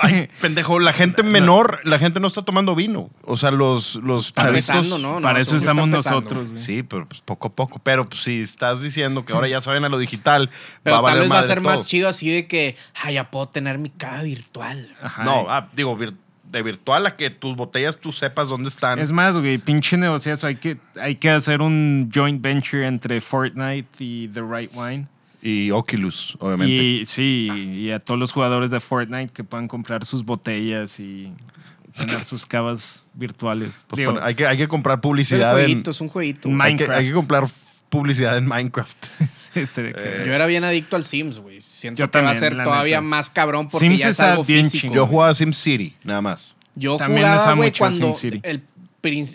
Ay, 0.00 0.28
pendejo, 0.42 0.78
la 0.80 0.92
gente 0.92 1.22
menor, 1.22 1.80
la 1.84 1.98
gente 1.98 2.20
no 2.20 2.26
está 2.26 2.42
tomando 2.42 2.74
vino. 2.74 3.08
O 3.22 3.36
sea, 3.36 3.50
los, 3.50 3.94
los 3.96 4.26
Está 4.26 4.42
chavitos- 4.42 4.48
empezando, 4.74 4.98
¿no? 4.98 5.14
No, 5.14 5.20
para 5.22 5.40
eso 5.40 5.56
estamos 5.56 5.88
nosotros, 5.88 6.48
güey. 6.50 6.62
Sí, 6.62 6.82
pero 6.82 7.08
pues 7.08 7.22
poco 7.22 7.48
a 7.48 7.52
poco. 7.54 7.78
Pero 7.78 8.06
pues, 8.06 8.22
si 8.22 8.40
estás 8.40 8.82
diciendo 8.82 9.24
que 9.24 9.32
ahora 9.32 9.48
ya 9.48 9.62
saben 9.62 9.82
a 9.86 9.88
lo 9.88 9.96
digital, 9.96 10.50
Pero 10.82 10.96
va 10.96 10.98
a 11.00 11.02
tal 11.02 11.20
valer 11.20 11.22
vez 11.22 11.32
va 11.32 11.38
a 11.38 11.42
ser 11.44 11.60
más 11.62 11.86
chido 11.86 12.06
así 12.10 12.28
de 12.30 12.46
que, 12.46 12.76
ay, 13.02 13.14
ya 13.14 13.30
puedo 13.30 13.48
tener 13.48 13.78
mi 13.78 13.88
cava 13.88 14.22
virtual. 14.22 14.94
Ajá. 15.02 15.24
No, 15.24 15.46
ah, 15.48 15.68
digo, 15.74 15.96
vir- 15.96 16.16
de 16.52 16.62
virtual 16.62 17.06
a 17.06 17.16
que 17.16 17.30
tus 17.30 17.56
botellas 17.56 17.98
tú 17.98 18.12
sepas 18.12 18.48
dónde 18.48 18.68
están. 18.68 18.98
Es 18.98 19.10
más, 19.10 19.36
güey, 19.38 19.58
pinche 19.58 19.96
negociazo. 19.96 20.46
Hay 20.46 20.56
que, 20.56 20.76
hay 21.00 21.16
que 21.16 21.30
hacer 21.30 21.62
un 21.62 22.10
joint 22.14 22.40
venture 22.42 22.86
entre 22.86 23.20
Fortnite 23.20 23.88
y 23.98 24.28
The 24.28 24.42
Right 24.42 24.70
Wine. 24.74 25.06
Y 25.42 25.70
Oculus, 25.72 26.36
obviamente. 26.38 26.72
Y 26.72 27.04
sí, 27.06 27.48
y 27.50 27.90
a 27.90 27.98
todos 27.98 28.20
los 28.20 28.30
jugadores 28.30 28.70
de 28.70 28.78
Fortnite 28.78 29.32
que 29.32 29.42
puedan 29.42 29.66
comprar 29.66 30.04
sus 30.04 30.24
botellas 30.24 31.00
y 31.00 31.32
tener 31.96 32.22
sus 32.24 32.46
cavas 32.46 33.04
virtuales. 33.14 33.70
Pues, 33.88 33.98
Digo, 33.98 34.14
pon- 34.14 34.22
hay, 34.22 34.34
que, 34.36 34.46
hay 34.46 34.56
que 34.56 34.68
comprar 34.68 34.94
Es 34.94 34.98
un 34.98 35.00
publicidad 35.10 35.58
en, 35.58 35.66
jueguito, 35.66 35.90
es 35.90 36.00
un 36.00 36.08
jueguito. 36.08 36.48
Ma- 36.48 36.64
hay 36.66 36.76
que, 36.76 36.84
Minecraft. 36.84 37.00
hay 37.00 37.06
que 37.08 37.14
comprar 37.14 37.44
publicidad 37.88 38.36
en 38.38 38.46
Minecraft. 38.46 39.06
Este 39.54 39.82
de 39.82 39.92
que- 39.94 40.00
Eh, 40.00 40.22
Yo 40.26 40.32
era 40.32 40.46
bien 40.46 40.64
adicto 40.64 40.96
al 40.96 41.04
Sims, 41.04 41.38
güey. 41.38 41.60
Siento 41.60 41.98
Yo 42.00 42.10
que 42.10 42.18
va 42.20 42.30
a 42.30 42.32
también, 42.32 42.52
ser 42.56 42.64
todavía 42.64 42.96
neta. 42.98 43.08
más 43.08 43.30
cabrón 43.30 43.68
porque 43.68 43.86
Sims 43.88 44.00
ya 44.00 44.08
es 44.08 44.20
algo 44.20 44.44
bien 44.44 44.62
físico. 44.68 44.94
Yo 44.94 45.06
jugaba 45.06 45.34
SimCity, 45.34 45.96
nada 46.04 46.20
más. 46.20 46.56
Yo 46.74 46.96
También 46.96 47.26
jugaba, 47.26 47.52
güey, 47.54 47.72
cuando 47.76 48.16
el, 48.42 48.62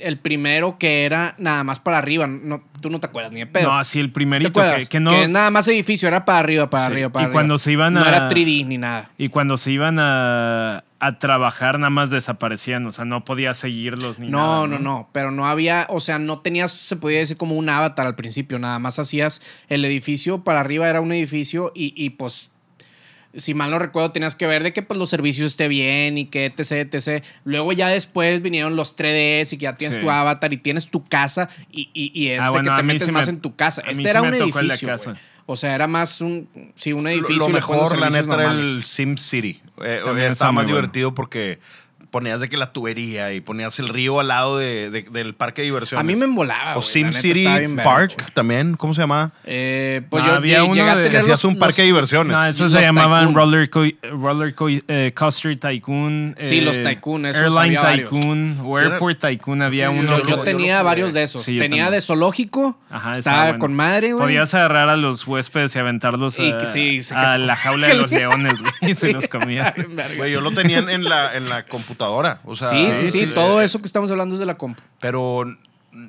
el 0.02 0.18
primero 0.18 0.78
que 0.80 1.04
era 1.06 1.36
nada 1.38 1.64
más 1.64 1.80
para 1.80 1.98
arriba. 1.98 2.26
No, 2.26 2.64
tú 2.82 2.90
no 2.90 3.00
te 3.00 3.08
acuerdas 3.08 3.32
ni 3.34 3.40
de 3.42 3.48
pedo. 3.48 3.72
no, 3.74 3.84
sí, 3.84 4.00
el 4.00 4.06
¿Sí 4.06 4.10
¿Te 4.10 4.14
primerito 4.14 4.50
acuerdas? 4.50 4.84
que, 4.84 4.88
que 4.88 5.00
no. 5.00 5.12
es 5.12 5.30
nada 5.30 5.52
más 5.52 5.68
edificio, 5.68 6.08
era 6.08 6.24
para 6.26 6.40
arriba, 6.40 6.70
para 6.70 6.86
Sí, 6.88 6.92
arriba, 6.94 7.10
para 7.10 7.24
y 7.24 7.26
arriba. 7.26 7.34
cuando 7.34 7.58
se 7.58 7.72
iban 7.74 7.94
No 7.94 8.04
a- 8.04 8.08
era 8.08 8.28
3D 8.30 8.66
ni 8.66 8.78
nada. 8.78 9.10
Y 9.18 9.30
cuando 9.30 9.58
se 9.58 9.72
iban 9.72 10.00
a, 10.00 10.84
a 11.00 11.20
trabajar, 11.20 11.78
nada 11.80 11.90
más 11.90 12.10
desaparecían. 12.10 12.86
O 12.88 12.92
sea, 12.92 13.06
no 13.06 13.24
podía 13.24 13.54
seguirlos 13.54 14.20
ni 14.20 14.30
No, 14.30 14.38
nada. 14.40 14.68
no, 14.68 14.80
no, 14.80 15.10
pero 15.12 15.32
no 15.32 15.46
había, 15.48 15.86
o 15.90 16.00
sea, 16.00 16.18
no 16.20 16.40
tenías, 16.40 16.72
se 16.72 16.96
podía 16.96 17.20
decir 17.20 17.38
como 17.38 17.56
un 17.56 17.70
avatar 17.70 18.08
al 18.08 18.16
principio, 18.16 18.58
nada 18.60 18.80
más 18.80 18.98
hacías 19.00 19.42
el 19.70 19.86
edificio, 19.86 20.44
para 20.44 20.60
arriba 20.60 20.90
era 20.90 21.00
un 21.02 21.12
edificio 21.12 21.72
y, 21.76 21.94
y, 21.96 22.12
pues, 22.12 22.50
si 23.34 23.54
mal 23.54 23.70
no 23.70 23.78
recuerdo, 23.78 24.12
tenías 24.12 24.36
que 24.36 24.48
ver 24.48 24.64
de 24.64 24.74
que 24.74 24.82
pues 24.82 24.98
los 24.98 25.12
servicios 25.12 25.46
esté 25.52 25.68
bien 25.68 26.18
y 26.18 26.26
que 26.26 26.46
etc, 26.46 26.92
etc. 26.92 27.24
Luego 27.44 27.72
ya 27.72 27.88
después 27.90 28.42
vinieron 28.42 28.76
los 28.76 28.96
3Ds 28.98 29.54
y 29.54 29.58
que 29.58 29.64
ya 29.64 29.74
tienes 29.74 29.96
Sí. 29.96 30.02
tu 30.02 30.10
avatar 30.10 30.52
y 30.54 30.58
tienes 30.58 30.88
tu 30.88 31.04
casa 31.06 31.48
y, 31.70 31.92
y, 31.94 32.12
y 32.20 32.30
es 32.30 32.42
Ah, 32.42 32.50
bueno, 32.50 32.72
que 32.72 32.78
te 32.78 32.84
metes 32.84 33.06
sí 33.06 33.12
más 33.12 33.28
me- 33.28 33.34
en 33.34 33.42
tu 33.42 33.56
casa. 33.56 33.84
Este 33.88 34.10
era 34.10 34.24
un 34.24 34.34
edificio. 34.34 34.90
O 35.50 35.56
sea, 35.56 35.74
era 35.74 35.88
más 35.88 36.20
un, 36.22 36.48
sí, 36.76 36.92
un 36.94 37.06
Lo, 37.06 37.10
edificio. 37.10 37.36
lo 37.38 37.46
los 37.46 37.54
mejor, 37.54 37.98
la 37.98 38.10
neta, 38.10 38.20
era 38.20 38.28
normales. 38.54 38.76
el 38.76 38.84
SimCity. 38.84 39.62
Eh, 39.82 40.02
También 40.04 40.28
estaba 40.32 40.52
más 40.52 40.66
bueno. 40.66 40.76
divertido 40.78 41.16
porque 41.16 41.60
ponías 42.12 42.40
de 42.40 42.50
que 42.50 42.58
la 42.58 42.72
tubería 42.74 43.34
y 43.34 43.42
ponías 43.42 43.80
el 43.80 43.90
río 43.90 44.20
al 44.20 44.28
lado 44.30 44.58
de- 44.58 44.90
de- 44.90 45.04
del 45.04 45.36
parque 45.36 45.62
de 45.62 45.66
diversiones. 45.66 46.02
A 46.02 46.04
mí 46.04 46.16
me 46.16 46.26
embolaba, 46.26 46.76
O 46.78 46.80
estaba 46.80 47.10
bien 47.60 47.76
verga, 47.76 47.84
Park 47.92 48.32
también, 48.34 48.76
¿cómo 48.76 48.94
se 48.94 49.02
llama? 49.02 49.32
Eh, 49.44 50.02
pues 50.10 50.24
No, 50.24 50.30
yo 50.30 50.36
había 50.36 50.64
uno 50.64 50.74
llegué 50.74 50.90
a 50.90 50.96
de- 50.96 51.04
tener 51.04 51.12
Que 51.12 51.18
hacías 51.20 51.44
los- 51.44 51.54
un 51.54 51.60
parque 51.60 51.82
de 51.82 51.88
diversiones. 51.88 52.36
No, 52.36 52.46
eso 52.46 52.64
Los 52.64 52.72
se 52.72 52.82
llamaban 52.82 53.28
Tycoon. 53.28 53.36
Roller, 53.36 53.70
co 53.70 53.84
roller 54.12 54.56
co 54.56 54.68
eh, 54.70 55.12
Coaster 55.16 55.58
Tycoon. 55.60 56.36
Sí, 56.40 56.60
eh, 56.60 56.62
los 56.62 56.82
Tycoon, 56.82 57.26
esos 57.26 57.44
Airline 57.58 57.78
había. 57.78 58.10
Tycoon 58.10 58.60
o 58.64 58.78
Airport 58.78 59.20
Tycoon. 59.20 59.62
Había 59.62 59.86
Yo- 59.86 59.92
uno. 59.92 60.08
Yo, 60.20 60.24
yo 60.24 60.44
tenía 60.44 60.82
varios 60.84 61.14
de 61.14 61.24
esos. 61.24 61.44
Sí, 61.44 61.58
tenía 61.58 61.84
también. 61.86 61.92
de 61.92 62.02
zoológico. 62.02 62.80
Ajá, 62.90 63.12
estaba 63.12 63.44
bueno. 63.44 63.60
con 63.60 63.74
madre, 63.76 64.14
güey. 64.14 64.24
Podías 64.26 64.54
agarrar 64.54 64.90
a 64.90 64.96
los 64.96 65.28
huéspedes 65.28 65.76
y 65.76 65.80
aventarlos 65.80 66.40
Y 66.40 66.52
a, 66.52 66.66
sí, 66.66 67.00
la 67.38 67.56
jaula 67.56 67.88
de 67.88 67.94
los 68.02 68.12
leones, 68.12 68.54
güey. 68.62 68.92
Y 68.92 68.94
se 68.96 69.12
los 69.14 69.28
comía. 69.28 69.74
Güey, 70.16 70.32
yo 70.32 70.42
lo 70.42 70.52
tenía 70.52 70.80
en 70.80 71.04
la, 71.04 71.36
en 71.36 71.50
la 71.50 71.64
computadora. 71.64 71.97
O 72.46 72.56
sea, 72.56 72.68
sí, 72.70 72.94
sí, 72.94 73.10
sí, 73.10 73.20
eh, 73.22 73.28
todo 73.28 73.62
eso 73.62 73.80
que 73.80 73.86
estamos 73.86 74.10
hablando 74.12 74.36
es 74.36 74.40
de 74.40 74.46
la 74.46 74.56
compu. 74.58 74.82
Pero 75.00 75.44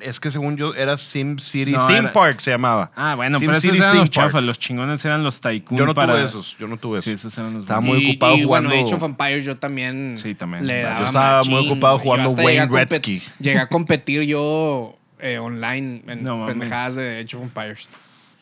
es 0.01 0.21
que 0.21 0.31
según 0.31 0.57
yo 0.59 0.75
era 0.75 0.99
SimCity 0.99 1.73
No, 1.73 1.87
Theme 1.87 1.99
era- 2.01 2.13
Park 2.13 2.41
se 2.41 2.51
llamaba. 2.51 2.91
Ah, 2.95 3.15
bueno, 3.15 3.39
pero 3.41 3.55
SimCity 3.55 3.69
esos 3.69 3.79
eran 3.81 3.91
Theme 3.93 4.01
los 4.03 4.11
chafas. 4.11 4.45
Los 4.45 4.59
chingones 4.59 5.05
eran 5.05 5.23
los 5.25 5.41
Tycoon. 5.41 5.79
Yo 5.79 5.87
no 5.87 5.95
para... 5.95 6.13
tuve 6.15 6.25
esos, 6.27 6.57
yo 6.59 6.69
no 6.69 6.77
tuve 6.77 7.01
Sí, 7.01 7.13
esos. 7.13 7.27
esos 7.33 7.39
eran 7.39 7.55
los 7.55 7.63
Estaba 7.63 7.81
muy 7.81 8.05
ocupado 8.11 8.37
y, 8.37 8.43
jugando- 8.45 8.69
bueno, 8.71 8.85
Age 8.87 8.95
of 8.95 9.03
Empires 9.03 9.45
yo 9.47 9.57
también. 9.57 10.15
Sí, 10.17 10.35
también. 10.35 10.67
Le 10.67 10.83
Yo 10.83 10.89
daba 10.89 11.07
estaba 11.07 11.43
muy 11.45 11.55
machín, 11.55 11.71
ocupado 11.73 11.95
güey. 11.95 12.05
Yo 12.05 12.05
jugando 12.11 12.29
hasta 12.29 12.43
llegué 12.43 12.59
a 12.61 12.63
Wayne 12.65 12.75
Gretzky. 12.77 13.23
Llegué 13.41 13.59
a 13.61 13.69
competir 13.69 14.23
yo 14.23 14.97
eh, 15.21 15.39
online 15.39 16.03
en 16.07 16.23
No 16.23 16.45
pendejadas 16.45 16.97
de 16.97 17.21
Age 17.25 17.37
of 17.37 17.43
Empires. 17.45 17.89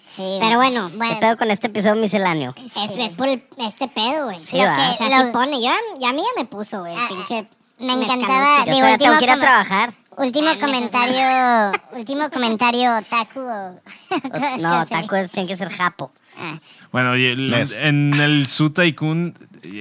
Sí, 0.07 0.39
pero 0.41 0.57
bueno, 0.57 0.89
¿Qué 0.91 0.97
bueno. 0.97 1.21
pedo 1.21 1.37
con 1.37 1.51
este 1.51 1.67
episodio 1.67 1.97
misceláneo? 2.01 2.55
Es, 2.57 2.97
es 2.97 3.13
por 3.15 3.29
el- 3.29 3.43
este 3.59 3.89
pedo, 3.89 4.27
güey. 4.27 4.39
Sí, 4.45 4.57
lo 4.57 4.65
¿va? 4.65 4.75
que, 4.75 4.83
O 4.83 4.95
sea, 5.09 5.19
lo- 5.21 5.27
sí 5.27 5.33
pone. 5.33 5.61
Yo, 5.63 5.71
ya 6.01 6.11
a 6.11 6.13
mí 6.13 6.23
ya 6.23 6.41
me 6.43 6.47
puso, 6.47 6.81
güey, 6.81 6.93
el 6.95 6.99
Ah, 6.99 7.07
pinche. 7.09 7.49
Me 7.79 7.97
mezcaluche. 7.97 8.15
encantaba. 8.15 8.65
Yo 8.67 8.73
digo, 8.73 8.77
tengo 8.77 8.93
último 8.93 9.19
que 9.19 9.25
ir 9.25 9.31
a 9.31 9.37
trabajar. 9.41 9.95
Último 10.17 10.49
Ah, 10.49 10.55
me 10.55 10.61
comentario. 10.61 11.81
último 11.99 12.31
comentario, 12.31 12.91
Taku. 13.11 13.41
o- 13.41 13.81
No, 14.61 14.87
¿qué 14.87 15.21
es, 15.21 15.31
tiene 15.31 15.49
que 15.49 15.57
ser 15.57 15.71
japo. 15.71 16.13
Ah, 16.39 16.59
Bueno, 16.93 17.17
y 17.17 17.27
el- 17.27 17.53
en 17.81 18.15
el 18.15 18.47
Su 18.47 18.71
Tycoon, 18.71 19.37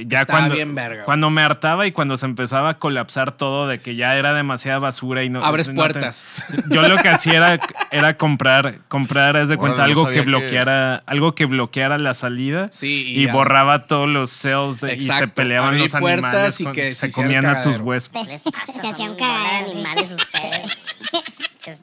ya 0.07 0.21
Estaba 0.21 0.39
cuando, 0.39 0.55
bien 0.55 0.75
verga, 0.75 0.95
güey. 0.95 1.05
cuando 1.05 1.29
me 1.29 1.41
hartaba 1.41 1.87
y 1.87 1.91
cuando 1.91 2.17
se 2.17 2.25
empezaba 2.25 2.69
a 2.69 2.73
colapsar 2.79 3.31
todo 3.31 3.67
de 3.67 3.79
que 3.79 3.95
ya 3.95 4.15
era 4.15 4.33
demasiada 4.33 4.79
basura 4.79 5.23
y 5.23 5.29
no. 5.29 5.43
Abres 5.43 5.67
no 5.69 5.75
puertas. 5.75 6.23
yo 6.69 6.81
lo 6.83 6.97
que 6.97 7.09
hacía 7.09 7.33
era, 7.37 7.59
era 7.91 8.17
comprar, 8.17 8.79
comprar, 8.87 9.37
haz 9.37 9.49
de 9.49 9.57
cuenta, 9.57 9.83
Órale, 9.83 9.93
no 9.93 9.99
algo 10.01 10.09
que 10.09 10.15
sabía 10.19 10.23
que- 10.23 10.29
bloqueara, 10.39 11.03
algo 11.05 11.35
que 11.35 11.45
bloqueara 11.45 11.97
la 11.97 12.13
salida 12.13 12.69
Sí, 12.71 13.05
y 13.11 13.21
y, 13.23 13.25
ya. 13.27 13.33
borraba 13.33 13.87
todos 13.87 14.07
los 14.09 14.29
cells 14.31 14.81
de- 14.81 14.95
y 14.95 15.01
se 15.01 15.27
peleaban 15.27 15.69
Abrir 15.69 15.81
los 15.81 15.91
puertas 15.91 16.23
animales 16.25 16.61
y 16.61 16.63
con- 16.65 16.73
que 16.73 16.91
se 16.91 17.09
se 17.09 17.21
comían 17.21 17.45
a 17.45 17.61
tus 17.61 17.79
les 18.27 18.43
pasa? 18.43 18.71
Se 18.71 18.87
hacía 18.87 18.93
Son 18.95 19.09
un 19.11 19.17
bola 19.17 19.27
de 19.27 19.33
cagadero, 19.33 19.67
sí. 19.69 19.73
animales 19.75 20.11
ustedes. 20.11 20.77
Ches- 21.63 21.81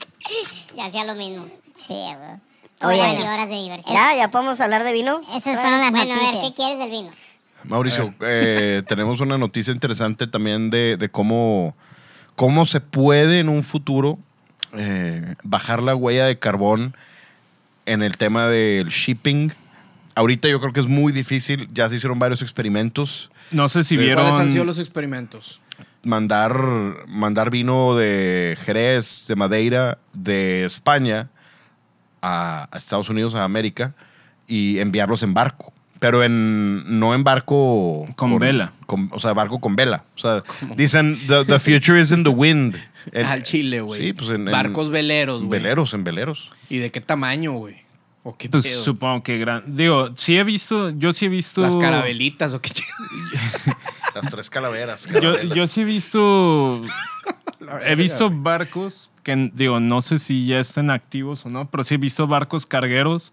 y 0.76 0.80
hacía 0.80 1.04
lo 1.04 1.14
mismo. 1.14 1.46
Sí, 1.76 1.94
güey. 1.94 2.40
Oye, 2.84 3.00
horas 3.00 3.14
y 3.18 3.22
horas 3.22 3.48
de 3.48 3.54
diversión. 3.56 3.94
¿Ya? 3.94 4.16
¿Ya 4.16 4.28
podemos 4.30 4.60
hablar 4.60 4.82
de 4.82 4.92
vino? 4.92 5.20
Esas 5.36 5.60
fueron 5.60 5.80
las 5.80 5.90
Bueno, 5.92 6.06
noticias. 6.14 6.28
a 6.28 6.32
ver, 6.32 6.42
¿qué 6.50 6.54
quieres 6.54 6.78
del 6.78 6.90
vino? 6.90 7.10
Mauricio, 7.64 8.14
eh, 8.20 8.82
tenemos 8.88 9.20
una 9.20 9.38
noticia 9.38 9.72
interesante 9.72 10.26
también 10.26 10.70
de, 10.70 10.96
de 10.96 11.08
cómo, 11.10 11.76
cómo 12.36 12.64
se 12.66 12.80
puede 12.80 13.38
en 13.40 13.48
un 13.48 13.62
futuro 13.64 14.18
eh, 14.76 15.34
bajar 15.42 15.82
la 15.82 15.94
huella 15.94 16.26
de 16.26 16.38
carbón 16.38 16.96
en 17.86 18.02
el 18.02 18.16
tema 18.16 18.46
del 18.48 18.88
shipping. 18.88 19.50
Ahorita 20.14 20.48
yo 20.48 20.60
creo 20.60 20.72
que 20.72 20.80
es 20.80 20.88
muy 20.88 21.12
difícil, 21.12 21.68
ya 21.72 21.88
se 21.88 21.96
hicieron 21.96 22.18
varios 22.18 22.42
experimentos. 22.42 23.30
No 23.50 23.68
sé 23.68 23.82
si 23.84 23.94
Sí. 23.94 24.00
vieron. 24.00 24.24
¿Cuáles 24.24 24.40
han 24.40 24.50
sido 24.50 24.64
los 24.64 24.78
experimentos? 24.78 25.60
Mandar, 26.04 26.54
mandar 27.06 27.50
vino 27.50 27.94
de 27.96 28.56
Jerez, 28.60 29.26
de 29.28 29.36
Madeira, 29.36 29.98
de 30.12 30.64
España 30.64 31.28
a, 32.20 32.68
a 32.70 32.76
Estados 32.76 33.08
Unidos, 33.08 33.34
a 33.34 33.44
América, 33.44 33.94
y 34.48 34.78
enviarlos 34.80 35.22
en 35.22 35.32
barco. 35.32 35.72
Pero 36.02 36.24
en, 36.24 36.98
no 36.98 37.14
en 37.14 37.22
barco... 37.22 38.06
Con 38.16 38.36
vela. 38.40 38.72
con- 38.86 39.08
o 39.12 39.20
sea, 39.20 39.32
barco 39.34 39.60
con 39.60 39.76
vela. 39.76 40.02
O 40.16 40.18
sea, 40.18 40.42
dicen, 40.76 41.16
the, 41.28 41.44
the 41.44 41.60
future 41.60 42.00
is 42.00 42.10
in 42.10 42.24
the 42.24 42.28
wind. 42.30 42.74
En- 43.12 43.24
Al 43.24 43.44
Chile, 43.44 43.80
güey. 43.80 44.00
Sí, 44.08 44.12
pues 44.12 44.30
en... 44.30 44.46
en 44.48 44.52
Barcos 44.52 44.90
veleros, 44.90 45.44
güey. 45.44 45.60
Veleros, 45.60 45.94
en 45.94 46.02
veleros. 46.02 46.50
¿Y 46.68 46.78
de 46.78 46.90
qué 46.90 47.00
tamaño, 47.00 47.52
güey? 47.52 47.76
¿O 48.24 48.36
qué 48.36 48.48
Pues 48.48 48.64
pedo? 48.66 48.82
supongo 48.82 49.22
que 49.22 49.38
gran. 49.38 49.62
Digo, 49.76 50.10
sí 50.16 50.36
he 50.36 50.42
visto. 50.44 50.90
Yo 50.90 51.12
sí 51.12 51.26
he 51.26 51.28
visto. 51.28 51.60
Las 51.62 51.74
carabelitas 51.76 52.52
o 52.54 52.60
qué 52.60 52.70
Las 54.14 54.28
tres 54.28 54.50
calaveras. 54.50 55.08
Yo, 55.20 55.40
yo 55.42 55.66
sí 55.66 55.82
he 55.82 55.84
visto. 55.84 56.82
he 57.86 57.94
visto 57.96 58.28
barcos 58.30 59.10
que, 59.22 59.50
digo, 59.54 59.80
no 59.80 60.00
sé 60.00 60.18
si 60.18 60.46
ya 60.46 60.58
estén 60.60 60.90
activos 60.90 61.46
o 61.46 61.48
no, 61.50 61.70
pero 61.70 61.84
sí 61.84 61.94
he 61.94 61.98
visto 61.98 62.26
barcos 62.26 62.66
cargueros 62.66 63.32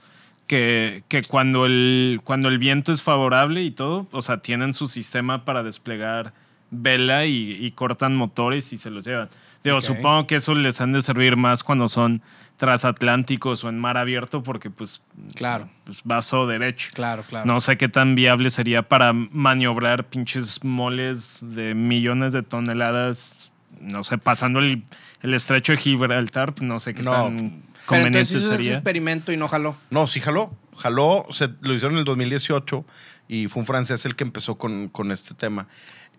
que, 0.50 1.04
que 1.08 1.22
cuando, 1.22 1.66
el, 1.68 2.22
cuando 2.24 2.48
el 2.48 2.58
viento 2.58 2.92
es 2.92 3.04
favorable 3.04 3.62
y 3.64 3.70
todo, 3.70 4.08
o 4.12 4.22
sea, 4.24 4.40
tienen 4.42 4.74
su 4.74 4.88
sistema 4.88 5.46
para 5.46 5.62
desplegar 5.62 6.34
vela 6.72 7.26
y, 7.28 7.52
y 7.64 7.72
cortan 7.72 8.16
motores 8.16 8.74
y 8.74 8.78
se 8.80 8.90
los 8.90 9.06
llevan. 9.06 9.30
Digo, 9.64 9.80
supongo 9.82 10.26
que 10.26 10.38
eso 10.38 10.56
les 10.56 10.82
han 10.82 10.94
de 10.94 11.02
servir 11.04 11.36
más 11.36 11.64
cuando 11.64 11.88
son 11.88 12.22
transatlánticos 12.58 13.64
o 13.64 13.70
en 13.70 13.78
mar 13.78 13.98
abierto 13.98 14.42
porque 14.42 14.70
pues, 14.70 15.04
Claro, 15.36 15.70
pues 15.84 16.02
vaso 16.04 16.48
derecho. 16.48 16.90
claro, 16.94 17.24
claro. 17.28 17.46
No 17.46 17.60
sé 17.60 17.78
qué 17.78 17.90
tan 17.90 18.16
viable 18.16 18.50
sería 18.50 18.84
para 18.84 19.14
maniobrar 19.14 20.06
pinches 20.06 20.64
moles 20.64 21.40
de 21.44 21.76
millones 21.76 22.34
de 22.34 22.42
toneladas, 22.42 23.54
no 23.82 24.04
sé, 24.04 24.18
pasando 24.18 24.60
el, 24.60 24.84
el 25.22 25.34
estrecho 25.34 25.74
de 25.74 25.78
Gibraltar, 25.78 26.54
no 26.62 26.80
sé 26.80 26.94
qué 26.94 27.04
No. 27.04 27.12
tan 27.12 27.64
Pero 27.90 28.08
entonces 28.08 28.38
hizo 28.38 28.48
ese 28.48 28.56
sería. 28.56 28.74
experimento 28.74 29.32
y 29.32 29.38
no 29.38 29.48
jaló. 29.48 29.76
No, 29.90 30.08
sí 30.08 30.20
jaló. 30.20 30.56
Jaló, 30.78 31.26
se, 31.32 31.50
lo 31.62 31.74
hicieron 31.74 31.94
en 31.94 32.00
el 32.00 32.06
2018 32.06 32.86
y 33.28 33.48
fue 33.48 33.62
un 33.62 33.66
francés 33.66 34.06
el 34.06 34.16
que 34.16 34.24
empezó 34.24 34.58
con, 34.58 34.88
con 34.90 35.12
este 35.12 35.34
tema. 35.34 35.68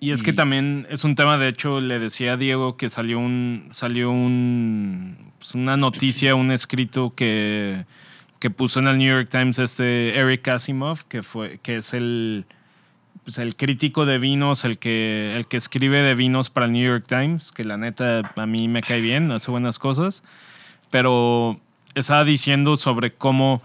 Y 0.02 0.12
es 0.12 0.22
que 0.22 0.32
también 0.32 0.86
es 0.88 1.04
un 1.04 1.14
tema, 1.14 1.36
de 1.36 1.48
hecho, 1.48 1.78
le 1.78 1.98
decía 1.98 2.32
a 2.32 2.36
Diego 2.38 2.78
que 2.78 2.88
salió 2.88 3.18
un 3.18 3.68
salió 3.70 4.10
un 4.10 5.32
pues, 5.38 5.54
una 5.54 5.76
noticia, 5.76 6.34
un 6.34 6.50
escrito 6.50 7.14
que, 7.14 7.84
que 8.38 8.48
puso 8.48 8.80
en 8.80 8.86
el 8.86 8.96
New 8.96 9.14
York 9.14 9.28
Times 9.30 9.58
este 9.58 10.18
Eric 10.18 10.48
Asimov, 10.48 11.04
que 11.06 11.22
fue 11.22 11.58
que 11.62 11.76
es 11.76 11.92
el 11.92 12.46
pues, 13.24 13.36
el 13.36 13.56
crítico 13.56 14.06
de 14.06 14.16
vinos, 14.16 14.64
el 14.64 14.78
que 14.78 15.36
el 15.36 15.46
que 15.46 15.58
escribe 15.58 16.02
de 16.02 16.14
vinos 16.14 16.48
para 16.48 16.64
el 16.64 16.72
New 16.72 16.84
York 16.84 17.04
Times, 17.06 17.52
que 17.52 17.64
la 17.64 17.76
neta 17.76 18.32
a 18.34 18.46
mí 18.46 18.68
me 18.68 18.80
cae 18.80 19.02
bien, 19.02 19.30
hace 19.32 19.50
buenas 19.50 19.78
cosas, 19.78 20.22
pero 20.90 21.58
estaba 21.94 22.24
diciendo 22.24 22.76
sobre 22.76 23.12
cómo 23.12 23.62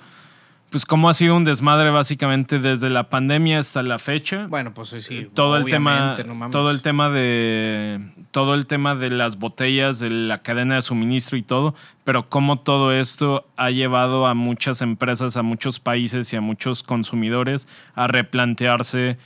pues 0.71 0.85
cómo 0.85 1.07
ha 1.07 1.13
sido 1.13 1.37
un 1.37 1.45
desmadre 1.45 1.89
básicamente 1.89 2.59
desde 2.59 2.89
la 2.89 3.09
pandemia 3.09 3.59
hasta 3.59 3.81
la 3.81 3.97
fecha 3.97 4.47
Bueno, 4.47 4.73
pues 4.73 4.89
sí, 4.89 4.99
sí. 4.99 5.29
todo 5.33 5.55
el 5.55 5.65
tema 5.65 6.17
no 6.17 6.49
todo 6.49 6.71
el 6.71 6.81
tema 6.81 7.09
de 7.09 8.01
todo 8.31 8.55
el 8.55 8.65
tema 8.65 8.93
de 8.95 9.09
las 9.09 9.37
botellas 9.37 9.99
de 9.99 10.09
la 10.09 10.41
cadena 10.41 10.75
de 10.75 10.81
suministro 10.81 11.37
y 11.37 11.43
todo 11.43 11.75
pero 12.03 12.27
cómo 12.27 12.59
todo 12.59 12.91
esto 12.91 13.47
ha 13.55 13.69
llevado 13.69 14.27
a 14.27 14.33
muchas 14.33 14.81
empresas 14.81 15.37
a 15.37 15.43
muchos 15.43 15.79
países 15.79 16.33
y 16.33 16.35
a 16.35 16.41
muchos 16.41 16.83
consumidores 16.83 17.67
a 17.93 18.07
replantearse 18.07 19.17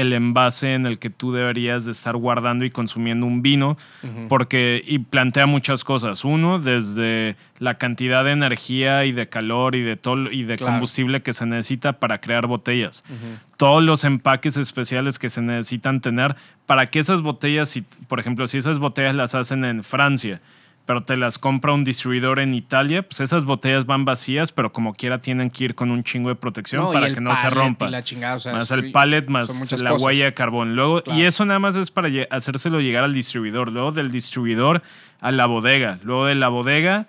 el 0.00 0.12
envase 0.12 0.74
en 0.74 0.86
el 0.86 0.98
que 0.98 1.10
tú 1.10 1.32
deberías 1.32 1.84
de 1.84 1.92
estar 1.92 2.16
guardando 2.16 2.64
y 2.64 2.70
consumiendo 2.70 3.26
un 3.26 3.42
vino 3.42 3.76
porque 4.28 4.82
y 4.86 4.98
plantea 5.00 5.46
muchas 5.46 5.84
cosas. 5.84 6.24
Uno 6.24 6.58
desde 6.58 7.36
la 7.58 7.74
cantidad 7.78 8.24
de 8.24 8.30
energía 8.32 9.04
y 9.04 9.12
de 9.12 9.28
calor 9.28 9.74
y 9.74 9.82
de 9.82 9.96
todo 9.96 10.30
y 10.30 10.44
de 10.44 10.56
Claro. 10.56 10.74
combustible 10.74 11.22
que 11.22 11.32
se 11.32 11.46
necesita 11.46 11.94
para 11.94 12.20
crear 12.20 12.46
botellas. 12.46 13.02
Todos 13.56 13.82
los 13.82 14.04
empaques 14.04 14.56
especiales 14.56 15.18
que 15.18 15.28
se 15.28 15.42
necesitan 15.42 16.00
tener 16.00 16.36
para 16.66 16.86
que 16.86 16.98
esas 17.00 17.22
botellas, 17.22 17.68
si, 17.68 17.82
por 18.08 18.20
ejemplo, 18.20 18.46
si 18.46 18.58
esas 18.58 18.78
botellas 18.78 19.14
las 19.14 19.34
hacen 19.34 19.64
en 19.64 19.82
Francia, 19.82 20.40
pero 20.88 21.02
te 21.02 21.18
las 21.18 21.38
compra 21.38 21.74
un 21.74 21.84
distribuidor 21.84 22.38
en 22.38 22.54
Italia, 22.54 23.02
pues 23.02 23.20
esas 23.20 23.44
botellas 23.44 23.84
van 23.84 24.06
vacías, 24.06 24.52
pero 24.52 24.72
como 24.72 24.94
quiera 24.94 25.20
tienen 25.20 25.50
que 25.50 25.64
ir 25.64 25.74
con 25.74 25.90
un 25.90 26.02
chingo 26.02 26.30
de 26.30 26.34
protección 26.34 26.82
No, 26.82 26.92
para 26.92 27.12
que 27.12 27.20
no 27.20 27.36
se 27.36 27.50
rompa. 27.50 27.90
la 27.90 28.02
chingada, 28.02 28.36
o 28.36 28.38
sea, 28.38 28.54
más 28.54 28.70
el 28.70 28.90
pallet, 28.90 29.26
más 29.28 29.50
la 29.82 29.90
cosas. 29.90 30.02
huella 30.02 30.24
de 30.24 30.32
carbón. 30.32 30.76
Luego, 30.76 31.02
Claro. 31.02 31.20
Y 31.20 31.24
eso 31.24 31.44
nada 31.44 31.58
más 31.58 31.76
es 31.76 31.90
para 31.90 32.08
hacérselo 32.30 32.80
llegar 32.80 33.04
al 33.04 33.12
distribuidor. 33.12 33.70
Luego 33.70 33.92
del 33.92 34.10
distribuidor 34.10 34.80
a 35.20 35.30
la 35.30 35.44
bodega. 35.44 35.98
Luego 36.04 36.24
de 36.24 36.34
la 36.36 36.48
bodega 36.48 37.06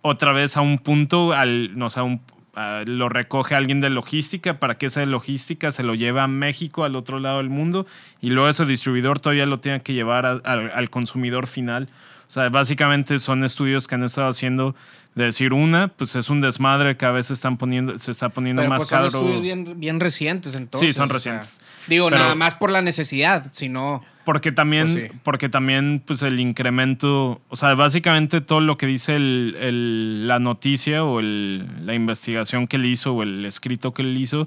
otra 0.00 0.32
vez 0.32 0.56
a 0.56 0.62
un 0.62 0.78
punto, 0.78 1.34
al, 1.34 1.76
no 1.78 1.90
sé, 1.90 2.00
a 2.00 2.04
un- 2.04 2.22
a- 2.54 2.84
lo 2.86 3.10
recoge 3.10 3.54
alguien 3.54 3.82
de 3.82 3.90
logística 3.90 4.58
para 4.58 4.76
que 4.78 4.86
esa 4.86 5.04
logística 5.04 5.70
se 5.72 5.82
lo 5.82 5.94
lleve 5.94 6.20
a 6.20 6.26
México, 6.26 6.84
al 6.84 6.96
otro 6.96 7.18
lado 7.18 7.36
del 7.36 7.50
mundo, 7.50 7.86
y 8.22 8.30
luego 8.30 8.48
ese 8.48 8.64
distribuidor 8.64 9.20
todavía 9.20 9.44
lo 9.44 9.60
tiene 9.60 9.80
que 9.82 9.92
llevar 9.92 10.24
a- 10.24 10.40
al 10.42 10.88
consumidor 10.88 11.46
final. 11.46 11.88
O 12.28 12.30
sea, 12.30 12.48
básicamente 12.50 13.18
son 13.18 13.42
estudios 13.42 13.86
que 13.88 13.94
han 13.94 14.04
estado 14.04 14.28
haciendo 14.28 14.74
de 15.14 15.24
decir 15.24 15.54
una, 15.54 15.88
pues 15.88 16.14
es 16.14 16.28
un 16.28 16.42
desmadre 16.42 16.96
que 16.98 17.06
a 17.06 17.10
veces 17.10 17.32
están 17.32 17.56
poniendo, 17.56 17.98
se 17.98 18.10
está 18.10 18.28
poniendo 18.28 18.60
Pero 18.60 18.68
más 18.70 18.80
pues 18.80 18.88
son 18.90 18.98
caro. 18.98 19.06
estudios 19.06 19.42
bien, 19.42 19.80
bien 19.80 19.98
recientes, 19.98 20.54
entonces. 20.54 20.90
Sí, 20.90 20.92
son 20.94 21.04
o 21.04 21.06
sea, 21.08 21.14
recientes. 21.14 21.60
digo, 21.86 22.08
Pero- 22.10 22.18
nada 22.22 22.34
más 22.34 22.54
por 22.54 22.70
la 22.70 22.82
necesidad, 22.82 23.46
sino. 23.52 24.04
Porque 24.26 24.52
también, 24.52 24.88
Pues 24.92 25.10
sí. 25.10 25.18
porque 25.22 25.48
también, 25.48 26.02
pues 26.06 26.20
el 26.20 26.38
incremento, 26.38 27.40
o 27.48 27.56
sea, 27.56 27.72
básicamente 27.74 28.42
todo 28.42 28.60
lo 28.60 28.76
que 28.76 28.86
dice 28.86 29.16
el- 29.16 29.56
el- 29.58 30.28
la 30.28 30.38
noticia 30.38 31.02
o 31.04 31.20
el- 31.20 31.66
la 31.86 31.94
investigación 31.94 32.66
que 32.66 32.76
él 32.76 32.84
hizo 32.84 33.14
o 33.14 33.22
el 33.22 33.46
escrito 33.46 33.94
que 33.94 34.02
él 34.02 34.14
hizo 34.18 34.46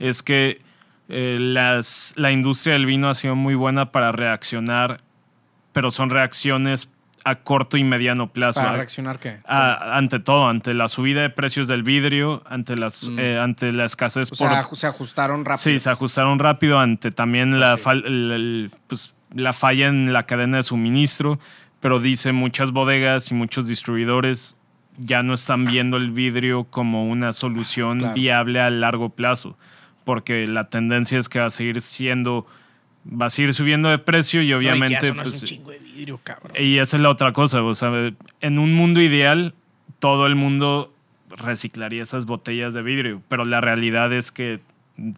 es 0.00 0.24
que 0.24 0.60
eh, 1.12 1.36
las, 1.40 2.12
la 2.16 2.30
industria 2.30 2.74
del 2.74 2.86
vino 2.86 3.08
ha 3.08 3.14
sido 3.14 3.34
muy 3.36 3.54
buena 3.56 3.90
para 3.90 4.12
reaccionar, 4.12 5.00
pero 5.72 5.90
son 5.90 6.08
reacciones 6.10 6.88
a 7.24 7.34
corto 7.36 7.76
y 7.76 7.84
mediano 7.84 8.28
plazo. 8.32 8.60
¿Para 8.60 8.74
¿eh? 8.74 8.76
reaccionar 8.78 9.18
qué? 9.18 9.38
A- 9.46 9.96
ante 9.96 10.18
todo, 10.20 10.46
ante 10.48 10.74
la 10.74 10.88
subida 10.88 11.22
de 11.22 11.30
precios 11.30 11.68
del 11.68 11.82
vidrio, 11.82 12.42
ante, 12.48 12.76
las, 12.76 13.08
eh, 13.18 13.38
ante 13.38 13.72
la 13.72 13.84
escasez 13.84 14.30
Mm. 14.30 14.34
o 14.34 14.36
por, 14.38 14.48
sea, 14.48 14.62
se 14.74 14.86
ajustaron 14.86 15.44
rápido. 15.44 15.62
Sí, 15.62 15.78
se 15.78 15.90
ajustaron 15.90 16.38
rápido 16.38 16.78
ante 16.78 17.10
también 17.10 17.60
la, 17.60 17.76
Sí. 17.76 17.82
fal- 17.84 18.04
el- 18.06 18.30
el- 18.32 18.70
pues, 18.86 19.14
la 19.34 19.52
falla 19.52 19.88
en 19.88 20.12
la 20.12 20.24
cadena 20.24 20.56
de 20.58 20.62
suministro, 20.62 21.38
pero 21.80 22.00
dice 22.00 22.32
muchas 22.32 22.72
bodegas 22.72 23.30
y 23.30 23.34
muchos 23.34 23.66
distribuidores 23.68 24.56
ya 24.98 25.22
no 25.22 25.32
están 25.34 25.64
viendo 25.64 25.96
el 25.96 26.10
vidrio 26.10 26.64
como 26.64 27.06
una 27.08 27.32
solución 27.32 27.98
Claro. 28.00 28.14
viable 28.14 28.60
a 28.60 28.68
largo 28.70 29.08
plazo, 29.10 29.56
porque 30.04 30.46
la 30.46 30.68
tendencia 30.68 31.18
es 31.18 31.28
que 31.28 31.38
va 31.40 31.46
a 31.46 31.50
seguir 31.50 31.80
siendo, 31.80 32.46
va 33.04 33.26
a 33.26 33.30
seguir 33.30 33.54
subiendo 33.54 33.88
de 33.88 33.98
precio 33.98 34.42
y 34.42 34.48
y 34.48 34.52
obviamente... 34.52 35.12
no 35.12 35.22
es 35.22 35.30
pues, 35.30 35.42
un 35.42 35.48
chingo 35.48 35.70
de 35.70 35.78
vidrio, 35.78 36.20
cabrón. 36.22 36.52
y 36.58 36.78
esa 36.78 36.96
es 36.96 37.02
la 37.02 37.10
otra 37.10 37.32
cosa, 37.32 37.62
o 37.62 37.74
sea, 37.74 38.12
en 38.40 38.58
un 38.58 38.74
mundo 38.74 39.00
ideal, 39.00 39.54
todo 39.98 40.26
el 40.26 40.34
mundo 40.34 40.92
reciclaría 41.30 42.02
esas 42.02 42.26
botellas 42.26 42.74
de 42.74 42.82
vidrio, 42.82 43.22
pero 43.28 43.44
la 43.44 43.60
realidad 43.60 44.12
es 44.12 44.30
que 44.32 44.60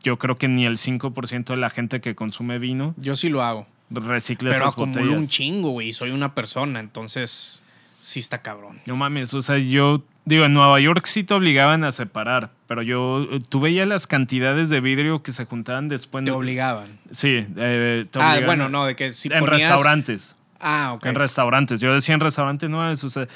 yo 0.03 0.19
creo 0.19 0.37
que 0.37 0.49
ni 0.49 0.65
el 0.67 0.77
5% 0.77 1.45
de 1.47 1.57
la 1.57 1.71
gente 1.71 2.01
que 2.01 2.15
consume 2.15 2.59
vino 2.59 2.95
Yo 2.99 3.17
sí 3.17 3.29
lo 3.29 3.43
hago. 3.43 3.67
recicla 3.91 4.51
Pero 4.51 4.65
esas 4.65 4.75
acumulo 4.75 5.01
botellas. 5.01 5.19
un 5.19 5.29
chingo, 5.29 5.71
güey. 5.71 5.89
y 5.89 5.93
Soy 5.93 6.11
una 6.11 6.35
persona, 6.35 6.81
entonces 6.81 7.62
sí 8.03 8.19
está 8.19 8.39
cabrón. 8.39 8.81
No 8.87 8.97
mames, 8.97 9.33
o 9.33 9.43
sea, 9.43 9.59
yo 9.59 10.03
digo, 10.25 10.45
en 10.45 10.53
Nueva 10.55 10.79
York 10.81 11.07
sí 11.07 11.23
te 11.25 11.35
obligaban 11.35 11.85
a 11.85 11.93
separar, 11.93 12.51
pero 12.67 12.83
yo 12.83 13.23
eh, 13.31 13.39
tú 13.49 13.61
veías 13.61 13.87
las 13.87 14.07
cantidades 14.09 14.69
de 14.69 14.81
vidrio 14.81 15.23
que 15.23 15.33
se 15.33 15.45
juntaban 15.47 15.89
después. 15.89 16.25
Te 16.25 16.33
obligaban. 16.33 16.99
Sí, 17.13 17.47
eh, 17.57 18.07
te 18.11 18.19
Ah, 18.21 18.41
bueno, 18.45 18.69
no, 18.69 18.85
de 18.87 18.97
que 18.97 19.11
si 19.11 19.29
en 19.33 19.41
ponías- 19.41 19.71
restaurantes. 19.71 20.35
Ah, 20.61 20.93
ok. 20.95 21.07
En 21.07 21.15
restaurantes. 21.15 21.81
Yo 21.81 21.95
decía 21.95 22.15
en 22.15 22.21
restaurantes, 22.21 22.69
no, 22.69 22.91
es, 22.91 23.03
o 23.05 23.11
sea, 23.11 23.27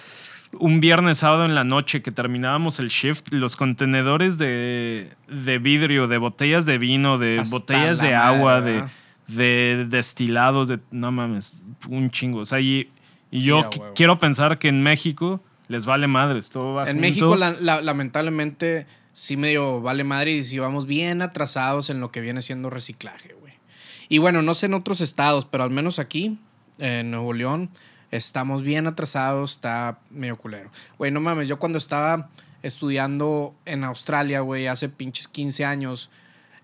un 0.58 0.80
viernes, 0.80 1.18
sábado 1.18 1.44
en 1.44 1.54
la 1.54 1.64
noche 1.64 2.02
que 2.02 2.10
terminábamos 2.12 2.78
el 2.80 2.88
shift, 2.88 3.32
los 3.32 3.56
contenedores 3.56 4.36
de, 4.38 5.10
de 5.28 5.58
vidrio, 5.58 6.06
de 6.08 6.18
botellas 6.18 6.66
de 6.66 6.78
vino, 6.78 7.18
de 7.18 7.38
Hasta 7.40 7.56
botellas 7.56 7.98
la 7.98 8.04
de 8.04 8.14
agua, 8.14 8.60
de, 8.60 8.84
de 9.28 9.86
destilados, 9.88 10.68
de, 10.68 10.78
no 10.92 11.10
mames, 11.12 11.62
un 11.88 12.10
chingo. 12.10 12.38
O 12.40 12.44
sea, 12.46 12.60
y, 12.60 12.88
y 13.30 13.40
Sí, 13.40 13.46
yo 13.48 13.68
quiero 13.94 14.18
pensar 14.18 14.58
que 14.58 14.68
en 14.68 14.82
México 14.82 15.40
les 15.68 15.84
vale 15.86 16.06
madres, 16.06 16.50
todo 16.50 16.74
va 16.74 16.82
En 16.82 16.88
junto. 16.96 17.00
México, 17.00 17.36
la- 17.36 17.50
la- 17.60 17.80
lamentablemente, 17.82 18.86
sí 19.12 19.36
medio 19.36 19.80
vale 19.80 20.04
madre 20.04 20.32
y 20.32 20.44
sí 20.44 20.58
vamos 20.58 20.86
bien 20.86 21.22
atrasados 21.22 21.90
en 21.90 22.00
lo 22.00 22.10
que 22.12 22.20
viene 22.20 22.42
siendo 22.42 22.70
reciclaje, 22.70 23.34
güey. 23.40 23.54
Y 24.08 24.18
bueno, 24.18 24.42
no 24.42 24.54
sé 24.54 24.66
en 24.66 24.74
otros 24.74 25.00
estados, 25.00 25.44
pero 25.44 25.64
al 25.64 25.70
menos 25.70 25.98
aquí, 25.98 26.38
en 26.78 27.10
Nuevo 27.10 27.32
León, 27.32 27.70
estamos 28.12 28.62
bien 28.62 28.86
atrasados, 28.86 29.52
está 29.52 29.98
medio 30.10 30.36
culero. 30.36 30.70
Güey, 30.98 31.10
no 31.10 31.20
mames, 31.20 31.48
yo 31.48 31.58
cuando 31.58 31.78
estaba 31.78 32.28
estudiando 32.62 33.54
en 33.64 33.82
Australia, 33.84 34.40
güey, 34.40 34.66
hace 34.68 34.88
pinches 34.88 35.26
15 35.28 35.64
años, 35.64 36.10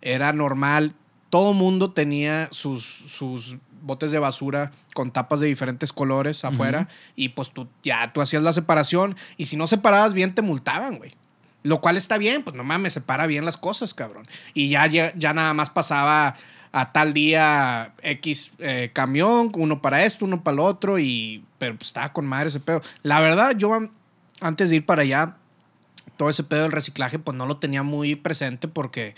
era 0.01 0.33
normal, 0.33 0.93
todo 1.31 1.55
mundo 1.55 1.91
tenía 1.91 2.49
sus, 2.53 2.85
sus 2.85 3.57
botes 3.83 4.11
de 4.11 4.19
basura 4.19 4.73
con 4.95 5.11
tapas 5.11 5.41
de 5.41 5.47
diferentes 5.49 5.93
colores 5.93 6.45
afuera 6.45 6.89
y 7.17 7.31
pues 7.31 7.51
tú 7.51 7.69
ya 7.83 8.13
tú 8.13 8.21
hacías 8.21 8.43
la 8.43 8.53
separación 8.53 9.17
y 9.37 9.47
si 9.47 9.57
no 9.57 9.67
separabas 9.67 10.15
bien 10.15 10.35
te 10.35 10.43
multaban, 10.43 10.97
güey. 10.99 11.13
Lo 11.65 11.81
cual 11.81 11.97
está 11.97 12.19
bien, 12.19 12.43
pues 12.43 12.57
no 12.57 12.65
mames, 12.65 12.93
separa 12.95 13.27
bien 13.27 13.45
las 13.45 13.57
cosas, 13.57 13.95
cabrón. 13.95 14.25
Y 14.53 14.69
ya, 14.71 14.87
ya, 14.89 15.13
ya 15.17 15.33
nada 15.33 15.55
más 15.55 15.71
pasaba 15.71 16.35
a 16.73 16.93
tal 16.93 17.13
día 17.13 17.93
X 18.03 18.53
eh, 18.59 18.91
camión, 18.93 19.53
uno 19.57 19.81
para 19.81 20.05
esto, 20.05 20.25
uno 20.25 20.43
para 20.43 20.57
lo 20.57 20.65
otro, 20.65 20.99
y 20.99 21.45
pero 21.59 21.77
pues 21.77 21.89
estaba 21.89 22.13
con 22.13 22.27
madre 22.27 22.49
ese 22.49 22.59
pedo. 22.59 22.81
La 23.05 23.21
verdad, 23.21 23.53
yo 23.57 23.75
an- 23.75 23.93
antes 24.41 24.71
de 24.71 24.77
ir 24.77 24.87
para 24.87 25.03
allá, 25.03 25.37
todo 26.17 26.29
ese 26.31 26.43
pedo 26.43 26.63
del 26.63 26.73
reciclaje, 26.73 27.19
pues 27.21 27.37
no 27.37 27.47
lo 27.47 27.59
tenía 27.59 27.83
muy 27.85 28.17
presente 28.17 28.67
porque, 28.67 29.15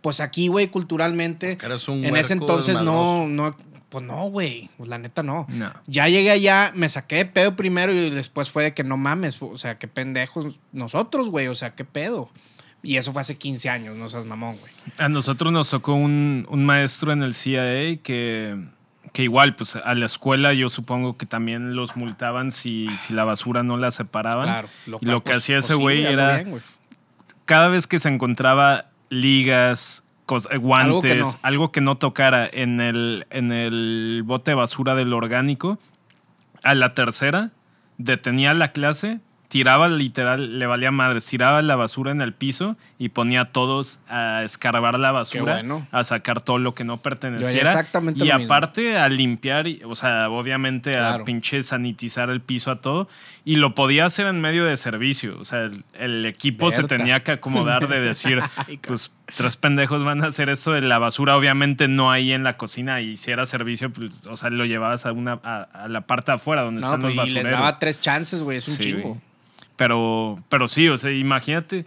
pues 0.00 0.20
aquí, 0.20 0.46
güey, 0.46 0.68
culturalmente, 0.68 1.56
en 2.04 2.14
ese 2.20 2.34
entonces 2.34 2.76
no, 3.26 3.54
pues 3.88 4.04
no, 4.04 4.24
güey, 4.24 4.68
pues 4.76 4.88
la 4.88 4.98
neta 4.98 5.22
no. 5.22 5.46
No. 5.48 5.72
Ya 5.86 6.08
llegué 6.08 6.30
allá, 6.30 6.72
me 6.74 6.88
saqué 6.88 7.16
de 7.16 7.26
pedo 7.26 7.56
primero 7.56 7.92
y 7.92 8.10
después 8.10 8.50
fue 8.50 8.64
de 8.64 8.74
que 8.74 8.84
no 8.84 8.96
mames, 8.96 9.40
o 9.40 9.56
sea, 9.56 9.78
qué 9.78 9.88
pendejos 9.88 10.58
nosotros, 10.72 11.30
güey, 11.30 11.48
o 11.48 11.54
sea, 11.54 11.74
qué 11.74 11.84
pedo. 11.84 12.30
Y 12.82 12.96
eso 12.96 13.12
fue 13.12 13.22
hace 13.22 13.36
15 13.36 13.68
años, 13.70 13.96
no 13.96 14.08
seas 14.08 14.24
mamón, 14.24 14.56
güey. 14.58 14.72
A 14.98 15.08
nosotros 15.08 15.52
nos 15.52 15.70
tocó 15.70 15.94
un, 15.94 16.46
un 16.48 16.64
maestro 16.64 17.12
en 17.12 17.22
el 17.22 17.34
CIA 17.34 18.00
que, 18.02 18.56
que 19.12 19.22
igual, 19.22 19.56
pues 19.56 19.74
a 19.74 19.94
la 19.94 20.06
escuela 20.06 20.52
yo 20.52 20.68
supongo 20.68 21.16
que 21.16 21.26
también 21.26 21.74
los 21.74 21.96
multaban 21.96 22.52
si, 22.52 22.88
si 22.98 23.14
la 23.14 23.24
basura 23.24 23.62
no 23.62 23.76
la 23.78 23.90
separaban. 23.90 24.44
Claro. 24.44 24.68
y 25.00 25.06
lo 25.06 25.22
que 25.22 25.30
pues, 25.30 25.38
hacía 25.38 25.58
ese 25.58 25.68
pues 25.68 25.78
güey 25.78 26.06
era, 26.06 26.42
bien, 26.42 26.60
cada 27.46 27.68
vez 27.68 27.86
que 27.86 27.98
se 27.98 28.10
encontraba 28.10 28.90
ligas, 29.08 30.04
guantes, 30.28 30.86
Algo 30.86 31.00
que 31.02 31.14
no. 31.16 31.30
algo 31.42 31.72
que 31.72 31.80
no 31.80 31.96
tocara 31.96 32.48
en 32.52 32.80
el, 32.80 33.26
en 33.30 33.52
el 33.52 34.22
bote 34.24 34.50
de 34.52 34.54
basura 34.56 34.94
del 34.94 35.12
orgánico, 35.12 35.78
a 36.62 36.74
la 36.74 36.94
tercera 36.94 37.50
detenía 37.96 38.54
la 38.54 38.72
clase, 38.72 39.20
tiraba 39.48 39.88
literal, 39.88 40.58
le 40.58 40.66
valía 40.66 40.90
madres, 40.90 41.24
tiraba 41.24 41.62
la 41.62 41.74
basura 41.74 42.10
en 42.12 42.20
el 42.20 42.34
piso 42.34 42.76
y 42.98 43.08
ponía 43.08 43.40
a 43.40 43.48
todos 43.48 43.98
a 44.08 44.42
escarbar 44.44 44.98
la 45.00 45.10
basura, 45.10 45.54
bueno. 45.54 45.86
a 45.90 46.04
sacar 46.04 46.42
todo 46.42 46.58
lo 46.58 46.74
que 46.74 46.84
no 46.84 46.98
perteneciera. 46.98 47.70
exactamente 47.70 48.24
y 48.24 48.28
lo 48.28 48.34
mismo. 48.38 48.44
aparte 48.54 48.98
a 48.98 49.08
limpiar, 49.08 49.66
o 49.86 49.94
sea, 49.94 50.28
obviamente 50.28 50.92
Claro. 50.92 51.22
a 51.22 51.24
pinche 51.24 51.62
sanitizar 51.62 52.28
el 52.28 52.40
piso 52.42 52.70
a 52.70 52.80
todo. 52.82 53.08
Y 53.44 53.56
lo 53.56 53.74
podía 53.74 54.04
hacer 54.04 54.26
en 54.26 54.40
medio 54.42 54.66
de 54.66 54.76
servicio. 54.76 55.38
O 55.38 55.44
sea, 55.44 55.62
el, 55.62 55.82
el 55.94 56.26
equipo 56.26 56.70
se 56.70 56.82
Berta. 56.82 56.98
tenía 56.98 57.22
que 57.22 57.32
acomodar 57.32 57.88
de 57.88 58.00
decir, 58.02 58.40
pues 58.86 59.10
tres 59.36 59.56
pendejos 59.56 60.04
van 60.04 60.22
a 60.24 60.28
hacer 60.28 60.48
eso 60.50 60.72
de 60.72 60.80
la 60.82 60.98
basura, 60.98 61.36
obviamente 61.36 61.88
no 61.88 62.10
ahí 62.10 62.32
en 62.32 62.42
la 62.44 62.56
cocina. 62.56 63.00
Y 63.00 63.16
si 63.16 63.30
era 63.30 63.46
servicio, 63.46 63.90
pues, 63.90 64.10
o 64.26 64.36
sea, 64.36 64.50
lo 64.50 64.64
llevabas 64.64 65.06
a 65.06 65.12
una 65.12 65.38
a, 65.42 65.62
a 65.72 65.88
la 65.88 66.02
parte 66.02 66.32
de 66.32 66.36
afuera 66.36 66.62
donde 66.62 66.80
No, 66.80 66.88
están 66.88 67.00
pues, 67.00 67.14
los 67.14 67.28
y 67.30 67.32
les 67.32 67.42
basureros. 67.44 67.60
daba 67.66 67.78
tres 67.78 68.00
chances, 68.00 68.42
güey. 68.42 68.56
Es 68.56 68.68
un 68.68 68.74
Sí, 68.74 68.82
chingo. 68.82 69.18
Pero, 69.76 70.42
pero 70.48 70.66
sí, 70.68 70.88
o 70.88 70.98
sea, 70.98 71.12
imagínate. 71.12 71.84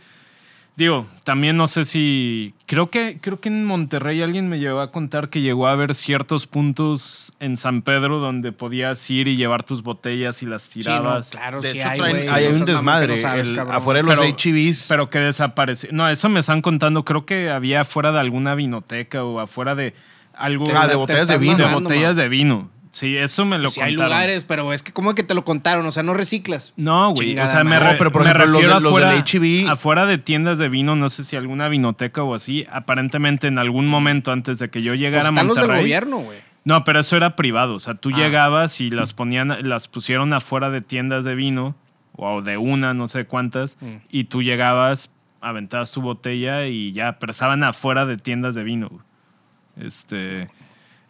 Digo, 0.78 1.06
también 1.26 1.58
no 1.58 1.68
sé 1.68 1.84
si. 1.86 2.54
Creo 2.66 2.90
que, 2.90 3.20
creo 3.22 3.40
que 3.40 3.50
en 3.50 3.66
Monterrey 3.66 4.22
alguien 4.22 4.48
me 4.50 4.58
llegó 4.58 4.80
a 4.80 4.92
contar 4.92 5.30
que 5.30 5.42
llegó 5.42 5.68
a 5.68 5.74
haber 5.74 5.94
ciertos 5.94 6.48
puntos 6.48 7.34
en 7.40 7.58
San 7.58 7.82
Pedro 7.82 8.20
donde 8.20 8.52
podías 8.54 9.08
ir 9.10 9.28
y 9.28 9.36
llevar 9.36 9.64
tus 9.64 9.84
botellas 9.84 10.42
y 10.42 10.46
las 10.46 10.64
Sí, 10.64 10.80
no, 10.80 10.84
tirabas. 10.86 11.30
claro, 11.30 11.62
De 11.62 11.72
sí 11.72 11.78
hecho, 11.80 11.90
hay, 11.90 12.46
un 12.48 12.66
desmadre. 12.66 13.18
sabes, 13.18 13.50
el- 13.50 13.60
afuera 13.60 13.98
de 14.02 14.04
los 14.08 14.18
Pero- 14.18 14.24
HBs. 14.36 14.86
Pero 14.88 15.10
que 15.10 15.20
desapareció. 15.20 15.90
No, 15.92 16.08
eso 16.08 16.30
me 16.30 16.40
están 16.40 16.62
contando. 16.62 17.04
Creo 17.04 17.26
que 17.26 17.52
había 17.52 17.82
afuera 17.82 18.12
de 18.14 18.20
alguna 18.22 18.56
vinoteca 18.56 19.24
o 19.26 19.40
afuera 19.42 19.76
de 19.76 19.94
algo. 20.34 20.66
Ah, 20.76 20.84
de 20.86 20.92
te 20.92 20.96
botellas 20.96 21.28
de 21.28 21.38
vino. 21.38 21.58
de 21.58 21.74
botellas 21.74 22.16
man. 22.16 22.24
de 22.24 22.30
vino. 22.30 22.70
Sí, 22.92 23.16
eso 23.16 23.46
me 23.46 23.58
lo 23.58 23.70
Sí 23.70 23.80
hay 23.80 23.92
contaron. 23.96 24.12
lugares, 24.12 24.44
pero 24.46 24.74
es 24.74 24.84
que 24.84 24.92
como 24.92 25.16
que 25.16 25.24
te 25.24 25.34
lo 25.34 25.46
contaron, 25.46 25.86
o 25.86 25.92
sea, 25.92 26.04
no 26.04 26.14
reciclas. 26.14 26.74
No, 26.76 27.14
güey. 27.14 27.39
O 27.39 27.48
sea, 27.48 27.64
me, 27.64 27.80
re- 27.80 27.94
No, 27.94 27.98
pero 27.98 28.12
por 28.12 28.24
me 28.24 28.30
ejemplo, 28.32 28.46
los 28.48 28.56
refiero 28.58 28.80
los 28.82 28.89
afuera, 28.92 29.10
del 29.12 29.20
H.E.B.. 29.20 29.66
afuera 29.70 30.06
de 30.06 30.18
tiendas 30.18 30.58
de 30.58 30.68
vino, 30.68 30.96
no 30.98 31.10
sé 31.10 31.24
si 31.24 31.38
alguna 31.38 31.70
vinoteca 31.70 32.22
o 32.24 32.36
así, 32.36 32.68
aparentemente 32.70 33.48
en 33.48 33.58
algún 33.60 33.88
momento 33.88 34.34
antes 34.34 34.60
de 34.60 34.70
que 34.70 34.82
yo 34.84 34.92
Pues 34.92 35.00
llegara 35.00 35.30
están 35.30 35.38
a 35.39 35.44
los 35.44 35.56
del 35.56 35.68
Monterrey. 35.68 35.82
gobierno, 35.84 36.18
güey. 36.18 36.39
No, 36.66 36.84
pero 36.84 37.00
eso 37.00 37.16
era 37.16 37.36
privado. 37.38 37.76
O 37.76 37.80
sea, 37.80 37.94
tú 37.96 38.10
Ah. 38.14 38.18
llegabas 38.18 38.82
y 38.82 38.89
las 38.92 39.14
ponían, 39.14 39.58
las 39.68 39.88
pusieron 39.88 40.34
afuera 40.34 40.70
de 40.70 40.82
tiendas 40.82 41.24
de 41.24 41.34
vino 41.34 41.76
o 42.18 42.42
de 42.42 42.58
una, 42.58 42.94
no 42.94 43.08
sé 43.08 43.24
cuántas, 43.26 43.78
Mm. 43.80 43.96
y 44.10 44.26
tú 44.26 44.44
llegabas, 44.44 45.12
aventabas 45.39 45.92
tu 45.94 46.02
botella 46.02 46.68
y 46.68 46.92
ya, 46.92 47.20
pero 47.20 47.32
estaban 47.32 47.64
afuera 47.64 48.06
de 48.06 48.18
tiendas 48.18 48.54
de 48.54 48.64
vino. 48.64 48.89
güey. 48.89 49.88
Este, 49.88 50.50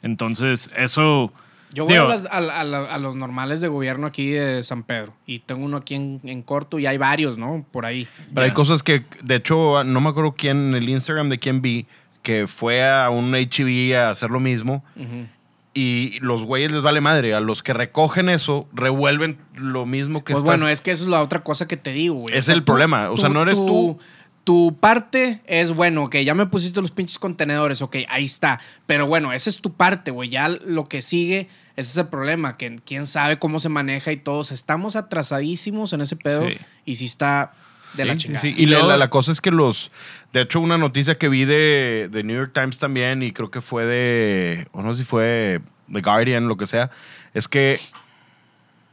entonces, 0.03 0.71
eso. 0.77 1.33
Yo 1.73 1.85
voy 1.85 1.93
digo, 1.93 2.05
a, 2.05 2.09
las- 2.09 2.25
a 2.25 2.41
la- 2.41 2.59
a 2.59 2.63
la- 2.63 2.85
a 2.93 2.97
los 2.97 3.15
normales 3.15 3.61
de 3.61 3.67
gobierno 3.67 4.07
aquí 4.07 4.31
de 4.31 4.61
San 4.63 4.83
Pedro. 4.83 5.13
Y 5.25 5.39
tengo 5.39 5.63
uno 5.65 5.77
aquí 5.77 5.95
en, 5.95 6.19
en 6.23 6.41
corto 6.41 6.79
y 6.79 6.85
hay 6.85 6.97
varios, 6.97 7.37
¿no? 7.37 7.65
Por 7.71 7.85
ahí. 7.85 8.07
Pero 8.33 8.45
hay 8.45 8.51
cosas 8.51 8.83
que, 8.83 9.03
de 9.23 9.35
hecho, 9.35 9.83
no 9.83 10.01
me 10.01 10.09
acuerdo 10.09 10.33
quién, 10.37 10.69
en 10.69 10.75
el 10.75 10.89
Instagram 10.89 11.29
de 11.29 11.39
quién 11.39 11.61
vi, 11.61 11.85
que 12.23 12.45
fue 12.47 12.87
a 12.87 13.09
un 13.09 13.33
HB 13.33 13.95
a 13.95 14.09
hacer 14.09 14.29
lo 14.29 14.39
mismo. 14.39 14.83
Y 15.73 16.19
los 16.19 16.43
güeyes 16.43 16.71
les 16.73 16.81
vale 16.81 16.99
madre. 16.99 17.33
A 17.33 17.39
los 17.39 17.63
que 17.63 17.71
recogen 17.73 18.27
eso, 18.27 18.67
revuelven 18.73 19.37
lo 19.55 19.85
mismo 19.85 20.19
que 20.25 20.33
Pues 20.33 20.43
estás- 20.43 20.57
bueno, 20.57 20.67
es 20.69 20.81
que 20.81 20.91
eso 20.91 21.05
es 21.05 21.09
la 21.09 21.21
otra 21.21 21.43
cosa 21.43 21.65
que 21.65 21.77
te 21.77 21.91
digo, 21.93 22.15
güey. 22.15 22.35
Es 22.37 22.49
el 22.49 22.63
problema. 22.65 23.09
O 23.09 23.15
sea, 23.17 23.29
no 23.29 23.41
eres 23.41 23.55
tú. 23.57 23.97
Tu 24.43 24.75
parte 24.79 25.39
es, 25.45 25.71
bueno, 25.71 26.03
ok, 26.05 26.15
ya 26.17 26.33
me 26.33 26.47
pusiste 26.47 26.81
los 26.81 26.91
pinches 26.91 27.19
contenedores, 27.19 27.81
ok, 27.83 27.97
ahí 28.09 28.23
está. 28.25 28.59
Pero 28.87 29.05
bueno, 29.05 29.31
esa 29.33 29.49
es 29.51 29.59
tu 29.59 29.71
parte, 29.73 30.09
güey. 30.11 30.29
Ya 30.29 30.49
lo 30.49 30.85
que 30.85 31.01
sigue, 31.01 31.47
ese 31.75 31.91
es 31.91 31.97
el 31.97 32.07
problema, 32.07 32.57
que 32.57 32.79
quién 32.83 33.05
sabe 33.05 33.37
cómo 33.37 33.59
se 33.59 33.69
maneja 33.69 34.11
y 34.11 34.17
todos. 34.17 34.51
Estamos 34.51 34.95
atrasadísimos 34.95 35.93
en 35.93 36.01
ese 36.01 36.15
pedo 36.15 36.47
Sí. 36.47 36.57
y 36.85 36.95
sí 36.95 37.05
está 37.05 37.53
de 37.93 38.05
la 38.05 38.17
chingada. 38.17 38.41
sí, 38.41 38.55
Y 38.57 38.65
la, 38.65 38.81
la- 38.83 38.97
la 38.97 39.09
cosa 39.11 39.31
es 39.31 39.41
que 39.41 39.51
los. 39.51 39.91
De 40.33 40.41
hecho, 40.41 40.59
una 40.59 40.77
noticia 40.77 41.17
que 41.19 41.29
vi 41.29 41.45
de, 41.45 42.09
de 42.11 42.23
New 42.23 42.35
York 42.35 42.51
Times 42.53 42.79
también, 42.79 43.21
y 43.21 43.31
creo 43.33 43.51
que 43.51 43.61
fue 43.61 43.85
de. 43.85 44.67
O 44.71 44.81
no 44.81 44.93
sé 44.95 45.03
si 45.03 45.05
fue 45.07 45.61
The 45.93 46.01
Guardian, 46.01 46.47
lo 46.47 46.57
que 46.57 46.65
sea, 46.65 46.89
es 47.35 47.47
que 47.47 47.79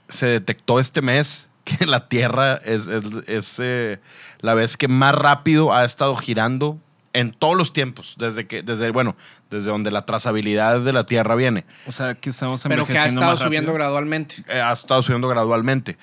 se 0.09 0.27
detectó 0.27 0.81
este 0.81 1.01
mes 1.03 1.48
que 1.79 1.87
la 1.87 2.09
Tierra 2.09 2.57
es, 2.65 2.87
es- 2.87 3.05
es, 3.27 3.61
eh, 3.63 4.01
la 4.41 4.55
vez 4.55 4.77
que 4.77 4.89
más 4.89 5.15
rápido 5.15 5.73
ha 5.73 5.85
estado 5.85 6.17
girando 6.17 6.79
en 7.13 7.33
todos 7.33 7.57
los 7.57 7.73
tiempos, 7.73 8.15
desde 8.19 8.47
que, 8.47 8.63
desde, 8.63 8.91
bueno, 8.91 9.17
desde 9.51 9.71
donde 9.71 9.91
la 9.91 10.05
trazabilidad 10.07 10.81
de 10.81 10.93
la 10.93 11.05
Tierra 11.05 11.35
viene. 11.35 11.65
O 11.87 11.93
sea, 11.93 12.15
que 12.15 12.31
estamos 12.31 12.63
Pero 12.69 12.87
que 12.87 12.99
ha 12.99 13.07
estado 13.07 13.37
subiendo 13.37 13.73
gradualmente. 13.73 14.37
Eh, 14.49 14.61
ha 14.61 14.73
estado 14.73 15.03
subiendo 15.03 15.27
gradualmente. 15.29 15.97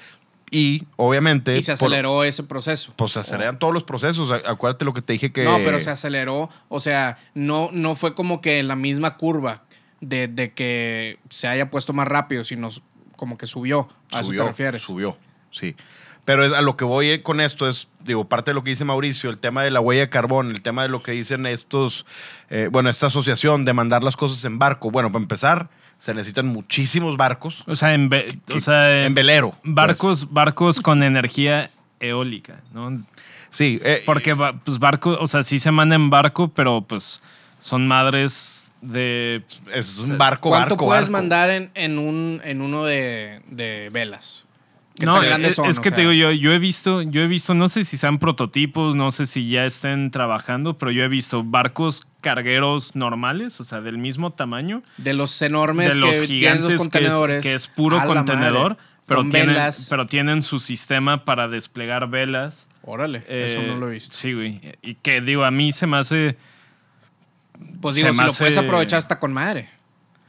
Y 0.52 0.84
obviamente. 0.96 1.56
Y 1.58 1.62
se 1.62 1.74
por- 1.76 1.88
aceleró 1.88 2.24
ese 2.24 2.44
proceso. 2.44 2.94
pues 2.96 3.14
se 3.14 3.20
aceleran 3.20 3.58
todos 3.60 3.74
los 3.74 3.84
procesos. 3.84 4.30
Ac- 4.32 4.44
Acuérdate 4.48 4.86
lo 4.86 4.94
que 4.94 5.02
te 5.02 5.14
dije 5.14 5.32
que. 5.32 5.44
No, 5.44 5.58
pero 5.64 5.80
se 5.80 5.90
aceleró. 5.90 6.50
O 6.70 6.80
sea, 6.80 7.18
no, 7.34 7.70
no 7.72 7.96
fue 7.96 8.14
como 8.16 8.42
que 8.42 8.60
en 8.60 8.68
la 8.68 8.76
misma 8.76 9.16
curva 9.18 9.64
de, 10.02 10.28
de 10.28 10.54
que 10.54 11.20
se 11.30 11.48
haya 11.48 11.70
puesto 11.70 11.94
más 11.94 12.08
rápido, 12.08 12.44
sino 12.44 12.70
como 13.16 13.38
que 13.38 13.46
subió. 13.48 13.88
¿A 14.14 14.20
eso 14.22 14.32
te 14.32 14.44
refieres? 14.44 14.82
Subió, 14.84 15.18
sí. 15.56 15.76
Pero 16.26 16.44
es- 16.44 16.54
a 16.54 16.62
lo 16.62 16.76
que 16.76 16.86
voy 16.86 17.22
con 17.22 17.40
esto 17.40 17.70
es, 17.70 17.88
digo, 18.04 18.26
parte 18.26 18.50
de 18.50 18.56
lo 18.56 18.64
que 18.64 18.72
dice 18.72 18.84
Mauricio, 18.84 19.30
el 19.30 19.38
tema 19.38 19.62
de 19.64 19.70
la 19.70 19.80
huella 19.80 20.02
de 20.02 20.10
carbón, 20.10 20.50
el 20.50 20.62
tema 20.64 20.82
de 20.82 20.90
lo 20.90 21.04
que 21.04 21.12
dicen 21.12 21.46
estos, 21.46 22.06
eh, 22.50 22.68
bueno, 22.72 22.90
esta 22.90 23.06
asociación 23.08 23.64
de 23.64 23.74
mandar 23.74 24.04
las 24.04 24.16
cosas 24.18 24.44
en 24.46 24.58
barco. 24.58 24.90
Bueno, 24.90 25.12
para 25.12 25.22
empezar, 25.22 25.70
se 26.00 26.16
necesitan 26.16 26.48
muchísimos 26.48 27.16
barcos 27.16 27.64
O 27.68 27.76
sea, 27.76 27.94
en, 27.94 28.10
ve- 28.10 28.40
o 28.54 28.60
sea, 28.60 29.06
en 29.06 29.14
velero. 29.14 29.52
pues. 29.52 29.62
barcos, 29.76 30.34
barcos 30.34 30.80
con 30.80 31.04
energía 31.04 31.70
eólica, 32.00 32.62
¿no? 32.74 33.06
Sí, 33.52 33.80
eh, 33.84 34.02
Porque 34.06 34.36
pues 34.36 34.80
barcos, 34.80 35.18
o 35.22 35.28
sea, 35.28 35.44
sí 35.44 35.60
se 35.60 35.70
manda 35.72 35.96
en 35.96 36.10
barco, 36.10 36.48
pero 36.50 36.82
pues 36.82 37.22
son 37.60 37.88
madres 37.88 38.74
de 38.82 39.44
es 39.74 40.00
un 40.00 40.18
barco, 40.18 40.50
¿Cuánto 40.50 40.72
barco, 40.76 40.86
puedes 40.88 41.04
barco. 41.04 41.12
mandar 41.12 41.50
en, 41.52 41.70
en 41.76 42.00
un, 42.00 42.42
en 42.44 42.62
uno 42.62 42.84
de, 42.84 43.42
de 43.48 43.90
velas? 43.94 44.46
¿Qué 44.98 45.06
no, 45.06 45.14
tan 45.16 45.26
grandes 45.26 45.50
es, 45.50 45.56
son? 45.56 45.70
es 45.70 45.78
O 45.80 45.82
que 45.82 45.90
sea, 45.90 45.96
te 45.96 46.02
digo, 46.02 46.14
yo, 46.14 46.32
yo 46.32 46.54
he 46.54 46.60
visto, 46.60 47.02
yo 47.02 47.22
he 47.22 47.28
visto, 47.28 47.54
no 47.54 47.68
sé 47.68 47.84
si 47.84 47.98
sean 47.98 48.18
prototipos, 48.18 48.96
no 48.96 49.12
sé 49.12 49.26
si 49.26 49.50
ya 49.50 49.66
estén 49.66 50.10
trabajando, 50.12 50.78
pero 50.78 50.90
yo 50.92 51.04
he 51.04 51.08
visto 51.10 51.44
barcos 51.44 52.08
cargueros 52.22 52.96
normales, 52.96 53.60
o 53.60 53.64
sea, 53.66 53.82
del 53.82 53.98
mismo 53.98 54.32
tamaño, 54.32 54.82
De 54.98 55.14
los 55.14 55.42
enormes 55.42 55.94
de 55.96 56.00
los 56.00 56.12
que 56.12 56.28
tienen 56.28 56.40
gigantes 56.40 56.62
los 56.64 56.70
que 56.70 56.76
es, 56.76 56.82
contenedores. 56.82 57.44
que 57.44 57.54
es 57.56 57.68
puro 57.68 57.98
contenedor, 58.06 58.72
madre. 58.78 58.84
pero 59.06 59.22
tienen, 59.28 59.50
velas. 59.56 59.88
pero 59.90 60.08
tienen 60.08 60.44
su 60.44 60.60
sistema 60.62 61.26
para 61.26 61.48
desplegar 61.50 62.10
velas. 62.10 62.68
Órale, 62.82 63.26
eso 63.28 63.60
Eh, 63.62 63.68
no 63.68 63.76
lo 63.76 63.90
he 63.90 63.94
visto. 63.94 64.16
Sí, 64.16 64.32
güey. 64.34 64.62
Y 64.82 64.96
que 64.96 65.20
digo, 65.20 65.44
a 65.44 65.52
mí 65.52 65.72
se 65.74 65.88
me 65.88 65.98
hace, 65.98 66.38
Pues 67.82 67.96
se 67.96 68.02
digo, 68.02 68.14
si 68.14 68.18
me 68.20 68.24
lo 68.26 68.30
hace- 68.32 68.40
puedes 68.44 68.58
aprovechar 68.58 68.98
hasta 69.00 69.20
con 69.20 69.34
madre. 69.34 69.70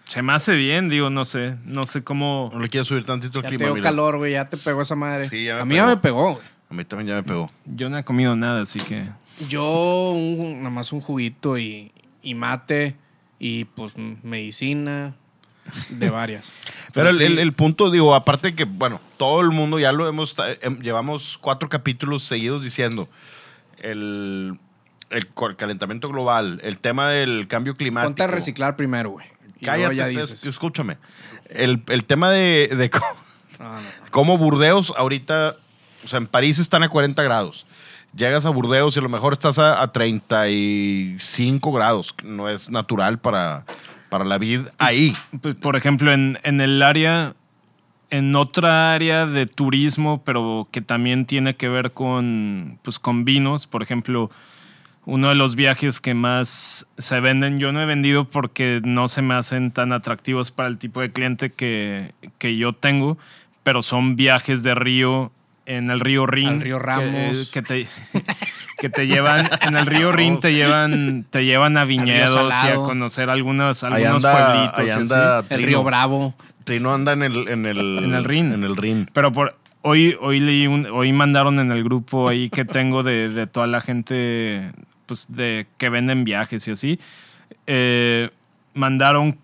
Se 0.09 0.23
me 0.23 0.33
hace 0.33 0.55
bien, 0.55 0.89
digo, 0.89 1.11
no 1.11 1.25
sé, 1.25 1.57
no 1.65 1.85
sé 1.87 2.03
cómo. 2.05 2.51
No 2.53 2.61
le 2.61 2.69
quieres 2.69 2.87
subir 2.87 3.05
tantito 3.05 3.39
el 3.39 3.45
Ya 3.45 3.51
te 3.51 3.57
clima, 3.57 3.69
dio 3.69 3.75
mira. 3.75 3.91
calor, 3.91 4.17
güey, 4.19 4.33
ya 4.33 4.49
te 4.49 4.57
pegó 4.57 4.83
esa 4.83 4.95
madre. 4.95 5.29
Sí, 5.29 5.45
ya 5.45 5.57
me 5.57 5.61
a 5.61 5.65
mí 5.65 5.75
pegó. 5.75 5.87
ya 5.87 5.87
me 5.95 5.97
pegó, 6.01 6.33
güey. 6.35 6.47
A 6.71 6.75
mí 6.75 6.85
también 6.85 7.09
ya 7.09 7.15
me 7.17 7.23
pegó. 7.23 7.51
Yo 7.65 7.89
no 7.91 7.99
he 7.99 8.05
comido 8.05 8.35
nada, 8.37 8.63
así 8.63 8.79
que. 8.81 9.09
Yo, 9.49 10.13
un, 10.13 10.59
nada 10.59 10.71
más 10.71 10.93
un 10.93 11.01
juguito 11.01 11.59
y, 11.59 11.93
y 12.23 12.35
mate 12.35 12.97
y 13.39 13.65
pues 13.65 13.93
medicina 14.23 15.15
de 15.91 16.11
varias. 16.11 16.53
Pero 16.95 17.11
el, 17.11 17.19
sí, 17.19 17.25
el- 17.25 17.39
el 17.39 17.53
punto, 17.53 17.91
digo, 17.91 18.15
aparte 18.15 18.55
que, 18.55 18.65
bueno, 18.65 19.01
todo 19.17 19.41
el 19.43 19.51
mundo 19.51 19.79
ya 19.79 19.93
lo 19.93 20.09
hemos, 20.09 20.35
em, 20.63 20.81
llevamos 20.81 21.37
cuatro 21.41 21.69
capítulos 21.69 22.23
seguidos 22.25 22.63
diciendo 22.63 23.09
el, 23.79 24.59
el 25.11 25.29
calentamiento 25.57 26.09
global, 26.09 26.61
el 26.63 26.79
tema 26.79 27.11
del 27.11 27.47
cambio 27.49 27.75
climático. 27.75 28.09
ponte 28.09 28.23
a 28.23 28.27
reciclar 28.29 28.77
primero, 28.77 29.11
güey. 29.11 29.27
Cállate, 29.63 29.97
ya 29.97 30.05
pues, 30.13 30.45
escúchame. 30.45 30.99
El, 31.51 31.83
el 31.89 32.05
tema 32.05 32.31
de, 32.31 32.69
de 32.77 32.91
co- 32.91 33.01
No, 33.59 33.65
no, 33.73 33.81
no. 33.81 33.87
cómo 34.11 34.37
Burdeos 34.39 34.93
ahorita, 34.97 35.55
o 36.05 36.09
sea, 36.09 36.19
en 36.19 36.27
París 36.27 36.59
están 36.59 36.83
a 36.83 36.89
40 36.89 37.23
grados. 37.23 37.67
Llegas 38.15 38.47
a 38.47 38.51
Burdeos 38.51 38.97
y 38.97 38.99
a 38.99 39.03
lo 39.03 39.09
mejor 39.09 39.35
estás 39.35 39.59
a, 39.59 39.83
a 39.83 39.93
35 39.93 41.73
grados. 41.73 42.15
No 42.25 42.49
es 42.49 42.71
natural 42.71 43.19
para, 43.19 43.65
para 44.09 44.25
la 44.25 44.39
vida 44.39 44.73
ahí. 44.79 45.15
Pues, 45.41 45.55
por 45.55 45.77
ejemplo, 45.77 46.13
en, 46.13 46.39
en 46.43 46.61
el 46.61 46.83
área, 46.83 47.35
en 48.11 48.35
otra 48.37 48.95
área 48.95 49.27
de 49.27 49.47
turismo, 49.47 50.23
pero 50.25 50.69
que 50.71 50.81
también 50.81 51.27
tiene 51.27 51.57
que 51.57 51.69
ver 51.69 51.93
con, 51.93 52.79
pues, 52.83 52.99
con 52.99 53.25
vinos, 53.25 53.67
por 53.67 53.83
ejemplo, 53.83 54.31
uno 55.07 55.29
de 55.31 55.35
los 55.37 55.55
viajes 55.57 56.01
que 56.01 56.13
más 56.15 56.87
se 56.99 57.21
venden. 57.21 57.59
Yo 57.59 57.73
no 57.73 57.81
he 57.81 57.87
vendido 57.87 58.25
porque 58.27 58.81
no 58.85 59.09
se 59.09 59.23
me 59.23 59.35
hacen 59.35 59.71
tan 59.71 59.93
atractivos 59.93 60.51
para 60.51 60.69
el 60.69 60.77
tipo 60.79 61.01
de 61.01 61.11
cliente 61.13 61.51
que, 61.51 62.13
que 62.39 62.57
yo 62.59 62.73
tengo, 62.75 63.17
pero 63.63 63.81
son 63.83 64.17
viajes 64.17 64.63
de 64.63 64.75
río 64.75 65.33
en 65.65 65.91
el 65.91 65.99
río 66.01 66.27
Rin. 66.27 66.49
Al 66.49 66.61
río 66.61 66.79
que- 66.79 66.85
Ramos. 66.85 67.51
Que, 67.53 67.63
te, 67.63 67.87
que 68.79 68.89
te 68.89 69.07
llevan, 69.07 69.49
en 69.63 69.77
el 69.77 69.87
río 69.87 70.13
Rin 70.13 70.39
te 70.41 70.53
llevan, 70.53 71.25
te 71.31 71.45
llevan 71.45 71.77
a 71.77 71.85
viñedos 71.85 72.53
y 72.65 72.69
a 72.69 72.75
conocer 72.75 73.31
algunos, 73.31 73.83
Ahí 73.85 74.05
algunos 74.05 74.25
anda, 74.25 74.73
pueblitos. 74.75 74.97
anda 74.97 75.39
El 75.41 75.47
Trino. 75.49 75.67
río 75.67 75.83
Bravo. 75.85 76.35
Trino 76.65 76.93
anda 76.93 77.13
en 77.13 77.23
el, 77.23 77.49
en 77.49 77.65
el, 77.67 77.79
En 78.05 78.15
el 78.15 78.25
Rin. 78.25 78.53
En 78.53 78.65
el 78.65 78.77
Rin. 78.77 79.09
Pero 79.13 79.31
por 79.33 79.57
hoy, 79.83 80.17
hoy 80.21 80.41
leí 80.41 80.67
un, 80.67 80.87
hoy 80.87 81.13
mandaron 81.13 81.59
en 81.61 81.71
el 81.71 81.85
grupo 81.85 82.29
ahí 82.29 82.51
que 82.51 82.65
tengo 82.65 83.03
de, 83.05 83.29
de 83.29 83.47
toda 83.47 83.67
la 83.69 83.81
gente 83.81 84.73
pues 85.07 85.27
de 85.29 85.67
que 85.79 85.89
venden 85.89 86.25
viajes 86.25 86.67
y 86.69 86.71
así. 86.73 87.01
eh, 87.67 88.31
mandaron 88.75 89.39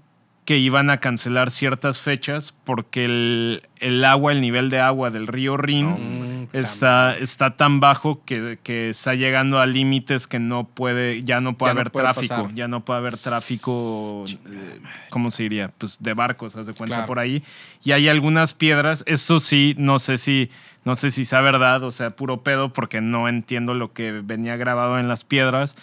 que 0.44 0.58
iban 0.58 0.90
a 0.90 0.96
cancelar 0.98 1.52
ciertas 1.52 2.00
fechas 2.00 2.52
porque 2.64 3.04
el, 3.04 3.62
el 3.78 4.04
agua, 4.04 4.32
el 4.32 4.40
nivel 4.40 4.70
de 4.70 4.80
agua 4.80 5.10
del 5.10 5.28
río 5.28 5.56
Rin 5.56 6.42
Mm, 6.42 6.48
está, 6.52 7.16
está 7.16 7.56
tan 7.56 7.78
bajo 7.78 8.24
que, 8.24 8.58
que 8.64 8.88
está 8.88 9.14
llegando 9.14 9.60
a 9.60 9.66
límites 9.66 10.26
que 10.26 10.40
no 10.40 10.64
puede, 10.64 11.22
ya 11.22 11.40
no 11.40 11.56
puede 11.56 11.70
Ya 11.70 11.74
no 11.74 11.80
haber 11.80 11.92
puede 11.92 12.04
tráfico, 12.06 12.34
pasar. 12.34 12.54
ya 12.54 12.66
no 12.66 12.84
puede 12.84 12.98
haber 12.98 13.16
tráfico, 13.16 14.24
eh, 14.50 14.80
¿cómo 15.10 15.30
se 15.30 15.44
diría? 15.44 15.70
Pues 15.78 16.02
de 16.02 16.12
barcos, 16.14 16.56
haz 16.56 16.66
de 16.66 16.72
cuenta 16.74 16.96
Claro. 16.96 17.06
por 17.06 17.20
ahí. 17.20 17.44
Y 17.84 17.92
hay 17.92 18.08
algunas 18.08 18.52
piedras, 18.52 19.04
esto 19.06 19.38
sí, 19.38 19.74
no 19.78 20.00
sé 20.00 20.18
si, 20.18 20.50
no 20.84 20.96
sé 20.96 21.12
si 21.12 21.24
sea 21.24 21.40
verdad 21.40 21.84
o 21.84 21.92
sea 21.92 22.10
puro 22.10 22.42
pedo 22.42 22.72
porque 22.72 23.00
no 23.00 23.28
entiendo 23.28 23.74
lo 23.74 23.92
que 23.92 24.10
venía 24.10 24.56
grabado 24.56 24.98
en 24.98 25.06
las 25.06 25.22
piedras, 25.22 25.76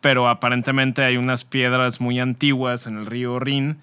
pero 0.00 0.26
aparentemente 0.30 1.04
hay 1.04 1.18
unas 1.18 1.44
piedras 1.44 2.00
muy 2.00 2.18
antiguas 2.18 2.86
en 2.86 2.96
el 2.96 3.04
río 3.04 3.38
Rin 3.38 3.76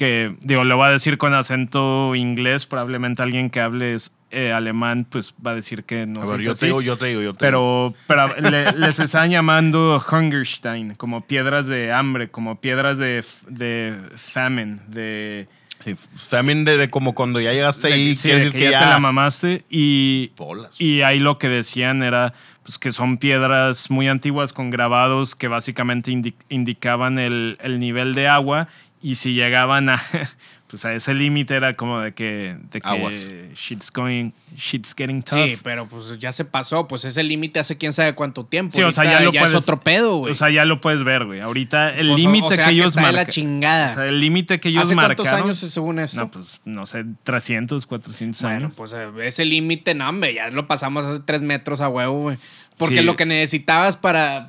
que, 0.00 0.34
digo, 0.40 0.64
lo 0.64 0.78
va 0.78 0.86
a 0.86 0.90
decir 0.92 1.18
con 1.18 1.34
acento 1.34 2.14
inglés, 2.14 2.64
probablemente 2.64 3.22
alguien 3.22 3.50
que 3.50 3.60
hable 3.60 3.94
eh, 4.30 4.50
alemán, 4.50 5.06
pues 5.10 5.34
va 5.46 5.50
a 5.50 5.54
decir 5.54 5.84
que 5.84 6.06
no 6.06 6.22
A 6.22 6.26
ver, 6.26 6.40
yo 6.40 6.54
te 6.54 6.64
digo, 6.64 6.80
yo 6.80 6.96
te 6.96 7.04
digo, 7.04 7.20
yo 7.20 7.34
te 7.34 7.44
digo. 7.44 7.94
Pero, 8.06 8.30
pero 8.38 8.50
le- 8.50 8.72
les 8.78 8.98
están 8.98 9.28
llamando 9.30 10.02
Hungerstein, 10.10 10.94
como 10.94 11.20
piedras 11.26 11.66
de 11.66 11.92
hambre, 11.92 12.30
como 12.30 12.58
piedras 12.62 12.96
de, 12.96 13.22
de 13.48 13.94
famine, 14.16 14.78
de, 14.88 15.48
Sí, 15.84 15.94
Famine 16.14 16.64
de, 16.70 16.76
de 16.76 16.90
como 16.90 17.14
cuando 17.14 17.38
ya 17.40 17.52
llegaste 17.52 17.88
de 17.88 17.94
ahí, 17.94 18.14
sí, 18.14 18.28
quiere 18.28 18.38
de 18.40 18.44
decir 18.46 18.52
que 18.58 18.64
que 18.66 18.70
ya, 18.72 18.78
ya... 18.80 18.84
te 18.86 18.90
la 18.90 18.98
mamaste. 18.98 19.64
Y, 19.70 20.30
Bolas. 20.36 20.78
y 20.80 21.00
ahí 21.02 21.18
lo 21.18 21.38
que 21.38 21.48
decían 21.48 22.02
era 22.02 22.32
pues, 22.62 22.78
que 22.78 22.92
son 22.92 23.16
piedras 23.18 23.90
muy 23.90 24.06
antiguas 24.08 24.52
con 24.52 24.68
grabados 24.70 25.34
que 25.34 25.48
básicamente 25.48 26.10
indi- 26.12 26.34
indicaban 26.50 27.18
el, 27.18 27.56
el 27.62 27.78
nivel 27.78 28.14
de 28.14 28.28
agua 28.28 28.68
y 29.02 29.14
si 29.14 29.34
llegaban 29.34 29.88
a, 29.88 30.00
pues 30.66 30.84
a 30.84 30.92
ese 30.94 31.14
límite 31.14 31.54
era 31.56 31.74
como 31.74 32.00
de 32.00 32.12
que, 32.12 32.56
de 32.70 32.80
que 32.80 33.50
shit's 33.56 33.90
going, 33.90 34.30
shit's 34.56 34.94
getting 34.96 35.22
tough. 35.22 35.38
Sí, 35.48 35.56
pero 35.64 35.88
pues 35.88 36.18
ya 36.18 36.30
se 36.32 36.44
pasó. 36.44 36.86
Pues 36.86 37.04
ese 37.04 37.22
límite 37.22 37.58
hace 37.60 37.76
quién 37.76 37.92
sabe 37.92 38.14
cuánto 38.14 38.44
tiempo. 38.44 38.76
Sí, 38.76 38.82
o 38.82 38.92
sea, 38.92 39.04
ya 39.04 39.20
lo 39.20 39.30
es 39.32 39.38
puedes- 39.38 39.54
otro 39.54 39.80
pedo, 39.80 40.16
güey. 40.18 40.32
O 40.32 40.34
sea, 40.34 40.50
ya 40.50 40.64
lo 40.64 40.80
puedes 40.80 41.02
ver, 41.02 41.24
güey. 41.24 41.40
Ahorita 41.40 41.90
el 41.94 42.06
sea, 42.08 42.16
límite 42.16 42.46
o 42.46 42.50
sea, 42.50 42.64
que 42.66 42.70
ellos 42.72 42.88
está 42.90 43.06
de 43.06 43.12
la 43.12 43.26
chingada. 43.26 43.90
O 43.90 43.94
sea, 43.94 44.06
el 44.06 44.20
límite 44.20 44.60
que 44.60 44.68
ellos 44.68 44.84
¿Hace 44.84 44.94
cuántos 44.94 45.32
años 45.32 45.62
es 45.62 45.70
según 45.72 45.98
esto? 45.98 46.20
No, 46.20 46.30
pues 46.30 46.60
no 46.64 46.86
sé, 46.86 47.04
300, 47.24 47.86
400 47.86 48.42
Bueno, 48.42 48.56
años. 48.66 48.74
pues 48.76 48.92
eh, 48.92 49.08
ese 49.22 49.44
límite, 49.44 49.94
no, 49.94 50.08
hombre, 50.08 50.34
ya 50.34 50.50
lo 50.50 50.66
pasamos 50.68 51.04
hace 51.04 51.20
tres 51.24 51.42
metros 51.42 51.80
a 51.80 51.88
huevo, 51.88 52.20
güey. 52.20 52.38
Porque 52.76 53.00
Sí. 53.00 53.02
lo 53.02 53.16
que 53.16 53.26
necesitabas 53.26 53.96
para, 53.96 54.48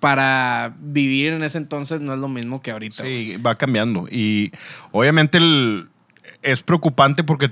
para 0.00 0.74
vivir 0.80 1.32
en 1.32 1.42
ese 1.42 1.58
entonces 1.58 2.00
no 2.00 2.12
es 2.14 2.18
lo 2.20 2.28
mismo 2.28 2.60
que 2.62 2.70
ahorita. 2.70 3.02
Sí, 3.04 3.36
va 3.38 3.54
cambiando. 3.56 4.06
Y 4.10 4.52
obviamente 4.92 5.38
el- 5.38 5.88
es 6.42 6.62
preocupante 6.62 7.24
porque 7.24 7.50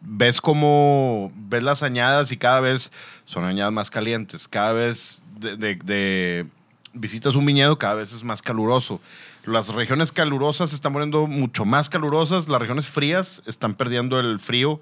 ves 0.00 0.40
cómo 0.40 1.30
ves 1.34 1.62
las 1.62 1.82
añadas 1.82 2.32
y 2.32 2.36
cada 2.36 2.60
vez 2.60 2.92
son 3.24 3.44
añadas 3.44 3.72
más 3.72 3.90
calientes. 3.90 4.48
Cada 4.48 4.72
vez 4.72 5.20
de, 5.38 5.56
de- 5.56 5.74
de- 5.76 6.46
visitas 6.92 7.34
un 7.36 7.44
viñedo, 7.46 7.78
cada 7.78 7.94
vez 7.94 8.12
es 8.12 8.24
más 8.24 8.42
caluroso. 8.42 9.00
Las 9.44 9.72
regiones 9.74 10.10
calurosas 10.12 10.70
se 10.70 10.76
están 10.76 10.92
poniendo 10.92 11.26
mucho 11.26 11.64
más 11.64 11.88
calurosas, 11.88 12.48
las 12.48 12.60
regiones 12.60 12.86
frías 12.86 13.42
están 13.46 13.74
perdiendo 13.74 14.18
el 14.20 14.38
frío 14.38 14.80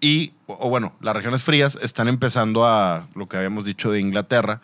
y, 0.00 0.32
o 0.46 0.56
o 0.60 0.68
bueno, 0.70 0.92
las 1.00 1.14
regiones 1.16 1.42
frías 1.42 1.78
están 1.82 2.08
empezando 2.08 2.66
a, 2.66 3.06
lo 3.14 3.26
que 3.26 3.36
habíamos 3.36 3.64
dicho 3.64 3.90
de 3.90 4.00
Inglaterra, 4.00 4.60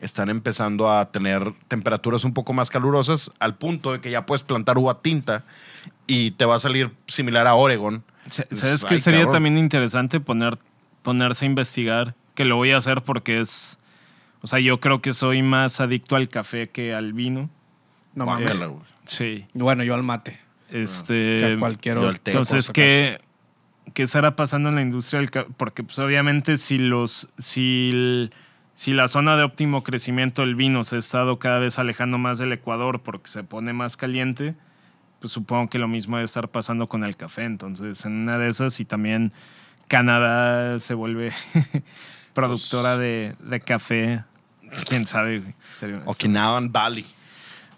están 0.00 0.30
empezando 0.30 0.90
a 0.90 1.10
tener 1.10 1.52
temperaturas 1.68 2.24
un 2.24 2.32
poco 2.32 2.52
más 2.52 2.70
calurosas 2.70 3.32
al 3.38 3.54
punto 3.56 3.92
de 3.92 4.00
que 4.00 4.10
ya 4.10 4.26
puedes 4.26 4.42
plantar 4.42 4.78
uva 4.78 5.00
tinta 5.02 5.44
y 6.06 6.32
te 6.32 6.44
va 6.44 6.56
a 6.56 6.58
salir 6.58 6.90
similar 7.06 7.46
a 7.46 7.54
Oregon. 7.54 8.02
¿Sabes 8.30 8.84
qué 8.84 8.94
"Ay, 8.94 9.00
sería 9.00 9.20
cabrón". 9.20 9.34
también 9.34 9.58
interesante 9.58 10.20
poner, 10.20 10.58
ponerse 11.02 11.44
a 11.44 11.48
investigar? 11.48 12.14
Que 12.34 12.44
lo 12.44 12.56
voy 12.56 12.70
a 12.70 12.78
hacer 12.78 13.02
porque 13.02 13.40
es. 13.40 13.78
O 14.42 14.46
sea, 14.46 14.58
yo 14.58 14.80
creo 14.80 15.02
que 15.02 15.12
soy 15.12 15.42
más 15.42 15.80
adicto 15.80 16.16
al 16.16 16.28
café 16.28 16.68
que 16.68 16.94
al 16.94 17.12
vino. 17.12 17.50
No 18.14 18.24
mames. 18.26 18.58
Sí. 19.04 19.46
Bueno, 19.54 19.82
yo 19.84 19.94
al 19.94 20.02
mate. 20.02 20.38
Este. 20.70 21.38
que 21.38 21.54
a 21.56 21.58
cualquier 21.58 21.98
otro. 21.98 22.10
Entonces, 22.24 22.70
¿qué, 22.70 23.20
¿qué 23.92 24.02
estará 24.04 24.36
pasando 24.36 24.68
en 24.70 24.76
la 24.76 24.82
industria 24.82 25.20
del 25.20 25.30
café? 25.30 25.48
Porque, 25.56 25.82
pues, 25.82 25.98
obviamente, 25.98 26.56
si 26.56 26.78
los. 26.78 27.28
Si, 27.36 27.90
el- 27.92 28.32
si 28.80 28.94
la 28.94 29.08
zona 29.08 29.36
de 29.36 29.42
óptimo 29.42 29.84
crecimiento 29.84 30.40
del 30.40 30.54
vino 30.54 30.84
se 30.84 30.96
ha 30.96 30.98
estado 30.98 31.38
cada 31.38 31.58
vez 31.58 31.78
alejando 31.78 32.16
más 32.16 32.38
del 32.38 32.50
Ecuador 32.50 33.02
porque 33.02 33.28
se 33.28 33.44
pone 33.44 33.74
más 33.74 33.98
caliente, 33.98 34.54
pues 35.18 35.34
supongo 35.34 35.68
que 35.68 35.78
lo 35.78 35.86
mismo 35.86 36.16
debe 36.16 36.24
estar 36.24 36.48
pasando 36.48 36.88
con 36.88 37.04
el 37.04 37.14
café. 37.14 37.44
Entonces, 37.44 38.06
en 38.06 38.12
una 38.12 38.38
de 38.38 38.48
esas, 38.48 38.80
y 38.80 38.86
también 38.86 39.34
Canadá 39.86 40.78
se 40.78 40.94
vuelve 40.94 41.30
productora 42.32 42.96
de, 42.96 43.36
de 43.40 43.60
café, 43.60 44.24
quién 44.88 45.04
sabe. 45.04 45.42
Okinawan 46.06 46.72
Valley. 46.72 47.04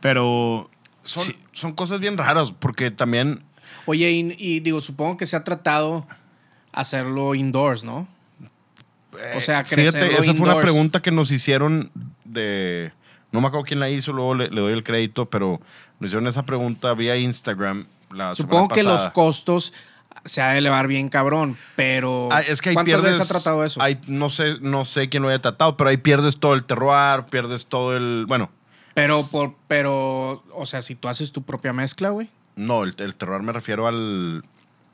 Pero. 0.00 0.70
Son, 1.02 1.24
sí, 1.24 1.36
son 1.50 1.72
cosas 1.72 1.98
bien 1.98 2.16
raras 2.16 2.52
porque 2.52 2.92
también 2.92 3.42
Oye, 3.86 4.08
y, 4.12 4.36
y 4.38 4.60
digo, 4.60 4.80
supongo 4.80 5.16
que 5.16 5.26
se 5.26 5.34
ha 5.34 5.42
tratado 5.42 6.06
hacerlo 6.70 7.34
indoors, 7.34 7.82
¿no? 7.82 8.06
O 9.36 9.40
sea, 9.40 9.64
Fíjate, 9.64 9.90
crecerlo 9.92 10.18
esa 10.18 10.34
fue 10.34 10.48
una 10.50 10.60
pregunta 10.60 11.00
que 11.02 11.10
nos 11.10 11.30
hicieron 11.30 11.90
de. 12.24 12.92
No 13.30 13.40
me 13.40 13.46
acuerdo 13.48 13.64
quién 13.66 13.80
la 13.80 13.88
hizo, 13.90 14.12
luego 14.12 14.34
le, 14.34 14.48
le 14.50 14.60
doy 14.60 14.72
el 14.72 14.84
crédito, 14.84 15.28
pero 15.28 15.60
nos 16.00 16.08
hicieron 16.08 16.26
esa 16.26 16.44
pregunta 16.44 16.92
vía 16.94 17.16
Instagram 17.16 17.86
la 18.10 18.34
Supongo 18.34 18.68
que 18.68 18.82
los 18.82 19.08
costos 19.08 19.72
se 20.24 20.42
ha 20.42 20.52
de 20.52 20.58
elevar 20.58 20.86
bien 20.86 21.08
cabrón, 21.08 21.56
pero 21.74 22.28
Ah, 22.30 22.42
es 22.42 22.60
que 22.60 22.68
ahí 22.70 22.74
¿cuántas 22.74 22.94
pierdes. 23.00 23.18
veces 23.18 23.30
ha 23.30 23.34
tratado 23.34 23.64
eso? 23.64 23.80
no, 24.08 24.28
sé, 24.28 24.56
no 24.60 24.84
sé 24.84 25.08
quién 25.08 25.22
lo 25.22 25.30
haya 25.30 25.40
tratado, 25.40 25.76
pero 25.78 25.88
ahí 25.90 25.96
pierdes 25.96 26.38
todo 26.38 26.52
el 26.54 26.64
terroir, 26.64 27.24
pierdes 27.30 27.66
todo 27.66 27.96
el. 27.96 28.26
Bueno, 28.28 28.50
Pero, 28.94 29.20
por, 29.30 29.54
pero, 29.66 30.44
o 30.52 30.66
sea, 30.66 30.82
si 30.82 30.94
tú 30.94 31.08
haces 31.08 31.32
tu 31.32 31.42
propia 31.42 31.72
mezcla, 31.72 32.10
güey. 32.10 32.28
no, 32.56 32.82
el, 32.84 32.94
el 32.98 33.14
terroir 33.14 33.42
me 33.42 33.52
refiero 33.52 33.86
al. 33.86 34.42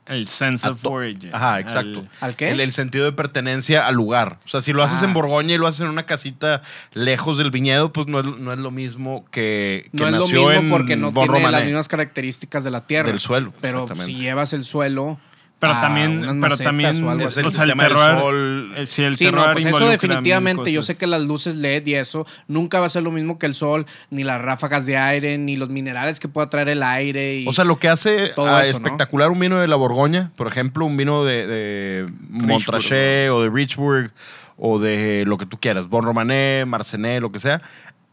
El 0.09 0.27
sense 0.27 0.67
of 0.67 0.81
to- 0.81 0.89
origin. 0.91 1.29
Ajá, 1.33 1.59
exacto. 1.59 1.99
al- 1.99 2.09
¿Al 2.29 2.35
qué? 2.35 2.49
El, 2.49 2.59
el 2.59 2.71
sentido 2.73 3.05
de 3.05 3.11
pertenencia 3.11 3.87
al 3.87 3.95
lugar. 3.95 4.37
O 4.45 4.49
sea, 4.49 4.61
si 4.61 4.73
lo 4.73 4.83
haces 4.83 5.01
Ah. 5.01 5.05
en 5.05 5.13
Borgoña 5.13 5.55
y 5.55 5.57
lo 5.57 5.67
haces 5.67 5.81
en 5.81 5.87
una 5.87 6.03
casita 6.05 6.61
lejos 6.93 7.37
del 7.37 7.51
viñedo, 7.51 7.93
pues 7.93 8.07
no 8.07 8.19
es, 8.19 8.25
no 8.25 8.51
es 8.51 8.59
lo 8.59 8.71
mismo 8.71 9.25
que, 9.31 9.89
que 9.91 9.97
No 9.97 10.07
es 10.07 10.13
lo 10.13 10.27
mismo 10.27 10.51
en 10.51 10.69
porque 10.69 10.95
no 10.95 11.11
Bon 11.11 11.29
tiene 11.29 11.49
las 11.51 11.63
mismas 11.63 11.87
características 11.87 12.63
de 12.63 12.71
la 12.71 12.85
tierra. 12.85 13.09
Del 13.09 13.19
suelo, 13.19 13.53
Pero 13.61 13.87
si 13.95 14.15
llevas 14.15 14.53
el 14.53 14.63
suelo. 14.63 15.19
Pero 15.59 15.73
a 15.73 15.81
también, 15.81 16.19
unas 16.27 16.35
pero 16.39 16.57
también, 16.57 17.03
o 17.03 17.09
algo 17.11 17.23
Es 17.25 17.33
así. 17.33 17.41
el 17.41 17.45
o 17.47 17.51
sea, 17.51 17.63
el 17.65 17.71
tema 17.71 17.83
del 17.83 17.93
terroir, 17.93 18.19
sol. 18.19 18.73
eh, 18.77 18.85
sí, 18.85 19.03
el 19.03 19.17
Sí, 19.17 19.25
no, 19.25 19.31
terroir 19.31 19.51
pues 19.53 19.65
eso 19.65 19.89
definitivamente. 19.89 20.71
Yo 20.71 20.81
sé 20.81 20.97
que 20.97 21.05
las 21.05 21.21
luces 21.21 21.55
LED 21.57 21.85
y 21.87 21.95
eso 21.95 22.25
nunca 22.47 22.79
va 22.79 22.85
a 22.85 22.89
ser 22.89 23.03
lo 23.03 23.11
mismo 23.11 23.37
que 23.37 23.45
el 23.45 23.53
sol, 23.55 23.85
ni 24.09 24.23
las 24.23 24.41
ráfagas 24.41 24.85
de 24.85 24.95
aire, 24.97 25.37
ni 25.37 25.57
los 25.57 25.67
minerales 25.69 26.19
que 26.21 26.29
pueda 26.29 26.49
traer 26.49 26.69
el 26.69 26.81
aire. 26.81 27.35
Y, 27.39 27.47
O 27.47 27.51
sea, 27.51 27.65
lo 27.65 27.77
que 27.77 27.89
hace 27.89 28.31
¿no? 28.37 28.59
espectacular 28.61 29.29
un 29.31 29.39
vino 29.39 29.59
de 29.59 29.67
la 29.67 29.75
Borgoña, 29.75 30.31
por 30.37 30.47
ejemplo, 30.47 30.85
un 30.85 30.95
vino 30.95 31.25
de, 31.25 31.45
de 31.45 32.09
Montrachet 32.29 33.29
o 33.29 33.41
de 33.43 33.49
Richburg 33.49 34.11
o 34.57 34.79
de 34.79 35.23
lo 35.25 35.37
que 35.37 35.45
tú 35.45 35.59
quieras, 35.59 35.87
Bon 35.87 36.03
Romané, 36.05 36.63
Marcené, 36.65 37.19
lo 37.19 37.31
que 37.31 37.39
sea, 37.39 37.61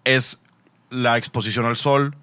es 0.05 0.42
la 0.90 1.16
exposición 1.16 1.64
al 1.66 1.76
sol, 1.76 2.14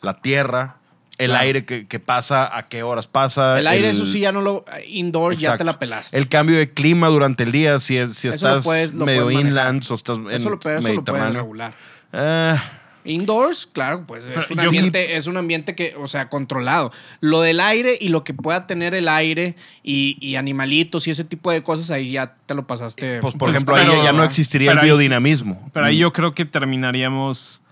la 0.00 0.14
tierra, 0.20 0.76
el 1.18 1.30
Claro. 1.30 1.44
aire 1.44 1.64
que, 1.64 1.86
que 1.86 1.98
pasa, 2.00 2.56
a 2.56 2.68
qué 2.68 2.82
horas 2.82 3.06
pasa. 3.06 3.58
el 3.58 3.66
aire, 3.66 3.88
eso 3.90 4.06
sí, 4.06 4.20
ya 4.20 4.32
no 4.32 4.40
lo. 4.40 4.64
Indoor 4.86 5.32
ya 5.34 5.48
Exacto. 5.48 5.58
te 5.58 5.64
la 5.64 5.78
pelaste. 5.78 6.16
El 6.16 6.28
cambio 6.28 6.56
de 6.58 6.70
clima 6.72 7.08
durante 7.08 7.42
el 7.44 7.52
día, 7.52 7.78
si, 7.80 7.96
es, 7.96 8.14
si 8.14 8.28
estás 8.28 8.64
puedes- 8.64 8.94
lo 8.94 9.04
medio 9.04 9.30
inland 9.30 9.84
o 9.90 9.94
estás 9.94 10.18
en 10.18 10.30
eso 10.30 10.50
lo, 10.50 10.58
puedes- 10.60 10.78
eso 10.80 10.92
lo 10.94 11.04
puedes 11.04 11.22
Mediterráneo. 11.24 11.40
regular. 11.42 11.72
Ah, 12.12 12.62
Indoors, 13.04 13.66
claro, 13.72 14.04
pues 14.06 14.24
es 14.26 14.50
un, 14.50 14.58
yo- 14.58 14.64
ambiente, 14.64 15.16
es 15.16 15.26
un 15.26 15.36
ambiente 15.38 15.74
que, 15.74 15.94
o 15.96 16.06
sea, 16.06 16.28
controlado. 16.28 16.92
Lo 17.20 17.40
del 17.40 17.58
aire 17.60 17.96
y 17.98 18.08
lo 18.08 18.22
que 18.22 18.34
pueda 18.34 18.66
tener 18.66 18.94
el 18.94 19.08
aire 19.08 19.56
y, 19.82 20.18
y 20.20 20.36
animalitos 20.36 21.06
y 21.06 21.12
ese 21.12 21.24
tipo 21.24 21.50
de 21.50 21.62
cosas, 21.62 21.90
ahí 21.90 22.10
ya 22.10 22.34
te 22.44 22.54
lo 22.54 22.66
pasaste. 22.66 23.20
Pues, 23.20 23.32
por 23.32 23.38
Pues, 23.38 23.54
ejemplo, 23.54 23.76
pero- 23.76 23.92
ahí 23.94 24.04
ya 24.04 24.12
no 24.12 24.24
existiría 24.24 24.72
el 24.72 24.80
biodinamismo. 24.80 25.70
Pero 25.72 25.86
ahí 25.86 25.96
yo 25.98 26.12
creo 26.12 26.32
que 26.32 26.44
terminaríamos. 26.44 27.62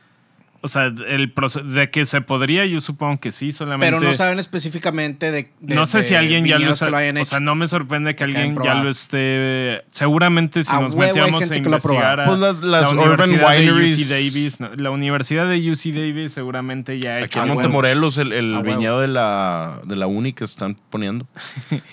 O 0.63 0.69
sea, 0.69 0.87
el 0.87 1.31
proceso 1.33 1.65
de 1.65 1.91
que 1.91 2.07
se 2.07 2.21
podría, 2.23 2.65
yo 2.67 2.81
supongo 2.81 3.19
que 3.19 3.31
sí, 3.31 3.53
solamente. 3.53 3.95
pero 3.95 4.01
no 4.05 4.13
saben 4.15 4.39
específicamente 4.39 5.31
de. 5.31 5.51
de- 5.61 5.75
no 5.75 5.87
sé 5.87 5.99
de 5.99 6.05
si 6.05 6.15
alguien 6.15 6.45
ya 6.45 6.59
lo, 6.59 6.73
hayan 6.97 7.17
O 7.17 7.21
hecho. 7.21 7.31
sea, 7.31 7.41
no 7.41 7.55
me 7.55 7.67
sorprende 7.69 8.17
que 8.17 8.25
alguien 8.25 8.57
ya 8.65 8.75
lo 8.75 8.89
esté. 8.89 9.85
Seguramente 9.91 10.65
si 10.65 10.75
A 10.75 10.81
nos 10.81 10.97
metiéramos 10.97 11.49
a 11.51 11.57
investigar 11.57 12.21
a. 12.21 12.25
Pues 12.25 12.39
las- 12.41 12.61
las 12.63 12.93
la 12.93 13.01
urban 13.01 13.31
de 13.31 13.39
wineries- 13.45 13.95
UC 13.95 14.09
Davis, 14.09 14.61
no, 14.61 14.71
la 14.77 14.91
Universidad 14.91 15.47
de 15.49 15.71
UC 15.71 15.93
Davis 15.93 16.33
seguramente 16.33 16.99
ya 16.99 17.17
ha 17.17 17.25
Aquí 17.25 17.39
en. 17.39 17.49
Montemorelos, 17.49 18.19
el, 18.19 18.33
el 18.33 18.63
viñedo 18.63 19.01
de 19.01 19.09
la, 19.09 19.81
de 19.85 19.95
la 19.97 20.07
uni 20.07 20.33
que 20.33 20.45
están 20.45 20.77
poniendo. 20.91 21.27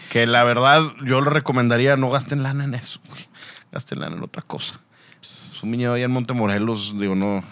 que 0.09 0.25
la 0.25 0.43
verdad, 0.45 0.81
yo 1.05 1.21
le 1.21 1.29
recomendaría 1.29 1.95
no 1.97 2.09
gasten 2.09 2.41
lana 2.43 2.63
en 2.63 2.73
eso. 2.75 2.99
Gasten 3.71 3.99
lana 3.99 4.15
en 4.15 4.23
otra 4.23 4.41
cosa. 4.41 4.79
Es 5.21 5.59
un 5.63 5.71
viñedo 5.71 5.93
allá 5.93 6.05
en 6.05 6.11
Montemorelos, 6.11 6.97
digo, 6.99 7.13
no. 7.15 7.43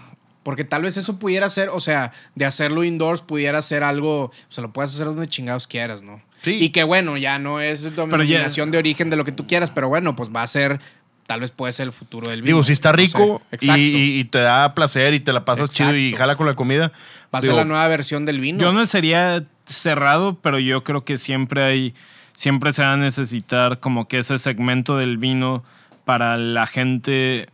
Porque 0.44 0.64
tal 0.64 0.82
vez 0.82 0.98
eso 0.98 1.20
pudiera 1.20 1.48
ser, 1.50 1.70
o 1.70 1.80
sea, 1.80 2.12
de 2.36 2.46
hacerlo 2.46 2.84
indoors 2.84 3.22
pudiera 3.22 3.62
ser 3.62 3.84
algo, 3.84 4.26
o 4.26 4.32
sea, 4.50 4.64
lo 4.64 4.74
puedes 4.74 4.94
hacer 4.96 5.06
donde 5.06 5.28
chingados 5.28 5.68
quieras, 5.68 6.02
¿no? 6.02 6.20
Sí. 6.42 6.58
Y 6.60 6.70
que 6.70 6.84
bueno, 6.84 7.16
ya 7.18 7.38
no 7.38 7.60
es 7.60 7.84
ya- 7.84 7.90
denominación 7.92 8.72
de 8.72 8.80
origen 8.80 9.10
de 9.12 9.16
lo 9.18 9.24
que 9.26 9.32
tú 9.32 9.46
quieras, 9.46 9.70
pero 9.70 9.88
bueno, 9.88 10.16
pues 10.16 10.30
va 10.36 10.42
a 10.42 10.48
ser, 10.48 10.80
tal 11.28 11.42
vez 11.42 11.52
puede 11.52 11.72
ser 11.74 11.86
el 11.86 11.92
futuro 11.94 12.32
del 12.32 12.42
vino. 12.42 12.56
Digo, 12.56 12.64
si 12.64 12.74
está 12.74 12.92
no 12.92 12.98
sé. 12.98 13.02
rico 13.04 13.42
y, 13.52 13.56
Exacto. 13.56 13.80
y- 13.80 14.20
y 14.20 14.24
te 14.26 14.40
da 14.40 14.74
placer 14.74 15.14
y 15.14 15.20
te 15.20 15.32
la 15.32 15.46
pasas 15.46 15.70
chido 15.70 15.96
y 15.96 16.12
jala 16.14 16.36
con 16.36 16.48
la 16.48 16.56
comida. 16.56 16.92
va 17.34 17.38
a 17.40 17.42
ser 17.44 17.54
la 17.54 17.64
nueva 17.64 17.88
versión 17.88 18.26
del 18.26 18.42
vino. 18.42 18.60
Yo 18.60 18.74
no 18.74 18.84
sería 18.88 19.46
cerrado, 19.66 20.40
pero 20.42 20.58
yo 20.60 20.84
creo 20.84 21.06
que 21.06 21.18
siempre 21.20 21.64
hay, 21.64 21.94
siempre 22.34 22.74
se 22.74 22.82
va 22.82 22.94
a 22.94 22.98
necesitar 22.98 23.80
como 23.80 24.08
que 24.08 24.18
ese 24.18 24.38
segmento 24.40 24.98
del 24.98 25.18
vino 25.20 25.64
para 26.04 26.36
la 26.38 26.66
gente, 26.68 27.48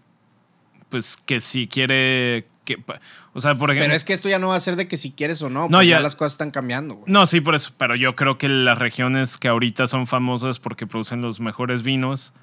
pues 0.90 1.18
que 1.18 1.40
si 1.42 1.68
quiere, 1.68 2.46
que, 2.68 2.78
pa- 2.78 3.00
o 3.34 3.40
sea, 3.42 3.56
por 3.56 3.72
ejemplo, 3.72 3.86
pero 3.86 3.96
es 3.96 4.04
que 4.04 4.12
esto 4.14 4.28
ya 4.30 4.38
no 4.40 4.50
va 4.50 4.56
a 4.56 4.60
ser 4.60 4.76
de 4.76 4.88
que 4.90 4.98
si 4.98 5.12
quieres 5.14 5.42
o 5.42 5.50
no, 5.50 5.62
No, 5.64 5.78
pues 5.78 5.88
ya, 5.88 5.96
ya- 5.98 6.02
las 6.02 6.16
cosas 6.16 6.34
están 6.34 6.52
cambiando, 6.52 6.96
güey. 6.96 7.12
no, 7.12 7.26
sí, 7.26 7.40
por 7.42 7.56
eso, 7.56 7.72
pero 7.78 7.96
yo 7.96 8.16
creo 8.16 8.38
que 8.38 8.50
las 8.50 8.78
regiones 8.78 9.38
que 9.38 9.48
ahorita 9.48 9.88
son 9.88 10.06
famosas 10.06 10.60
porque 10.60 10.86
producen 10.86 11.22
los 11.22 11.40
mejores 11.40 11.82
vinos 11.82 12.34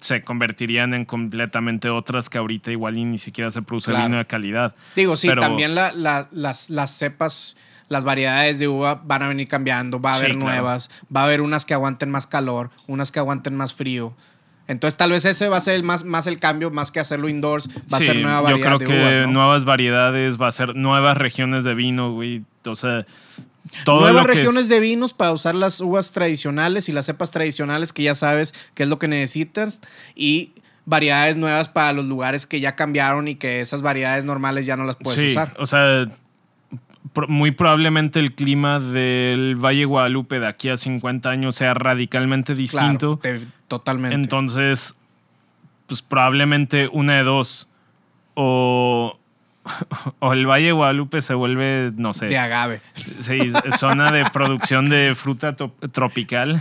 se 0.00 0.22
convertirían 0.22 0.94
en 0.94 1.04
completamente 1.04 1.90
otras 1.90 2.28
que 2.30 2.38
ahorita 2.38 2.70
igual 2.70 2.96
y 2.98 3.04
ni 3.04 3.18
siquiera 3.18 3.50
se 3.50 3.62
produce 3.62 3.90
Claro. 3.90 4.06
vino 4.06 4.18
de 4.18 4.26
calidad. 4.26 4.74
Digo, 4.96 5.16
sí, 5.16 5.28
Pero- 5.28 5.40
también 5.42 5.74
la- 5.74 5.92
la- 5.92 6.28
las, 6.32 6.70
las 6.70 6.90
cepas, 6.90 7.56
las 7.88 8.04
variedades 8.04 8.58
de 8.58 8.68
uva 8.68 8.94
van 9.04 9.22
a 9.24 9.28
venir 9.28 9.48
cambiando, 9.48 10.00
va 10.00 10.12
a 10.12 10.14
Sí, 10.14 10.20
haber 10.24 10.36
claro. 10.38 10.46
nuevas, 10.52 10.90
va 11.14 11.22
a 11.22 11.24
haber 11.24 11.40
unas 11.40 11.64
que 11.64 11.74
aguanten 11.74 12.10
más 12.10 12.26
calor, 12.26 12.70
unas 12.86 13.10
que 13.12 13.18
aguanten 13.18 13.54
más 13.56 13.74
frío. 13.74 14.14
Entonces 14.70 14.96
tal 14.96 15.10
vez 15.10 15.24
ese 15.24 15.48
va 15.48 15.56
a 15.56 15.60
ser 15.60 15.74
el 15.74 15.82
más, 15.82 16.04
más 16.04 16.28
el 16.28 16.38
cambio, 16.38 16.70
más 16.70 16.92
que 16.92 17.00
hacerlo 17.00 17.28
indoors, 17.28 17.68
va 17.92 17.98
a 17.98 18.00
ser 18.00 18.16
nueva 18.16 18.38
yo 18.38 18.44
variedad 18.44 18.76
creo 18.76 18.78
de 18.78 18.86
que 18.86 19.02
uvas, 19.02 19.18
¿no? 19.26 19.32
nuevas 19.32 19.64
variedades, 19.64 20.40
va 20.40 20.46
a 20.46 20.52
ser 20.52 20.76
nuevas 20.76 21.16
regiones 21.16 21.64
de 21.64 21.74
vino, 21.74 22.12
güey. 22.12 22.44
O 22.64 22.76
sea, 22.76 23.04
todo 23.84 24.00
Nuevas 24.00 24.22
lo 24.22 24.26
que 24.28 24.32
es- 24.32 24.38
regiones 24.38 24.68
de 24.68 24.78
vinos 24.78 25.12
para 25.12 25.32
usar 25.32 25.56
las 25.56 25.80
uvas 25.80 26.12
tradicionales 26.12 26.88
y 26.88 26.92
las 26.92 27.06
cepas 27.06 27.32
tradicionales 27.32 27.92
que 27.92 28.04
ya 28.04 28.14
sabes 28.14 28.54
qué 28.74 28.84
es 28.84 28.88
lo 28.88 28.98
que 29.00 29.08
necesitas 29.08 29.80
y 30.14 30.52
variedades 30.86 31.36
nuevas 31.36 31.68
para 31.68 31.92
los 31.92 32.04
lugares 32.04 32.46
que 32.46 32.60
ya 32.60 32.76
cambiaron 32.76 33.26
y 33.28 33.34
que 33.34 33.60
esas 33.60 33.82
variedades 33.82 34.24
normales 34.24 34.66
ya 34.66 34.76
no 34.76 34.84
las 34.84 34.96
puedes 34.96 35.20
sí, 35.20 35.30
usar. 35.30 35.54
O 35.58 35.66
sea, 35.66 36.06
muy 37.28 37.50
probablemente 37.50 38.18
el 38.18 38.34
clima 38.34 38.80
del 38.80 39.56
Valle 39.56 39.84
Guadalupe 39.84 40.38
de 40.38 40.46
aquí 40.46 40.68
a 40.68 40.76
50 40.76 41.30
años 41.30 41.54
sea 41.54 41.74
radicalmente 41.74 42.54
distinto. 42.54 43.18
Claro, 43.18 43.40
totalmente. 43.68 44.14
Entonces, 44.14 44.96
pues 45.86 46.02
probablemente 46.02 46.88
una 46.92 47.16
de 47.16 47.22
dos. 47.24 47.68
O, 48.34 49.18
o 50.20 50.32
el 50.32 50.46
Valle 50.46 50.72
Guadalupe 50.72 51.20
se 51.20 51.34
vuelve, 51.34 51.92
no 51.96 52.12
sé. 52.12 52.26
de 52.26 52.38
agave. 52.38 52.80
Sí, 52.94 53.38
zona 53.78 54.10
de 54.10 54.24
producción 54.32 54.88
de 54.88 55.14
fruta 55.14 55.54
tropical, 55.54 56.60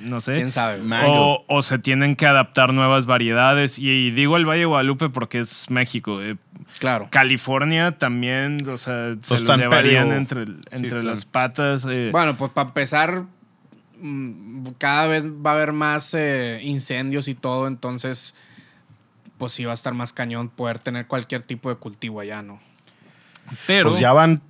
no 0.00 0.20
sé. 0.20 0.34
¿Quién 0.34 0.50
sabe? 0.50 0.80
O, 1.06 1.44
o 1.46 1.62
se 1.62 1.78
tienen 1.78 2.16
que 2.16 2.26
adaptar 2.26 2.72
nuevas 2.72 3.06
variedades. 3.06 3.78
Y, 3.78 4.10
digo 4.12 4.36
el 4.36 4.46
Valle 4.46 4.60
de 4.60 4.66
Guadalupe 4.66 5.08
porque 5.10 5.40
es 5.40 5.70
México. 5.70 6.22
eh, 6.22 6.36
Claro. 6.80 7.08
California 7.10 7.96
también, 7.98 8.68
o 8.68 8.76
sea, 8.78 9.14
se 9.22 9.34
los 9.34 9.44
Tostan 9.44 9.60
llevarían 9.60 10.08
Perio. 10.08 10.18
entre, 10.18 10.44
entre 10.70 11.02
las 11.02 11.24
patas. 11.24 11.86
eh, 11.88 12.10
Bueno, 12.12 12.36
pues 12.36 12.50
para 12.52 12.68
empezar, 12.68 13.24
mm, 14.00 14.66
cada 14.78 15.06
vez 15.06 15.26
va 15.26 15.52
a 15.52 15.54
haber 15.54 15.72
más 15.72 16.12
eh, 16.14 16.60
incendios 16.62 17.26
y 17.28 17.34
todo, 17.34 17.66
entonces, 17.68 18.34
pues 19.38 19.52
sí 19.52 19.64
va 19.64 19.70
a 19.70 19.74
estar 19.74 19.94
más 19.94 20.12
cañón 20.12 20.48
poder 20.48 20.78
tener 20.78 21.06
cualquier 21.06 21.42
tipo 21.42 21.68
de 21.70 21.76
cultivo 21.76 22.20
allá, 22.20 22.42
¿no? 22.42 22.60
pero 23.66 23.90
Pues 23.90 24.00
ya 24.00 24.12
van 24.12 24.42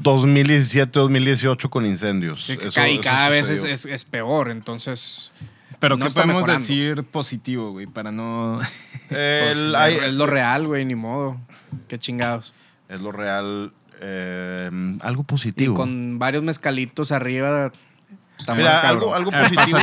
2017, 0.00 0.98
2018 0.98 1.70
con 1.70 1.86
incendios. 1.86 2.44
Sí, 2.44 2.56
que 2.56 2.68
Eso- 2.68 2.86
y 2.86 2.98
cada 3.00 3.28
vez 3.28 3.48
es, 3.50 3.64
es- 3.64 3.86
es 3.86 4.04
peor, 4.04 4.50
entonces... 4.50 5.32
pero 5.78 5.96
no 5.96 6.06
¿qué 6.06 6.12
podemos 6.12 6.36
mejorando. 6.36 6.60
decir 6.60 7.04
positivo, 7.04 7.72
güey? 7.72 7.86
Para 7.86 8.10
no... 8.12 8.60
pues, 9.08 9.56
El- 9.56 9.74
hay- 9.76 9.96
es 9.96 10.14
lo 10.14 10.26
real, 10.26 10.66
güey, 10.66 10.84
ni 10.84 10.94
modo. 10.94 11.40
Qué 11.88 11.98
chingados. 11.98 12.54
es 12.88 13.00
lo 13.00 13.12
real. 13.12 13.72
eh, 14.00 14.70
algo 15.00 15.22
Y 15.22 15.26
positivo. 15.26 15.74
con 15.74 16.18
varios 16.18 16.42
mezcalitos 16.42 17.12
arriba... 17.12 17.72
está 18.38 18.54
Mira, 18.54 18.68
más 18.70 18.84
algo, 18.84 19.14
algo 19.14 19.30
ver, 19.30 19.42
positivo. 19.54 19.78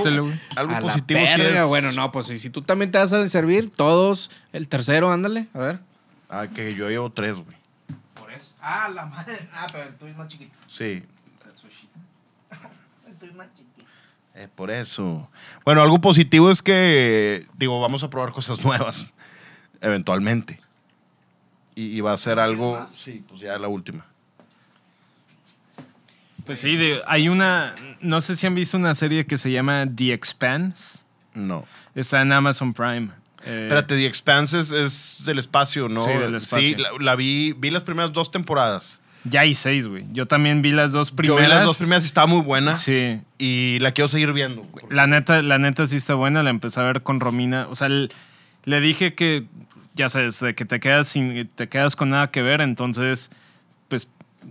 algo 0.56 0.72
A 0.74 0.80
la 0.80 0.80
positivo 0.82 1.20
sí 1.20 1.42
verga, 1.42 1.64
es- 1.64 1.68
Bueno, 1.70 1.92
no, 1.92 2.12
pues 2.12 2.28
si, 2.28 2.38
si 2.38 2.50
tú 2.50 2.62
también 2.62 2.92
te 2.92 2.98
vas 2.98 3.12
a 3.14 3.28
servir, 3.30 3.70
todos, 3.70 4.32
el 4.54 4.68
tercero, 4.68 5.12
ándale, 5.12 5.48
a 5.54 5.60
ver. 5.60 5.80
Ah, 6.30 6.48
que 6.48 6.74
yo 6.76 6.90
llevo 6.90 7.12
tres, 7.12 7.36
güey. 7.38 7.58
Por 8.14 8.32
eso. 8.32 8.56
Ah, 8.62 8.90
la 8.94 9.06
madre. 9.06 9.50
Ah, 9.54 9.68
pero 9.72 9.86
el 9.90 9.96
tuyo 9.96 10.12
es 10.12 10.18
más 10.18 10.28
chiquito. 10.28 10.58
Sí, 10.68 11.04
El 13.08 13.16
tuyo 13.16 13.32
es 13.32 13.38
más 13.38 13.48
chiquito. 13.54 13.82
es 14.36 14.48
por 14.48 14.72
eso. 14.72 15.30
Bueno, 15.66 15.82
algo 15.82 16.00
positivo 16.00 16.50
es 16.52 16.62
que, 16.62 17.48
digo, 17.58 17.80
vamos 17.82 18.04
a 18.04 18.10
probar 18.10 18.32
cosas 18.32 18.60
nuevas, 18.64 19.12
eventualmente. 19.82 20.60
Y, 21.76 21.88
y 21.98 22.02
va 22.02 22.12
a 22.14 22.18
ser 22.18 22.38
algo, 22.40 22.86
sí, 22.86 23.24
pues 23.28 23.42
ya 23.42 23.58
la 23.58 23.68
última. 23.68 24.06
Pues 26.46 26.60
sí, 26.60 26.76
de- 26.76 27.02
hay 27.08 27.30
una... 27.30 27.76
No 28.02 28.22
sé 28.22 28.36
si 28.36 28.48
han 28.48 28.56
visto 28.56 28.78
una 28.78 28.94
serie 28.96 29.26
que 29.26 29.38
se 29.38 29.52
llama 29.52 29.86
The 29.94 30.14
Expanse. 30.14 31.00
No. 31.34 31.66
Está 31.96 32.22
en 32.22 32.32
Amazon 32.32 32.74
Prime. 32.74 33.10
Eh, 33.46 33.64
Espérate, 33.64 33.96
The 33.96 34.06
Expanse 34.06 34.60
es, 34.60 34.72
es 34.72 35.24
del 35.26 35.40
espacio, 35.40 35.90
¿no? 35.90 36.06
Sí, 36.06 36.12
del 36.12 36.36
espacio. 36.36 36.68
Sí, 36.70 36.76
la, 36.76 36.90
la 37.00 37.16
vi, 37.16 37.54
vi 37.58 37.70
las 37.72 37.84
primeras 37.84 38.14
dos 38.14 38.32
temporadas. 38.32 39.02
Ya 39.24 39.42
hay 39.42 39.54
seis, 39.54 39.88
güey. 39.88 40.06
Yo 40.12 40.26
también 40.28 40.62
vi 40.64 40.72
las 40.72 40.92
dos 40.92 41.12
Yo 41.12 41.16
primeras. 41.16 41.42
vi 41.48 41.50
las 41.56 41.64
dos 41.66 41.78
primeras 41.78 42.04
y 42.04 42.08
estaba 42.08 42.26
muy 42.28 42.42
buena. 42.42 42.76
Sí. 42.76 43.22
Y 43.38 43.78
la 43.80 43.92
quiero 43.92 44.08
seguir 44.08 44.34
viendo. 44.34 44.64
güey. 44.64 44.86
La 44.90 45.06
neta, 45.06 45.42
la 45.44 45.60
neta 45.60 45.86
sí 45.86 45.98
está 45.98 46.16
buena. 46.16 46.42
La 46.44 46.50
empecé 46.50 46.80
a 46.80 46.84
ver 46.84 47.04
con 47.04 47.20
Romina. 47.20 47.68
O 47.70 47.76
sea, 47.76 47.88
el- 47.88 48.12
le 48.66 48.80
dije 48.82 49.14
que, 49.14 49.46
ya 49.96 50.10
sabes, 50.10 50.40
de 50.40 50.56
que 50.56 50.66
te 50.66 50.80
quedas, 50.80 51.08
sin, 51.08 51.48
te 51.48 51.70
quedas 51.70 51.96
con 51.96 52.10
nada 52.10 52.32
que 52.32 52.42
ver. 52.42 52.62
Entonces, 52.62 53.30
pues 53.90 54.08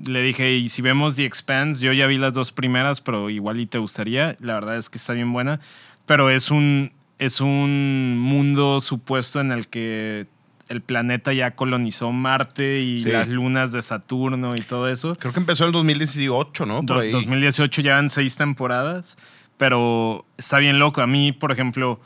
le 0.07 0.23
dije, 0.23 0.53
y 0.55 0.69
si 0.69 0.83
vemos 0.83 1.17
The 1.17 1.25
Expanse, 1.25 1.83
yo 1.85 1.93
ya 1.93 2.07
vi 2.07 2.17
las 2.17 2.33
dos 2.33 2.53
primeras, 2.53 3.01
pero 3.01 3.31
igual 3.31 3.61
y 3.61 3.67
te 3.67 3.79
gustaría. 3.79 4.37
La 4.41 4.55
verdad 4.55 4.77
es 4.77 4.89
que 4.91 4.99
está 4.99 5.13
bien 5.13 5.33
buena. 5.33 5.61
Pero 6.07 6.31
es 6.31 6.51
un, 6.51 6.93
es 7.19 7.41
un 7.41 8.17
mundo 8.19 8.81
supuesto 8.81 9.41
en 9.41 9.53
el 9.53 9.69
que 9.69 10.27
el 10.69 10.81
planeta 10.83 11.33
ya 11.33 11.53
colonizó 11.57 12.13
Marte 12.13 12.81
y 12.81 13.03
Sí. 13.03 13.11
las 13.11 13.29
lunas 13.29 13.73
de 13.73 13.83
Saturno 13.83 14.55
y 14.57 14.61
todo 14.61 14.89
eso. 14.89 15.17
Creo 15.17 15.33
que 15.33 15.41
empezó 15.41 15.65
en 15.65 15.69
el 15.69 15.73
2018, 15.73 16.65
¿no? 16.67 16.85
Por 16.87 16.99
ahí. 16.99 17.11
2018 17.11 17.83
ya 17.83 17.95
van 17.95 18.09
seis 18.11 18.37
temporadas, 18.37 19.19
pero 19.57 20.25
está 20.39 20.59
bien 20.59 20.79
loco. 20.79 21.03
A 21.03 21.09
mí, 21.09 21.33
por 21.33 21.51
ejemplo, 21.51 22.01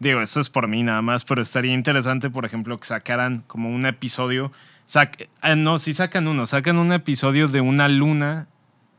digo, 0.00 0.20
esto 0.20 0.40
es 0.40 0.50
por 0.50 0.66
mí 0.66 0.82
nada 0.82 1.02
más, 1.02 1.24
pero 1.24 1.40
estaría 1.40 1.72
interesante, 1.72 2.30
por 2.30 2.44
ejemplo, 2.44 2.78
que 2.78 2.86
sacaran 2.86 3.44
como 3.46 3.70
un 3.70 3.86
episodio. 3.86 4.50
Sac- 4.90 5.28
ah, 5.42 5.54
no, 5.54 5.78
sí 5.78 5.92
sacan 5.94 6.26
uno, 6.28 6.46
sacan 6.46 6.78
un 6.78 6.92
episodio 6.92 7.46
de 7.48 7.60
una 7.60 7.88
luna, 7.88 8.46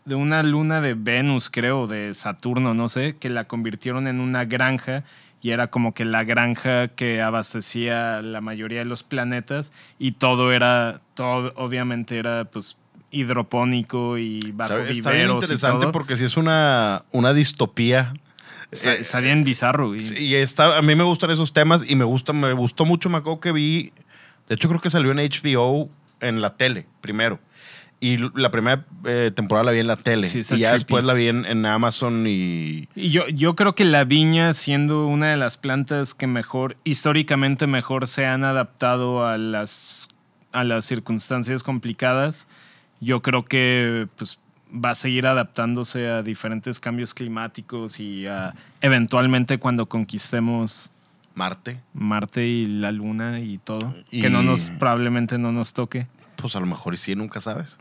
de 0.05 0.15
una 0.15 0.41
luna 0.43 0.81
de 0.81 0.93
Venus, 0.93 1.49
creo, 1.49 1.87
de 1.87 2.13
Saturno, 2.13 2.73
no 2.73 2.87
sé, 2.89 3.15
que 3.19 3.29
la 3.29 3.43
convirtieron 3.45 4.07
en 4.07 4.19
una 4.19 4.45
granja 4.45 5.03
y 5.43 5.49
era 5.51 5.67
como 5.67 5.93
que 5.93 6.05
la 6.05 6.23
granja 6.23 6.87
que 6.89 7.21
abastecía 7.21 8.21
la 8.21 8.41
mayoría 8.41 8.79
de 8.79 8.85
los 8.85 9.03
planetas 9.03 9.71
y 9.99 10.13
todo 10.13 10.51
era, 10.53 11.01
todo 11.15 11.51
obviamente 11.55 12.17
era 12.17 12.45
pues 12.45 12.77
hidropónico 13.11 14.17
y 14.17 14.39
bajo 14.53 14.77
Está, 14.79 15.11
bien 15.11 15.29
y 15.29 15.33
interesante 15.33 15.81
todo. 15.83 15.91
porque 15.91 16.17
si 16.17 16.25
es 16.25 16.37
una, 16.37 17.03
una 17.11 17.33
distopía. 17.33 18.13
Está, 18.71 18.93
Eh, 18.93 18.97
está 19.01 19.19
bien 19.19 19.43
bizarro, 19.43 19.87
güey. 19.89 19.99
Sí, 19.99 20.15
Y 20.17 20.35
está, 20.35 20.77
a 20.77 20.81
mí 20.81 20.95
me 20.95 21.03
gustan 21.03 21.29
esos 21.31 21.51
temas 21.53 21.83
y 21.87 21.95
me 21.95 22.05
gusta, 22.05 22.33
me 22.33 22.53
gustó 22.53 22.85
mucho, 22.85 23.09
me 23.09 23.17
acuerdo 23.17 23.39
que 23.39 23.51
vi, 23.51 23.91
de 24.51 24.55
hecho 24.55 24.67
creo 24.67 24.81
que 24.81 24.89
salió 24.89 25.13
en 25.13 25.17
HBO 25.17 25.89
en 26.19 26.41
la 26.41 26.57
tele, 26.57 26.85
primero. 26.99 27.39
Y 28.01 28.17
la 28.17 28.51
primera 28.51 28.85
eh, 29.05 29.31
temporada 29.33 29.63
la 29.63 29.71
vi 29.71 29.79
en 29.79 29.87
la 29.87 29.95
tele. 29.95 30.27
Sí, 30.27 30.39
y 30.39 30.41
ya 30.41 30.71
trippy. 30.71 30.73
después 30.73 31.03
la 31.05 31.13
vi 31.13 31.29
en, 31.29 31.45
en 31.45 31.65
Amazon 31.65 32.27
y... 32.27 32.89
Y 32.93 33.11
yo, 33.11 33.29
yo 33.29 33.55
creo 33.55 33.75
que 33.75 33.85
la 33.85 34.03
viña, 34.03 34.51
siendo 34.51 35.07
una 35.07 35.29
de 35.29 35.37
las 35.37 35.55
plantas 35.55 36.13
que 36.13 36.27
mejor, 36.27 36.75
históricamente 36.83 37.65
mejor 37.65 38.07
se 38.07 38.25
han 38.25 38.43
adaptado 38.43 39.25
a 39.25 39.37
las, 39.37 40.09
a 40.51 40.65
las 40.65 40.83
circunstancias 40.83 41.63
complicadas, 41.63 42.45
yo 42.99 43.21
creo 43.21 43.45
que 43.45 44.09
pues, 44.17 44.37
va 44.69 44.89
a 44.89 44.95
seguir 44.95 45.27
adaptándose 45.27 46.09
a 46.09 46.23
diferentes 46.23 46.81
cambios 46.81 47.13
climáticos 47.13 48.01
y 48.01 48.27
a, 48.27 48.53
eventualmente 48.81 49.59
cuando 49.59 49.85
conquistemos 49.85 50.91
Marte. 51.41 51.79
Marte 51.95 52.45
y 52.45 52.67
la 52.67 52.91
Luna 52.91 53.39
y 53.39 53.57
todo, 53.57 53.95
Y- 54.11 54.21
que 54.21 54.29
no 54.29 54.43
nos, 54.43 54.69
probablemente 54.77 55.39
no 55.39 55.51
nos 55.51 55.73
toque. 55.73 56.05
Pues 56.35 56.55
a 56.55 56.59
lo 56.59 56.67
mejor 56.67 56.93
y 56.93 56.97
sí, 56.97 57.15
nunca 57.15 57.41
sabes. 57.41 57.79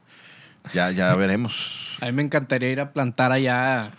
Ya, 0.73 0.91
ya 0.91 1.15
veremos. 1.17 1.97
A 2.01 2.07
mí 2.07 2.13
me 2.13 2.23
encantaría 2.23 2.71
ir 2.71 2.81
a 2.81 2.93
plantar 2.95 3.33
allá 3.33 3.91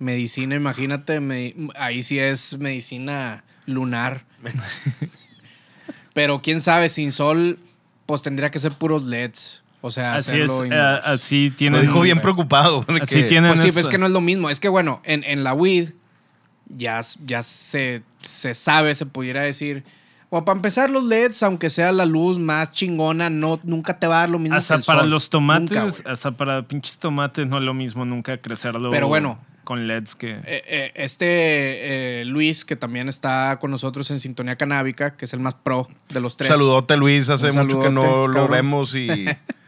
medicina, 0.00 0.56
imagínate, 0.56 1.20
me- 1.20 1.54
ahí 1.78 2.02
sí 2.02 2.18
es 2.18 2.58
medicina 2.58 3.44
lunar. 3.66 4.24
Pero 6.12 6.42
quién 6.42 6.60
sabe, 6.60 6.88
sin 6.88 7.12
sol, 7.12 7.58
pues 8.06 8.22
tendría 8.22 8.50
que 8.50 8.58
ser 8.58 8.72
puros 8.72 9.04
LEDs. 9.04 9.62
O 9.82 9.90
sea, 9.90 10.14
Así 10.14 10.32
es, 10.32 10.50
hacerlo 10.50 10.64
eh, 10.64 10.66
indoors. 10.66 11.06
así 11.06 11.48
dijo 11.56 12.00
bien 12.00 12.20
preocupado. 12.20 12.84
Así 13.00 13.20
que- 13.22 13.28
tienen 13.28 13.50
Pues 13.50 13.60
sí, 13.60 13.68
pues 13.72 13.86
es 13.86 13.88
que 13.88 13.98
no 13.98 14.06
es 14.06 14.12
lo 14.12 14.20
mismo. 14.20 14.50
Es 14.50 14.58
que 14.60 14.68
bueno, 14.68 15.00
en, 15.04 15.22
en 15.24 15.44
la 15.44 15.54
weed 15.54 15.90
ya, 16.66 17.00
ya 17.24 17.42
se, 17.42 18.02
se 18.22 18.54
sabe, 18.54 18.94
se 18.94 19.06
pudiera 19.06 19.42
decir. 19.42 19.84
O 20.32 20.44
para 20.44 20.56
empezar, 20.56 20.90
los 20.90 21.04
LEDs, 21.04 21.42
aunque 21.42 21.70
sea 21.70 21.90
la 21.90 22.06
luz 22.06 22.38
más 22.38 22.70
chingona, 22.70 23.30
no, 23.30 23.58
nunca 23.64 23.98
te 23.98 24.06
va 24.06 24.18
a 24.18 24.20
dar 24.20 24.30
lo 24.30 24.38
mismo. 24.38 24.56
Hasta 24.56 24.74
que 24.74 24.80
el 24.80 24.84
para 24.84 25.00
sol. 25.00 25.10
los 25.10 25.28
tomates, 25.28 25.70
Nunca, 25.98 26.12
hasta 26.12 26.30
para 26.30 26.62
pinches 26.62 26.98
tomates 26.98 27.46
no 27.48 27.58
es 27.58 27.64
lo 27.64 27.74
mismo 27.74 28.04
nunca 28.04 28.38
crecerlo 28.38 28.90
Pero 28.90 29.08
bueno. 29.08 29.40
con 29.64 29.88
LEDs 29.88 30.14
que... 30.14 30.30
Eh, 30.30 30.42
eh, 30.44 30.92
este 30.94 32.20
eh, 32.20 32.24
Luis, 32.26 32.64
que 32.64 32.76
también 32.76 33.08
está 33.08 33.58
con 33.60 33.72
nosotros 33.72 34.08
en 34.12 34.20
Sintonía 34.20 34.54
Canábica, 34.54 35.16
que 35.16 35.24
es 35.24 35.32
el 35.32 35.40
más 35.40 35.54
pro 35.54 35.88
de 36.10 36.20
los 36.20 36.36
tres. 36.36 36.48
saludote, 36.48 36.96
Luis. 36.96 37.28
Hace 37.28 37.50
Un 37.50 37.66
mucho 37.66 37.80
que 37.80 37.90
no 37.90 38.28
lo 38.28 38.46
vemos 38.46 38.94
y 38.94 39.08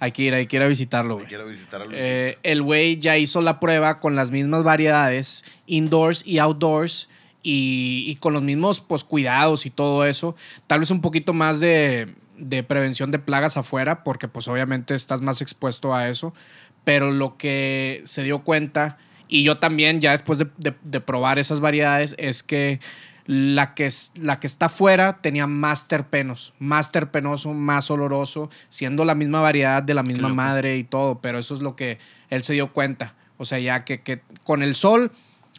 Hay 0.00 0.12
que 0.12 0.22
ir, 0.22 0.34
hay 0.34 0.46
que 0.46 0.56
ir 0.56 0.62
a 0.62 0.68
visitarlo, 0.68 1.14
güey. 1.14 1.26
visitar 1.48 1.80
a 1.80 1.84
Luis. 1.86 1.96
Eh, 1.98 2.38
el 2.42 2.62
güey 2.62 2.98
ya 2.98 3.16
hizo 3.16 3.40
la 3.40 3.60
prueba 3.60 4.00
con 4.00 4.16
las 4.16 4.30
mismas 4.30 4.64
variedades, 4.64 5.44
indoors 5.66 6.26
y 6.26 6.38
outdoors, 6.38 7.08
y, 7.44 8.02
y 8.08 8.16
con 8.16 8.32
los 8.32 8.42
mismos 8.42 8.80
pues, 8.80 9.04
cuidados 9.04 9.66
y 9.66 9.70
todo 9.70 10.04
eso. 10.04 10.34
Tal 10.66 10.80
vez 10.80 10.90
un 10.90 11.00
poquito 11.00 11.32
más 11.32 11.60
de, 11.60 12.16
de 12.36 12.64
prevención 12.64 13.12
de 13.12 13.20
plagas 13.20 13.56
afuera, 13.56 14.02
porque 14.02 14.26
pues 14.26 14.48
obviamente 14.48 14.94
estás 14.96 15.20
más 15.20 15.40
expuesto 15.40 15.94
a 15.94 16.08
eso. 16.08 16.34
Pero 16.82 17.12
lo 17.12 17.36
que 17.36 18.02
se 18.04 18.24
dio 18.24 18.42
cuenta, 18.42 18.98
y 19.28 19.42
yo 19.44 19.58
también 19.58 20.00
ya 20.00 20.10
después 20.10 20.38
de, 20.38 20.48
de- 20.58 20.74
de 20.82 21.00
probar 21.00 21.38
esas 21.38 21.60
variedades, 21.60 22.16
es 22.18 22.42
que 22.42 22.80
la 23.26 23.72
que, 23.72 23.88
la 24.20 24.38
que 24.38 24.46
está 24.46 24.66
afuera 24.66 25.18
tenía 25.22 25.46
más 25.46 25.88
terpenos, 25.88 26.52
más 26.58 26.92
terpenoso, 26.92 27.54
más 27.54 27.90
oloroso, 27.90 28.50
siendo 28.68 29.06
la 29.06 29.14
misma 29.14 29.40
variedad 29.40 29.82
de 29.82 29.94
la 29.94 30.02
misma 30.02 30.28
madre 30.34 30.76
y 30.76 30.84
todo, 30.84 31.20
pero 31.22 31.38
eso 31.38 31.54
es 31.54 31.60
lo 31.60 31.74
que 31.74 31.98
él 32.28 32.42
se 32.42 32.52
dio 32.52 32.70
cuenta. 32.74 33.14
O 33.38 33.46
sea, 33.46 33.58
ya 33.58 33.82
que, 33.86 34.02
que 34.02 34.20
con 34.44 34.62
el 34.62 34.74
sol 34.74 35.10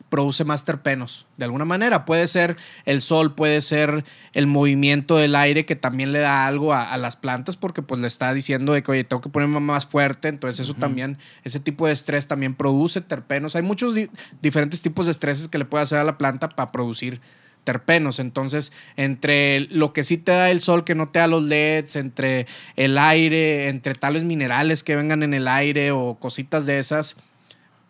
produce 0.09 0.45
más 0.45 0.63
terpenos. 0.63 1.25
De 1.37 1.45
alguna 1.45 1.65
manera, 1.65 2.05
puede 2.05 2.27
ser 2.27 2.55
el 2.85 3.01
sol, 3.01 3.33
puede 3.35 3.59
ser 3.61 4.05
el 4.33 4.47
movimiento 4.47 5.17
del 5.17 5.35
aire 5.35 5.65
que 5.65 5.75
también 5.75 6.11
le 6.11 6.19
da 6.19 6.45
algo 6.47 6.73
a, 6.73 6.91
a 6.93 6.97
las 6.97 7.15
plantas 7.15 7.57
porque 7.57 7.81
pues 7.81 7.99
le 7.99 8.07
está 8.07 8.33
diciendo 8.33 8.73
de 8.73 8.83
que, 8.83 8.91
oye, 8.91 9.03
tengo 9.03 9.21
que 9.21 9.29
ponerme 9.29 9.59
más 9.59 9.85
fuerte. 9.85 10.27
Entonces 10.27 10.59
eso 10.65 10.73
también, 10.75 11.17
ese 11.43 11.59
tipo 11.59 11.87
de 11.87 11.93
estrés 11.93 12.27
también 12.27 12.53
produce 12.55 13.01
terpenos. 13.01 13.55
Hay 13.55 13.63
muchos 13.63 13.95
di- 13.95 14.09
diferentes 14.41 14.81
tipos 14.81 15.05
de 15.07 15.11
estreses 15.11 15.47
que 15.47 15.57
le 15.57 15.65
puede 15.65 15.83
hacer 15.83 15.99
a 15.99 16.03
la 16.03 16.17
planta 16.17 16.49
para 16.49 16.71
producir 16.71 17.19
terpenos. 17.65 18.19
Entonces, 18.19 18.71
entre 18.95 19.61
lo 19.71 19.91
que 19.91 20.03
sí 20.03 20.17
te 20.17 20.31
da 20.31 20.51
el 20.51 20.61
sol, 20.61 20.83
que 20.83 20.93
no 20.95 21.07
te 21.07 21.19
da 21.19 21.27
los 21.27 21.43
LEDs, 21.43 21.95
entre 21.95 22.45
el 22.75 22.97
aire, 22.99 23.69
entre 23.69 23.95
tales 23.95 24.23
minerales 24.23 24.83
que 24.83 24.95
vengan 24.95 25.23
en 25.23 25.33
el 25.33 25.47
aire 25.47 25.91
o 25.91 26.15
cositas 26.19 26.67
de 26.67 26.77
esas, 26.77 27.17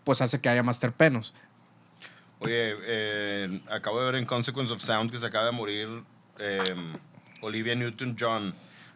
pues 0.06 0.22
hace 0.22 0.40
que 0.40 0.48
haya 0.50 0.64
más 0.64 0.80
terpenos. 0.80 1.34
Oye, 2.46 2.76
eh, 2.86 3.60
acabo 3.72 4.00
de 4.00 4.06
ver 4.06 4.16
en 4.16 4.26
Consequence 4.26 4.72
of 4.74 4.82
Sound 4.82 5.12
que 5.12 5.20
se 5.20 5.26
acaba 5.26 5.46
de 5.46 5.52
morir 5.52 5.88
eh, 6.40 6.60
Olivia 7.42 7.76
Newton-John, 7.76 8.54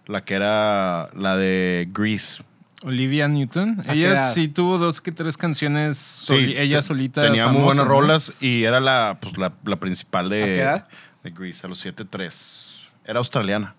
la 0.08 0.24
que 0.24 0.34
era 0.36 1.10
la 1.16 1.36
de 1.38 1.88
Grease. 1.92 2.42
Olivia 2.84 3.28
Newton. 3.28 3.78
¿A 3.82 3.84
qué 3.94 4.00
Ella 4.08 4.22
sí 4.32 4.48
tuvo 4.48 4.78
dos 4.78 5.02
que 5.02 5.12
tres 5.12 5.36
canciones, 5.36 5.98
soli- 5.98 6.58
ella 6.58 6.78
te- 6.78 6.84
solita. 6.84 7.22
Tenía 7.24 7.48
muy 7.48 7.56
famosa, 7.56 7.66
buenas 7.66 7.86
¿no? 7.86 7.92
rolas 7.92 8.34
y 8.40 8.64
era 8.64 8.80
la, 8.80 9.18
pues, 9.20 9.38
la, 9.38 9.52
la 9.66 9.76
principal 9.76 10.30
de, 10.30 10.44
¿A 10.44 10.46
qué 10.46 10.62
edad? 10.62 10.88
de 11.24 11.32
Grease, 11.32 11.66
a 11.66 11.70
los 11.70 11.86
7'3". 11.86 12.92
Era 13.06 13.20
australiana. 13.20 13.76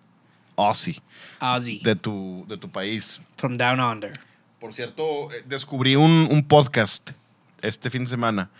Aussie, 0.56 1.00
Ozzy, 1.40 1.78
de 1.82 1.96
tu, 1.96 2.44
de 2.46 2.58
tu 2.58 2.68
país. 2.70 3.18
from 3.38 3.54
Down 3.56 3.80
Under. 3.80 4.20
Por 4.58 4.74
cierto, 4.74 5.32
eh, 5.32 5.42
descubrí 5.46 5.96
un, 5.96 6.28
un 6.30 6.42
podcast 6.46 7.12
este 7.62 7.88
fin 7.88 8.04
de 8.04 8.10
semana 8.10 8.50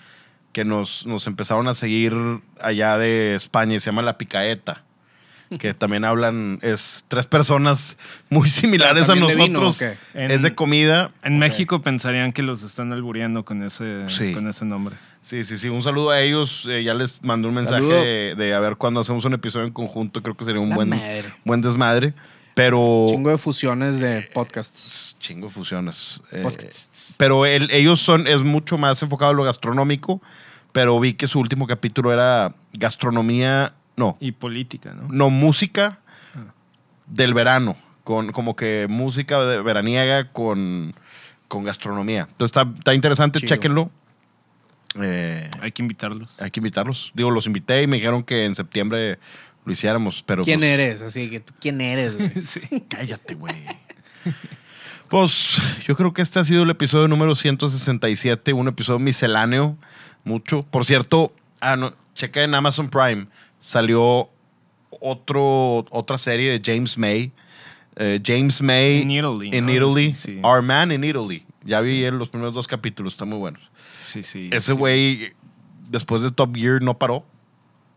que 0.53 0.64
nos, 0.64 1.07
nos 1.07 1.26
empezaron 1.26 1.68
a 1.68 1.74
seguir 1.74 2.12
allá 2.61 2.98
de 2.98 3.34
España 3.34 3.76
y 3.76 3.80
se 3.80 3.86
llama 3.86 4.03
La 4.03 4.18
Picaeta. 4.18 4.82
Que 5.59 5.74
también 5.74 6.05
hablan, 6.05 6.61
es 6.62 7.05
tres 7.09 7.26
personas 7.26 7.98
muy 8.28 8.48
similares 8.48 9.05
a 9.05 9.14
¿También 9.14 9.36
de 9.36 9.44
vino 9.44 9.61
nosotros. 9.61 9.96
En- 10.14 10.30
Es 10.30 10.42
de 10.42 10.55
comida. 10.55 11.11
En 11.24 11.38
México 11.40 11.82
pensarían 11.82 12.32
que 12.32 12.42
los 12.42 12.62
están 12.62 12.92
albureando 12.92 13.44
con 13.44 13.62
ese, 13.64 14.09
Sí. 14.09 14.32
con 14.32 14.48
ese 14.48 14.64
nombre. 14.64 14.94
Sí, 15.22 15.42
sí, 15.44 15.59
sí. 15.59 15.68
Un 15.68 15.82
saludo 15.82 16.11
a 16.11 16.20
ellos. 16.20 16.66
Eh, 16.68 16.82
ya 16.84 16.94
les 16.94 17.22
mandé 17.22 17.48
un 17.48 17.55
mensaje 17.55 17.82
de, 17.84 18.34
de 18.36 18.55
a 18.55 18.61
ver 18.61 18.76
cuando 18.76 19.01
hacemos 19.01 19.24
un 19.24 19.34
episodio 19.34 19.66
en 19.66 19.72
conjunto. 19.72 20.22
Creo 20.22 20.36
que 20.36 20.44
sería 20.44 20.61
un 20.61 20.70
La 20.70 20.76
buen, 20.76 20.88
madre. 20.90 21.24
buen 21.44 21.61
desmadre. 21.61 22.14
Pero. 22.55 23.07
Chingo 23.09 23.30
de 23.30 23.38
fusiones 23.38 24.01
de 24.01 24.22
podcasts. 24.34 25.16
Chingo 25.20 25.48
de 25.48 25.53
fusiones. 25.55 26.22
Eh, 26.32 26.42
Podcasts. 26.42 27.16
pero 27.18 27.46
el- 27.46 27.70
ellos 27.70 28.01
son, 28.01 28.26
es 28.26 28.42
mucho 28.42 28.76
más 28.78 29.03
enfocado 29.03 29.30
a 29.30 29.34
lo 29.34 29.44
gastronómico. 29.44 30.20
Pero 30.72 31.01
vi 31.01 31.14
que 31.14 31.26
su 31.26 31.40
último 31.40 31.66
capítulo 31.66 32.12
era 32.12 32.55
gastronomía. 32.74 33.74
No, 33.96 34.16
Y 34.20 34.32
política, 34.32 34.94
¿no? 34.94 35.09
no, 35.11 35.28
música 35.30 35.98
del 37.07 37.34
verano. 37.34 37.76
Con 38.05 38.30
como 38.32 38.55
que 38.57 38.86
música 38.88 39.40
de 39.44 39.61
veraniega 39.62 40.30
con, 40.32 40.94
con 41.48 41.64
gastronomía. 41.64 42.28
Entonces 42.30 42.57
está, 42.57 42.72
está 42.76 42.94
interesante, 42.94 43.40
Chido. 43.40 43.48
chéquenlo. 43.55 43.90
Eh, 45.01 45.48
Hay 45.61 45.70
que 45.72 45.82
invitarlos. 45.82 46.40
hay 46.40 46.51
que 46.51 46.61
invitarlos. 46.61 47.12
Digo, 47.14 47.30
los 47.30 47.46
invité 47.46 47.82
y 47.82 47.86
me 47.86 47.96
dijeron 47.96 48.22
que 48.22 48.44
en 48.44 48.55
septiembre 48.55 49.18
lo 49.64 49.72
hiciéramos, 49.72 50.22
pero... 50.24 50.42
¿Quién 50.42 50.61
pues, 50.61 50.70
eres? 50.70 51.02
Así 51.02 51.30
que 51.30 51.40
tú, 51.40 51.52
¿quién 51.61 51.80
eres? 51.80 52.16
güey? 52.16 52.30
Sí. 52.42 52.61
Cállate, 52.88 53.34
güey. 53.34 53.54
Pues 55.08 55.61
yo 55.86 55.96
creo 55.96 56.12
que 56.12 56.22
este 56.22 56.38
ha 56.38 56.44
sido 56.44 56.62
el 56.62 56.70
episodio 56.70 57.08
número 57.08 57.34
167, 57.34 58.52
un 58.52 58.68
episodio 58.68 59.00
misceláneo, 59.00 59.76
mucho. 60.22 60.62
Por 60.62 60.84
cierto, 60.84 61.32
ah, 61.61 61.76
no, 61.76 61.94
checa 62.14 62.44
en 62.44 62.54
Amazon 62.54 62.88
Prime, 62.88 63.26
salió 63.58 64.30
otro, 65.00 65.84
otra 65.90 66.16
serie 66.16 66.58
de 66.58 66.62
James 66.64 66.96
May. 66.96 67.32
Eh, 67.96 68.20
James 68.24 68.62
May 68.62 69.02
In 69.02 69.11
Italy, 69.11 69.50
in 69.52 69.66
¿no? 69.66 69.72
Italy. 69.72 70.14
Sí. 70.16 70.40
Our 70.44 70.62
Man 70.62 70.92
in 70.92 71.02
Italy. 71.02 71.44
Ya 71.64 71.80
vi 71.80 72.08
los 72.11 72.30
primeros 72.30 72.54
dos 72.54 72.68
capítulos, 72.68 73.14
están 73.14 73.28
muy 73.28 73.38
buenos. 73.38 73.62
Sí, 74.02 74.22
sí. 74.22 74.48
Ese 74.52 74.72
sí. 74.72 74.78
güey, 74.78 75.32
después 75.88 76.22
de 76.22 76.30
Top 76.30 76.56
Gear, 76.56 76.82
no 76.82 76.96
paró. 76.96 77.24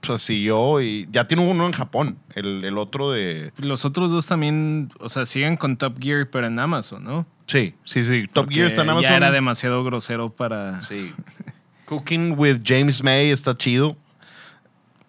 O 0.04 0.06
sea, 0.06 0.18
siguió 0.18 0.82
y 0.82 1.08
ya 1.12 1.28
tiene 1.28 1.50
uno 1.50 1.66
en 1.66 1.72
Japón. 1.72 2.18
El, 2.36 2.64
el 2.66 2.78
otro 2.78 3.12
de. 3.12 3.52
Los 3.58 3.86
otros 3.86 4.12
dos 4.12 4.28
también, 4.28 4.90
o 5.00 5.08
sea, 5.10 5.26
siguen 5.26 5.56
con 5.58 5.78
Top 5.78 5.98
Gear, 6.02 6.30
pero 6.30 6.46
en 6.48 6.60
Amazon, 6.60 7.04
¿no? 7.04 7.26
Sí, 7.48 7.74
sí, 7.86 8.04
sí. 8.04 8.24
Top 8.28 8.46
Porque 8.46 8.56
Gear 8.56 8.68
está 8.68 8.84
en 8.84 8.90
Amazon. 8.90 9.10
Ya 9.12 9.18
era 9.18 9.32
demasiado 9.32 9.84
grosero 9.84 10.30
para. 10.30 10.84
Sí. 10.86 11.14
Cooking 11.86 12.36
with 12.38 12.62
James 12.66 13.04
May 13.04 13.30
está 13.32 13.56
chido. 13.58 13.96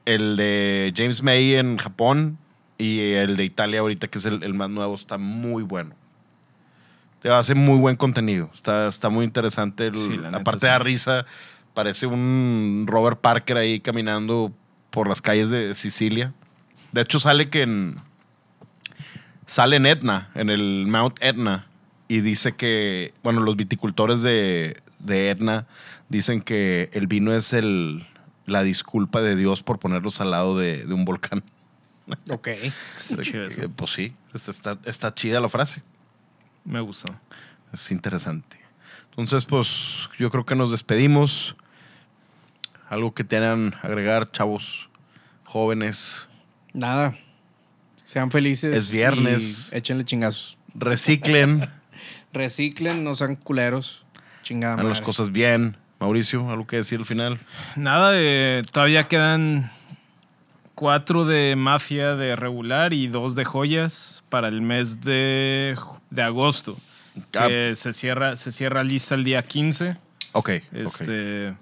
El 0.04 0.36
de 0.36 0.92
James 0.96 1.22
May 1.22 1.54
en 1.54 1.78
Japón 1.78 2.36
y 2.76 3.00
el 3.12 3.36
de 3.36 3.44
Italia 3.44 3.80
ahorita, 3.80 4.08
que 4.08 4.18
es 4.18 4.24
el, 4.26 4.42
el 4.42 4.52
más 4.54 4.68
nuevo, 4.70 4.94
está 4.94 5.16
muy 5.18 5.62
bueno. 5.62 5.94
Te 7.20 7.30
hace 7.30 7.54
muy 7.54 7.78
buen 7.78 7.96
contenido. 7.96 8.50
Está, 8.52 8.86
está 8.88 9.08
muy 9.08 9.24
interesante. 9.24 9.86
El- 9.86 9.96
Sí, 9.96 10.12
la 10.12 10.26
neta, 10.30 10.36
aparte 10.38 10.60
sí. 10.60 10.66
da 10.66 10.78
risa. 10.78 11.26
Parece 11.72 12.06
un 12.06 12.84
Robert 12.86 13.20
Parker 13.20 13.56
ahí 13.56 13.80
caminando 13.80 14.52
por 14.94 15.08
las 15.08 15.20
calles 15.20 15.50
de 15.50 15.74
Sicilia. 15.74 16.32
De 16.92 17.00
hecho, 17.02 17.18
sale 17.20 17.50
que 17.50 17.62
en. 17.62 17.96
Sale 19.46 19.76
en 19.76 19.86
Etna, 19.86 20.30
en 20.34 20.48
el 20.48 20.86
Mount 20.86 21.18
Etna. 21.20 21.66
Y 22.08 22.20
dice 22.20 22.52
que. 22.54 23.12
Bueno, 23.22 23.40
los 23.40 23.56
viticultores 23.56 24.22
de, 24.22 24.80
de 25.00 25.30
Etna 25.30 25.66
dicen 26.08 26.40
que 26.40 26.88
el 26.92 27.06
vino 27.06 27.34
es 27.34 27.52
el, 27.52 28.06
la 28.46 28.62
disculpa 28.62 29.20
de 29.20 29.36
Dios 29.36 29.62
por 29.62 29.78
ponerlos 29.78 30.20
al 30.20 30.30
lado 30.30 30.56
de, 30.56 30.84
de 30.84 30.94
un 30.94 31.04
volcán. 31.04 31.42
Ok. 32.30 32.48
Eh, 33.10 33.68
Pues 33.74 33.90
sí, 33.90 34.14
está- 34.34 34.78
está 34.84 35.14
chida 35.14 35.40
la 35.40 35.48
frase. 35.48 35.82
Me 36.64 36.80
gustó. 36.80 37.14
Es 37.72 37.90
interesante. 37.90 38.58
Entonces, 39.10 39.44
pues 39.46 40.08
yo 40.18 40.30
creo 40.30 40.44
que 40.44 40.54
nos 40.54 40.70
despedimos. 40.70 41.56
Algo 42.94 43.12
que 43.12 43.24
tengan 43.24 43.74
agregar, 43.82 44.30
chavos, 44.30 44.88
jóvenes. 45.42 46.28
Nada. 46.72 47.16
Sean 48.04 48.30
felices. 48.30 48.78
Es 48.78 48.92
viernes. 48.92 49.68
y 49.72 49.76
échenle 49.76 50.04
chingazos. 50.04 50.56
Reciclen, 50.76 51.68
Reciclen, 52.32 53.02
no 53.02 53.14
sean 53.16 53.34
culeros. 53.34 54.06
Chingada 54.44 54.74
hagan 54.74 54.90
las 54.90 55.00
cosas 55.00 55.32
bien. 55.32 55.76
Mauricio, 55.98 56.48
algo 56.48 56.68
que 56.68 56.76
decir 56.76 57.00
al 57.00 57.04
final. 57.04 57.40
Nada 57.74 58.12
de. 58.12 58.62
Todavía 58.70 59.08
quedan 59.08 59.72
cuatro 60.76 61.24
de 61.24 61.56
mafia 61.56 62.14
de 62.14 62.36
regular 62.36 62.92
y 62.92 63.08
dos 63.08 63.34
de 63.34 63.44
joyas 63.44 64.22
para 64.28 64.46
el 64.46 64.62
mes 64.62 65.00
de, 65.00 65.76
de 66.10 66.22
agosto. 66.22 66.78
Ah. 67.34 67.48
Que 67.48 67.74
se 67.74 67.92
cierra, 67.92 68.36
se 68.36 68.52
cierra 68.52 68.84
lista 68.84 69.16
el 69.16 69.24
día 69.24 69.42
15. 69.42 69.96
Ok, 70.30 70.36
ok. 70.36 70.52
Este, 70.72 71.54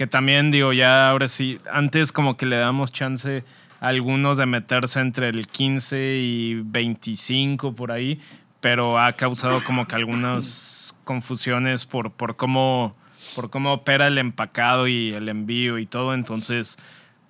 Que 0.00 0.06
también, 0.06 0.50
digo, 0.50 0.72
ya 0.72 1.10
ahora 1.10 1.28
sí, 1.28 1.60
antes 1.70 2.10
como 2.10 2.38
que 2.38 2.46
le 2.46 2.56
damos 2.56 2.90
chance 2.90 3.44
a 3.82 3.88
algunos 3.88 4.38
de 4.38 4.46
meterse 4.46 4.98
entre 4.98 5.28
el 5.28 5.46
15 5.46 6.16
y 6.16 6.54
25 6.64 7.74
por 7.74 7.92
ahí, 7.92 8.18
pero 8.62 8.98
ha 8.98 9.12
causado 9.12 9.62
como 9.62 9.86
que 9.86 9.96
algunas 9.96 10.94
confusiones 11.04 11.84
por, 11.84 12.12
por, 12.12 12.36
cómo, 12.36 12.96
por 13.34 13.50
cómo 13.50 13.74
opera 13.74 14.06
el 14.06 14.16
empacado 14.16 14.88
y 14.88 15.10
el 15.10 15.28
envío 15.28 15.76
y 15.76 15.84
todo. 15.84 16.14
Entonces, 16.14 16.78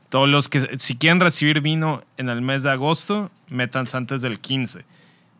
todos 0.09 0.31
los 0.31 0.49
que, 0.49 0.79
si 0.79 0.95
quieren 0.95 1.19
recibir 1.19 1.63
vino 1.63 2.05
en 2.19 2.29
el 2.29 2.41
mes 2.41 2.63
de 2.63 2.71
agosto, 2.71 3.33
métanse 3.49 3.97
antes 3.97 4.23
del 4.23 4.39
15. 4.39 4.85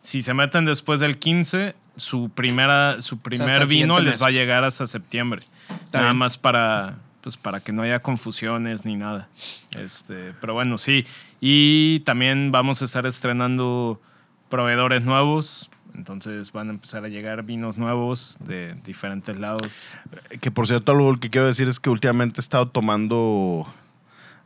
Si 0.01 0.23
se 0.23 0.35
meten 0.35 0.65
después 0.65 0.99
del 0.99 1.17
15, 1.17 1.77
su, 1.95 2.31
primera, 2.31 3.01
su 3.03 3.19
primer 3.19 3.67
vino 3.67 4.01
les 4.01 4.15
mes. 4.15 4.23
va 4.25 4.27
a 4.27 4.33
llegar 4.33 4.65
hasta 4.65 4.89
septiembre. 4.89 5.43
Está 5.85 5.99
Nada 5.99 6.11
bien. 6.11 6.17
más 6.17 6.37
para, 6.37 6.97
pues, 7.23 7.37
para 7.37 7.61
que 7.61 7.73
no 7.73 7.83
haya 7.83 8.01
confusiones 8.01 8.85
ni 8.85 8.97
nada. 8.97 9.29
Este, 9.73 10.33
pero 10.41 10.55
bueno, 10.55 10.79
sí. 10.79 11.05
Y 11.41 12.01
también 12.01 12.51
vamos 12.53 12.83
a 12.83 12.85
estar 12.87 13.07
estrenando 13.07 14.01
proveedores 14.49 15.03
nuevos. 15.03 15.71
Entonces 15.95 16.53
van 16.53 16.69
a 16.69 16.71
empezar 16.71 17.05
a 17.05 17.09
llegar 17.09 17.43
vinos 17.43 17.77
nuevos 17.77 18.39
de 18.47 18.75
diferentes 18.85 19.37
lados. 19.39 19.93
Que 20.41 20.51
por 20.51 20.67
cierto, 20.67 20.93
algo 20.93 21.15
que 21.17 21.31
quiero 21.31 21.47
decir 21.49 21.67
es 21.69 21.81
que 21.81 21.91
últimamente 21.91 22.41
he 22.41 22.43
estado 22.43 22.67
tomando 22.69 23.67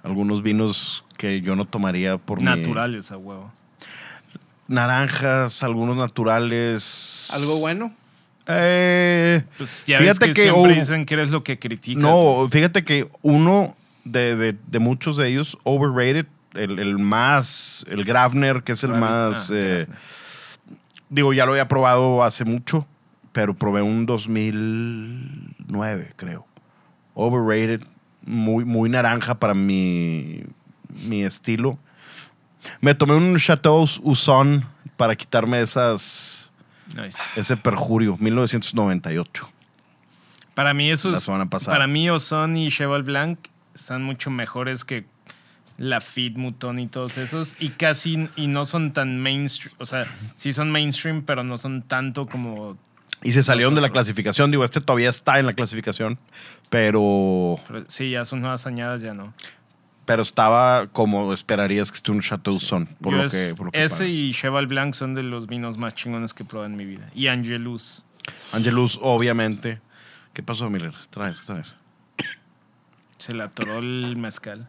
algunos 0.02 0.42
vinos 0.42 1.04
que 1.18 1.40
yo 1.42 1.54
no 1.54 1.64
tomaría 1.66 2.16
por 2.18 2.38
mi- 2.40 2.44
Naturales 2.46 3.12
a 3.12 3.18
huevo. 3.18 3.52
naranjas, 4.68 5.62
algunos 5.62 5.96
naturales. 5.96 7.30
¿Algo 7.34 7.58
bueno? 7.58 7.92
Eh, 8.46 9.42
Pues 9.58 9.84
ya 9.86 9.98
Fíjate 9.98 10.26
ves 10.26 10.28
que, 10.28 10.34
que 10.34 10.42
siempre 10.50 10.72
hubo- 10.74 10.80
dicen 10.80 11.04
que 11.06 11.14
eres 11.14 11.30
lo 11.30 11.42
que 11.42 11.58
criticas. 11.58 12.02
no, 12.02 12.46
fíjate 12.50 12.84
que 12.84 13.08
uno 13.22 13.74
de, 14.04 14.36
de- 14.36 14.56
de 14.66 14.78
muchos 14.78 15.16
de 15.16 15.28
ellos, 15.28 15.56
overrated, 15.64 16.26
el, 16.54 16.78
el 16.78 16.98
más, 16.98 17.84
el 17.88 18.04
Grafner, 18.04 18.62
que 18.62 18.72
es 18.72 18.84
el 18.84 18.92
más, 18.92 19.50
ah, 19.50 19.54
eh, 19.56 19.86
digo, 21.08 21.32
ya 21.32 21.46
lo 21.46 21.52
había 21.52 21.68
probado 21.68 22.22
hace 22.22 22.44
mucho, 22.44 22.86
pero 23.32 23.54
probé 23.54 23.82
un 23.82 24.06
2009, 24.06 26.12
creo. 26.16 26.46
Overrated, 27.14 27.82
muy, 28.24 28.64
muy 28.64 28.88
naranja 28.90 29.34
para 29.38 29.54
mi, 29.54 30.42
mi 31.06 31.24
estilo. 31.24 31.78
Me 32.80 32.94
tomé 32.94 33.14
un 33.14 33.36
Chateau 33.36 33.86
Uson 34.02 34.64
para 34.96 35.14
quitarme 35.16 35.60
esas, 35.60 36.43
Nice. 36.96 37.18
ese 37.36 37.56
perjurio, 37.56 38.16
1998. 38.18 39.48
Para 40.54 40.74
mí 40.74 40.90
esos, 40.90 41.12
La 41.14 41.20
semana 41.20 41.46
pasada. 41.46 41.74
para 41.76 41.86
mí 41.86 42.08
Ozon 42.10 42.56
y 42.56 42.68
Cheval 42.70 43.02
Blanc 43.02 43.38
están 43.74 44.02
mucho 44.04 44.30
mejores 44.30 44.84
que 44.84 45.04
la 45.78 46.00
Fit 46.00 46.36
Mouton 46.36 46.78
y 46.78 46.86
todos 46.86 47.18
esos 47.18 47.56
y 47.58 47.70
casi 47.70 48.28
y 48.36 48.46
no 48.46 48.64
son 48.64 48.92
tan 48.92 49.18
mainstream, 49.18 49.74
o 49.78 49.86
sea, 49.86 50.06
sí 50.36 50.52
son 50.52 50.70
mainstream, 50.70 51.22
pero 51.24 51.42
no 51.42 51.58
son 51.58 51.82
tanto 51.82 52.26
como 52.26 52.78
Y 53.24 53.32
se 53.32 53.42
salieron 53.42 53.74
de 53.74 53.80
la 53.80 53.88
Nosotros. 53.88 54.04
clasificación. 54.04 54.50
Digo, 54.52 54.64
este 54.64 54.80
todavía 54.80 55.10
está 55.10 55.40
en 55.40 55.46
la 55.46 55.54
clasificación, 55.54 56.18
pero, 56.68 57.58
pero 57.66 57.84
sí, 57.88 58.10
ya 58.10 58.24
sus 58.24 58.38
nuevas 58.38 58.66
añadas 58.66 59.02
ya 59.02 59.14
no. 59.14 59.32
Pero 60.06 60.22
estaba 60.22 60.86
como 60.88 61.32
esperarías 61.32 61.90
que 61.90 61.96
esté 61.96 62.10
un 62.12 62.20
Chateau 62.20 62.60
Son, 62.60 62.86
por, 62.86 63.12
lo 63.14 63.24
es- 63.24 63.32
que, 63.32 63.54
por 63.56 63.66
lo 63.66 63.72
que 63.72 63.82
ese 63.84 63.96
pagas. 64.04 64.14
y 64.14 64.32
Cheval 64.32 64.66
Blanc 64.66 64.94
son 64.94 65.14
de 65.14 65.22
los 65.22 65.46
vinos 65.46 65.78
más 65.78 65.94
chingones 65.94 66.34
que 66.34 66.42
he 66.42 66.46
probado 66.46 66.70
en 66.70 66.76
mi 66.76 66.84
vida. 66.84 67.08
Y 67.14 67.26
Angelus. 67.28 68.04
Angelus, 68.52 68.98
obviamente. 69.02 69.80
¿Qué 70.32 70.42
pasó, 70.42 70.68
Miller? 70.68 70.92
Traes, 71.10 71.40
¿Qué 71.40 71.46
traes? 71.46 71.76
Se 73.18 73.32
le 73.32 73.42
atoró 73.42 73.78
el 73.78 74.16
mezcal. 74.16 74.68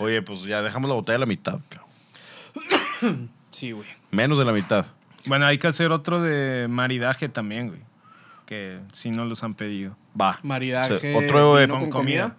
Oye, 0.00 0.22
pues 0.22 0.42
ya 0.42 0.62
dejamos 0.62 0.88
la 0.88 0.94
botella 0.96 1.16
a 1.16 1.20
la 1.20 1.26
mitad, 1.26 1.60
cabrón. 1.68 3.30
Sí, 3.50 3.72
güey. 3.72 3.86
Menos 4.10 4.38
de 4.38 4.44
la 4.44 4.52
mitad. 4.52 4.86
Bueno, 5.26 5.46
hay 5.46 5.58
que 5.58 5.66
hacer 5.66 5.92
otro 5.92 6.20
de 6.22 6.66
maridaje 6.68 7.28
también, 7.28 7.68
güey. 7.68 7.80
Que 8.46 8.80
si 8.92 9.10
no 9.10 9.24
los 9.24 9.42
han 9.42 9.54
pedido. 9.54 9.96
Va. 10.20 10.38
Maridaje. 10.42 11.16
Otro 11.16 11.56
de- 11.56 11.68
con 11.68 11.90
comida. 11.90 12.36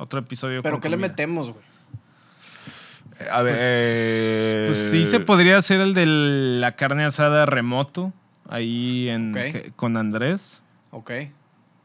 Otro 0.00 0.20
episodio 0.20 0.62
¿Pero 0.62 0.76
con 0.76 0.80
qué 0.80 0.88
le 0.88 0.96
metemos, 0.96 1.50
güey? 1.50 1.64
A 3.30 3.42
ver. 3.42 3.56
eh, 3.60 4.62
Pues 4.66 4.78
sí 4.90 5.04
se 5.04 5.20
podría 5.20 5.58
hacer 5.58 5.80
el 5.80 5.92
de 5.92 6.06
la 6.06 6.72
carne 6.72 7.04
asada 7.04 7.44
remoto 7.44 8.12
ahí 8.48 9.10
en, 9.10 9.34
con 9.76 9.96
Andrés. 9.98 10.62
Ok. 10.90 11.10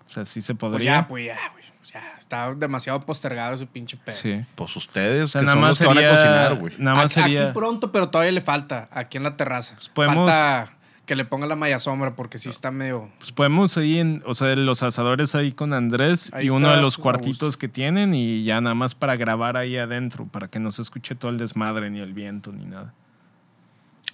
O 0.07 0.09
sea, 0.09 0.23
sí 0.23 0.41
se 0.41 0.55
Pues 0.55 0.71
podría. 0.71 0.91
ya, 1.01 1.07
pues 1.07 1.25
ya, 1.25 1.35
güey. 1.51 1.63
Pues 1.79 1.91
ya. 1.91 2.01
Está 2.17 2.53
demasiado 2.55 3.01
postergado 3.01 3.53
ese 3.53 3.65
pinche 3.65 3.97
pedo. 3.97 4.15
Sí. 4.15 4.45
Pues 4.55 4.73
ustedes, 4.77 5.23
O 5.23 5.27
sea, 5.27 5.41
que 5.41 5.45
nada 5.45 5.55
son 5.55 5.61
más 5.61 5.69
los 5.71 5.79
que 5.79 5.85
van 5.87 5.97
a 5.97 5.99
sería- 6.01 6.15
cocinar, 6.15 6.55
güey. 6.55 6.73
Nada 6.77 6.95
más 6.97 7.17
aquí, 7.17 7.31
sería. 7.31 7.43
aquí 7.49 7.53
pronto, 7.53 7.91
pero 7.91 8.09
todavía 8.09 8.31
le 8.31 8.41
falta. 8.41 8.87
Aquí 8.91 9.17
en 9.17 9.23
la 9.23 9.35
terraza. 9.35 9.75
podemos- 9.93 10.29
Falta 10.29 10.74
que 11.05 11.15
le 11.15 11.23
ponga 11.25 11.45
la 11.45 11.55
malla 11.55 11.77
sombra 11.79 12.15
porque 12.15 12.37
sí 12.37 12.49
está 12.49 12.71
medio. 12.71 13.09
Pues 13.19 13.31
podemos 13.31 13.77
ahí 13.77 13.99
en, 13.99 14.23
o 14.25 14.33
sea, 14.33 14.55
los 14.55 14.81
asadores 14.83 15.35
ahí 15.35 15.51
con 15.51 15.73
Andrés 15.73 16.31
Ahí 16.33 16.47
y 16.47 16.49
uno 16.49 16.69
de 16.71 16.77
los 16.81 16.97
cuartitos 16.97 17.49
gusto. 17.49 17.59
que 17.59 17.67
tienen 17.67 18.13
y 18.13 18.43
ya 18.43 18.59
nada 18.61 18.73
más 18.75 18.95
para 18.95 19.15
grabar 19.15 19.55
ahí 19.57 19.77
adentro, 19.77 20.25
para 20.25 20.47
que 20.47 20.59
no 20.59 20.71
se 20.71 20.81
escuche 20.81 21.13
todo 21.15 21.29
el 21.31 21.37
desmadre, 21.37 21.89
ni 21.91 21.99
el 21.99 22.13
viento, 22.13 22.51
ni 22.51 22.65
nada. 22.65 22.93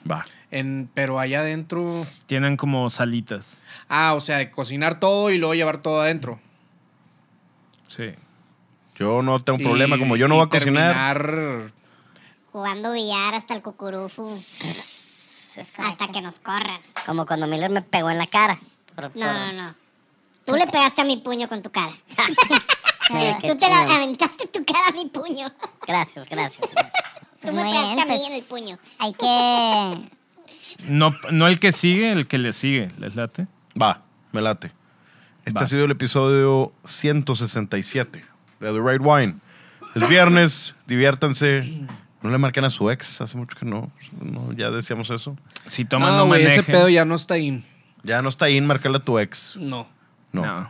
Va. 0.09 0.25
En, 0.49 0.89
pero 0.93 1.19
allá 1.19 1.41
adentro. 1.41 2.05
Tienen 2.25 2.57
como 2.57 2.89
salitas. 2.89 3.61
Ah, 3.87 4.13
o 4.15 4.19
sea, 4.19 4.37
de 4.39 4.49
cocinar 4.51 4.99
todo 4.99 5.29
y 5.29 5.37
luego 5.37 5.53
llevar 5.53 5.77
todo 5.77 6.01
adentro. 6.01 6.39
Sí. 7.87 8.11
Yo 8.97 9.21
no 9.21 9.41
tengo 9.43 9.59
Y- 9.59 9.63
problema. 9.63 9.97
Como 9.97 10.15
yo 10.17 10.27
no 10.27 10.35
voy 10.35 10.45
a 10.45 10.49
cocinar. 10.49 11.61
Jugando 12.51 12.91
billar 12.91 13.33
hasta 13.35 13.53
el 13.53 13.61
cucurufu. 13.61 14.29
hasta 15.57 16.07
que 16.11 16.21
nos 16.21 16.39
corran. 16.39 16.79
Como 17.05 17.25
cuando 17.25 17.47
Miller 17.47 17.69
me 17.71 17.81
pegó 17.81 18.09
en 18.09 18.17
la 18.17 18.27
cara. 18.27 18.59
Por- 18.95 19.05
No, 19.05 19.11
por- 19.11 19.21
no, 19.25 19.53
no. 19.53 19.75
Tú 20.45 20.55
le 20.55 20.65
pegaste 20.67 21.01
a 21.01 21.03
mi 21.05 21.17
puño 21.17 21.47
con 21.47 21.61
tu 21.61 21.69
cara. 21.71 21.93
Mira, 23.11 23.37
qué 23.39 23.47
Tú 23.51 23.57
te 23.57 23.69
la 23.69 23.85
chido. 23.85 23.95
aventaste 23.97 24.47
tu 24.47 24.65
cara 24.65 24.87
a 24.87 24.91
mi 24.91 25.05
puño. 25.07 25.47
Gracias, 25.87 26.27
gracias, 26.29 26.69
gracias. 26.73 27.03
Tú 27.13 27.19
Pues 27.41 27.53
me 27.53 27.63
muy 27.63 27.71
pegaste 27.71 27.95
bien, 27.95 27.99
a 27.99 28.05
mí 28.05 28.09
pues, 28.17 28.25
en 28.27 28.33
el 28.33 28.43
puño. 28.43 28.77
Hay 28.99 29.13
que. 29.13 30.09
No, 30.85 31.13
no 31.31 31.47
el 31.47 31.59
que 31.59 31.71
sigue, 31.71 32.11
el 32.11 32.27
que 32.27 32.37
le 32.37 32.53
sigue. 32.53 32.89
¿Les 32.97 33.15
late? 33.15 33.47
Va, 33.79 34.01
me 34.31 34.41
late. 34.41 34.71
Este 35.45 35.59
Va. 35.59 35.65
ha 35.65 35.67
sido 35.69 35.85
el 35.85 35.91
episodio 35.91 36.71
167 36.83 38.23
de 38.59 38.71
The 38.73 38.79
Right 38.79 39.01
Wine. 39.03 39.35
Es 39.95 40.07
viernes, 40.07 40.75
diviértanse. 40.87 41.85
No 42.21 42.29
le 42.29 42.37
marquen 42.37 42.63
a 42.65 42.69
su 42.69 42.89
ex, 42.91 43.21
hace 43.21 43.35
mucho 43.37 43.57
que 43.57 43.65
no. 43.65 43.91
no 44.21 44.53
ya 44.53 44.69
decíamos 44.69 45.09
eso. 45.09 45.35
Si 45.65 45.85
toman, 45.85 46.11
no, 46.11 46.17
no, 46.17 46.25
güey, 46.27 46.45
ese 46.45 46.63
pedo 46.63 46.87
ya 46.87 47.03
no 47.03 47.15
está 47.15 47.37
in. 47.37 47.65
Ya 48.03 48.21
no 48.21 48.29
está 48.29 48.45
ahí 48.45 48.57
en 48.57 48.65
marcarle 48.65 48.97
a 48.97 49.01
tu 49.01 49.17
ex. 49.17 49.55
No. 49.57 49.87
No. 50.31 50.45
No. 50.45 50.69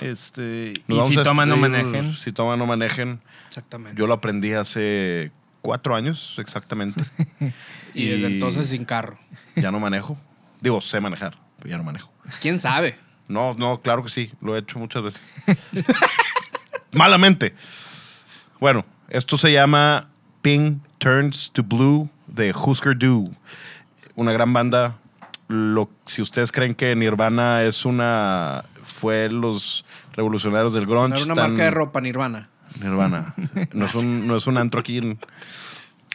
Este, 0.00 0.74
Nos 0.88 0.96
y 0.96 0.98
vamos 0.98 1.14
si 1.14 1.20
a 1.20 1.22
toman, 1.22 1.48
no 1.48 1.56
despedir. 1.56 1.84
manejen. 1.84 2.16
Si 2.16 2.32
toman, 2.32 2.58
no 2.58 2.66
manejen. 2.66 3.20
Exactamente. 3.46 3.98
Yo 3.98 4.06
lo 4.06 4.14
aprendí 4.14 4.52
hace 4.52 5.30
cuatro 5.60 5.94
años 5.94 6.36
exactamente. 6.38 7.02
y 7.94 8.06
desde 8.06 8.26
entonces 8.26 8.68
sin 8.68 8.84
carro. 8.84 9.18
Ya 9.56 9.70
no 9.70 9.78
manejo. 9.78 10.18
Digo, 10.60 10.80
sé 10.80 11.00
manejar, 11.00 11.36
pero 11.58 11.70
ya 11.70 11.78
no 11.78 11.84
manejo. 11.84 12.10
¿Quién 12.40 12.58
sabe? 12.58 12.96
No, 13.28 13.54
no, 13.54 13.80
claro 13.80 14.02
que 14.02 14.10
sí. 14.10 14.32
Lo 14.40 14.56
he 14.56 14.58
hecho 14.58 14.78
muchas 14.78 15.02
veces. 15.02 15.30
Malamente. 16.92 17.54
Bueno, 18.60 18.84
esto 19.08 19.38
se 19.38 19.52
llama 19.52 20.08
Pink 20.44 20.82
Turns 20.98 21.50
to 21.52 21.62
Blue 21.62 22.10
de 22.26 22.52
Husker 22.54 22.94
Du. 22.98 23.30
Una 24.14 24.30
gran 24.30 24.52
banda. 24.52 24.96
Lo, 25.48 25.88
si 26.04 26.20
ustedes 26.20 26.52
creen 26.52 26.74
que 26.74 26.94
Nirvana 26.94 27.62
es 27.62 27.86
una. 27.86 28.62
fue 28.82 29.30
los 29.30 29.86
revolucionarios 30.12 30.74
del 30.74 30.84
grunge. 30.84 31.16
Era 31.16 31.24
una 31.24 31.32
están- 31.32 31.50
marca 31.52 31.64
de 31.64 31.70
ropa, 31.70 32.00
Nirvana. 32.02 32.48
Nirvana. 32.82 33.34
No 33.72 33.86
es 33.86 33.94
un, 33.94 34.26
no 34.26 34.36
es 34.36 34.46
un 34.46 34.58
antro 34.58 34.80
aquí. 34.80 34.98
en- 34.98 35.18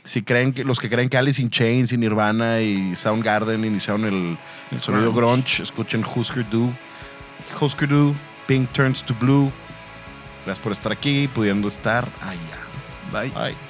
Si 0.03 0.21
creen 0.21 0.53
que 0.53 0.63
los 0.63 0.79
que 0.79 0.89
creen 0.91 1.09
que 1.09 1.17
Alice 1.17 1.41
in 1.41 1.49
Chains 1.49 1.91
y 1.91 1.97
Nirvana 1.97 2.61
y 2.61 2.95
Soundgarden 2.95 3.65
iniciaron 3.65 4.05
el, 4.05 4.37
el 4.71 4.79
sonido 4.79 5.11
grunge, 5.11 5.63
escuchen 5.63 6.05
Husker 6.05 6.47
Du. 6.51 6.71
Husker 7.59 7.89
Du, 7.89 8.13
Pink 8.45 8.69
Turns 8.73 9.03
to 9.03 9.15
Blue. 9.19 9.51
Gracias 10.45 10.63
por 10.63 10.71
estar 10.71 10.91
aquí, 10.91 11.27
pudiendo 11.33 11.67
estar 11.67 12.07
allá. 12.21 12.59
Bye. 13.11 13.29
Bye. 13.31 13.68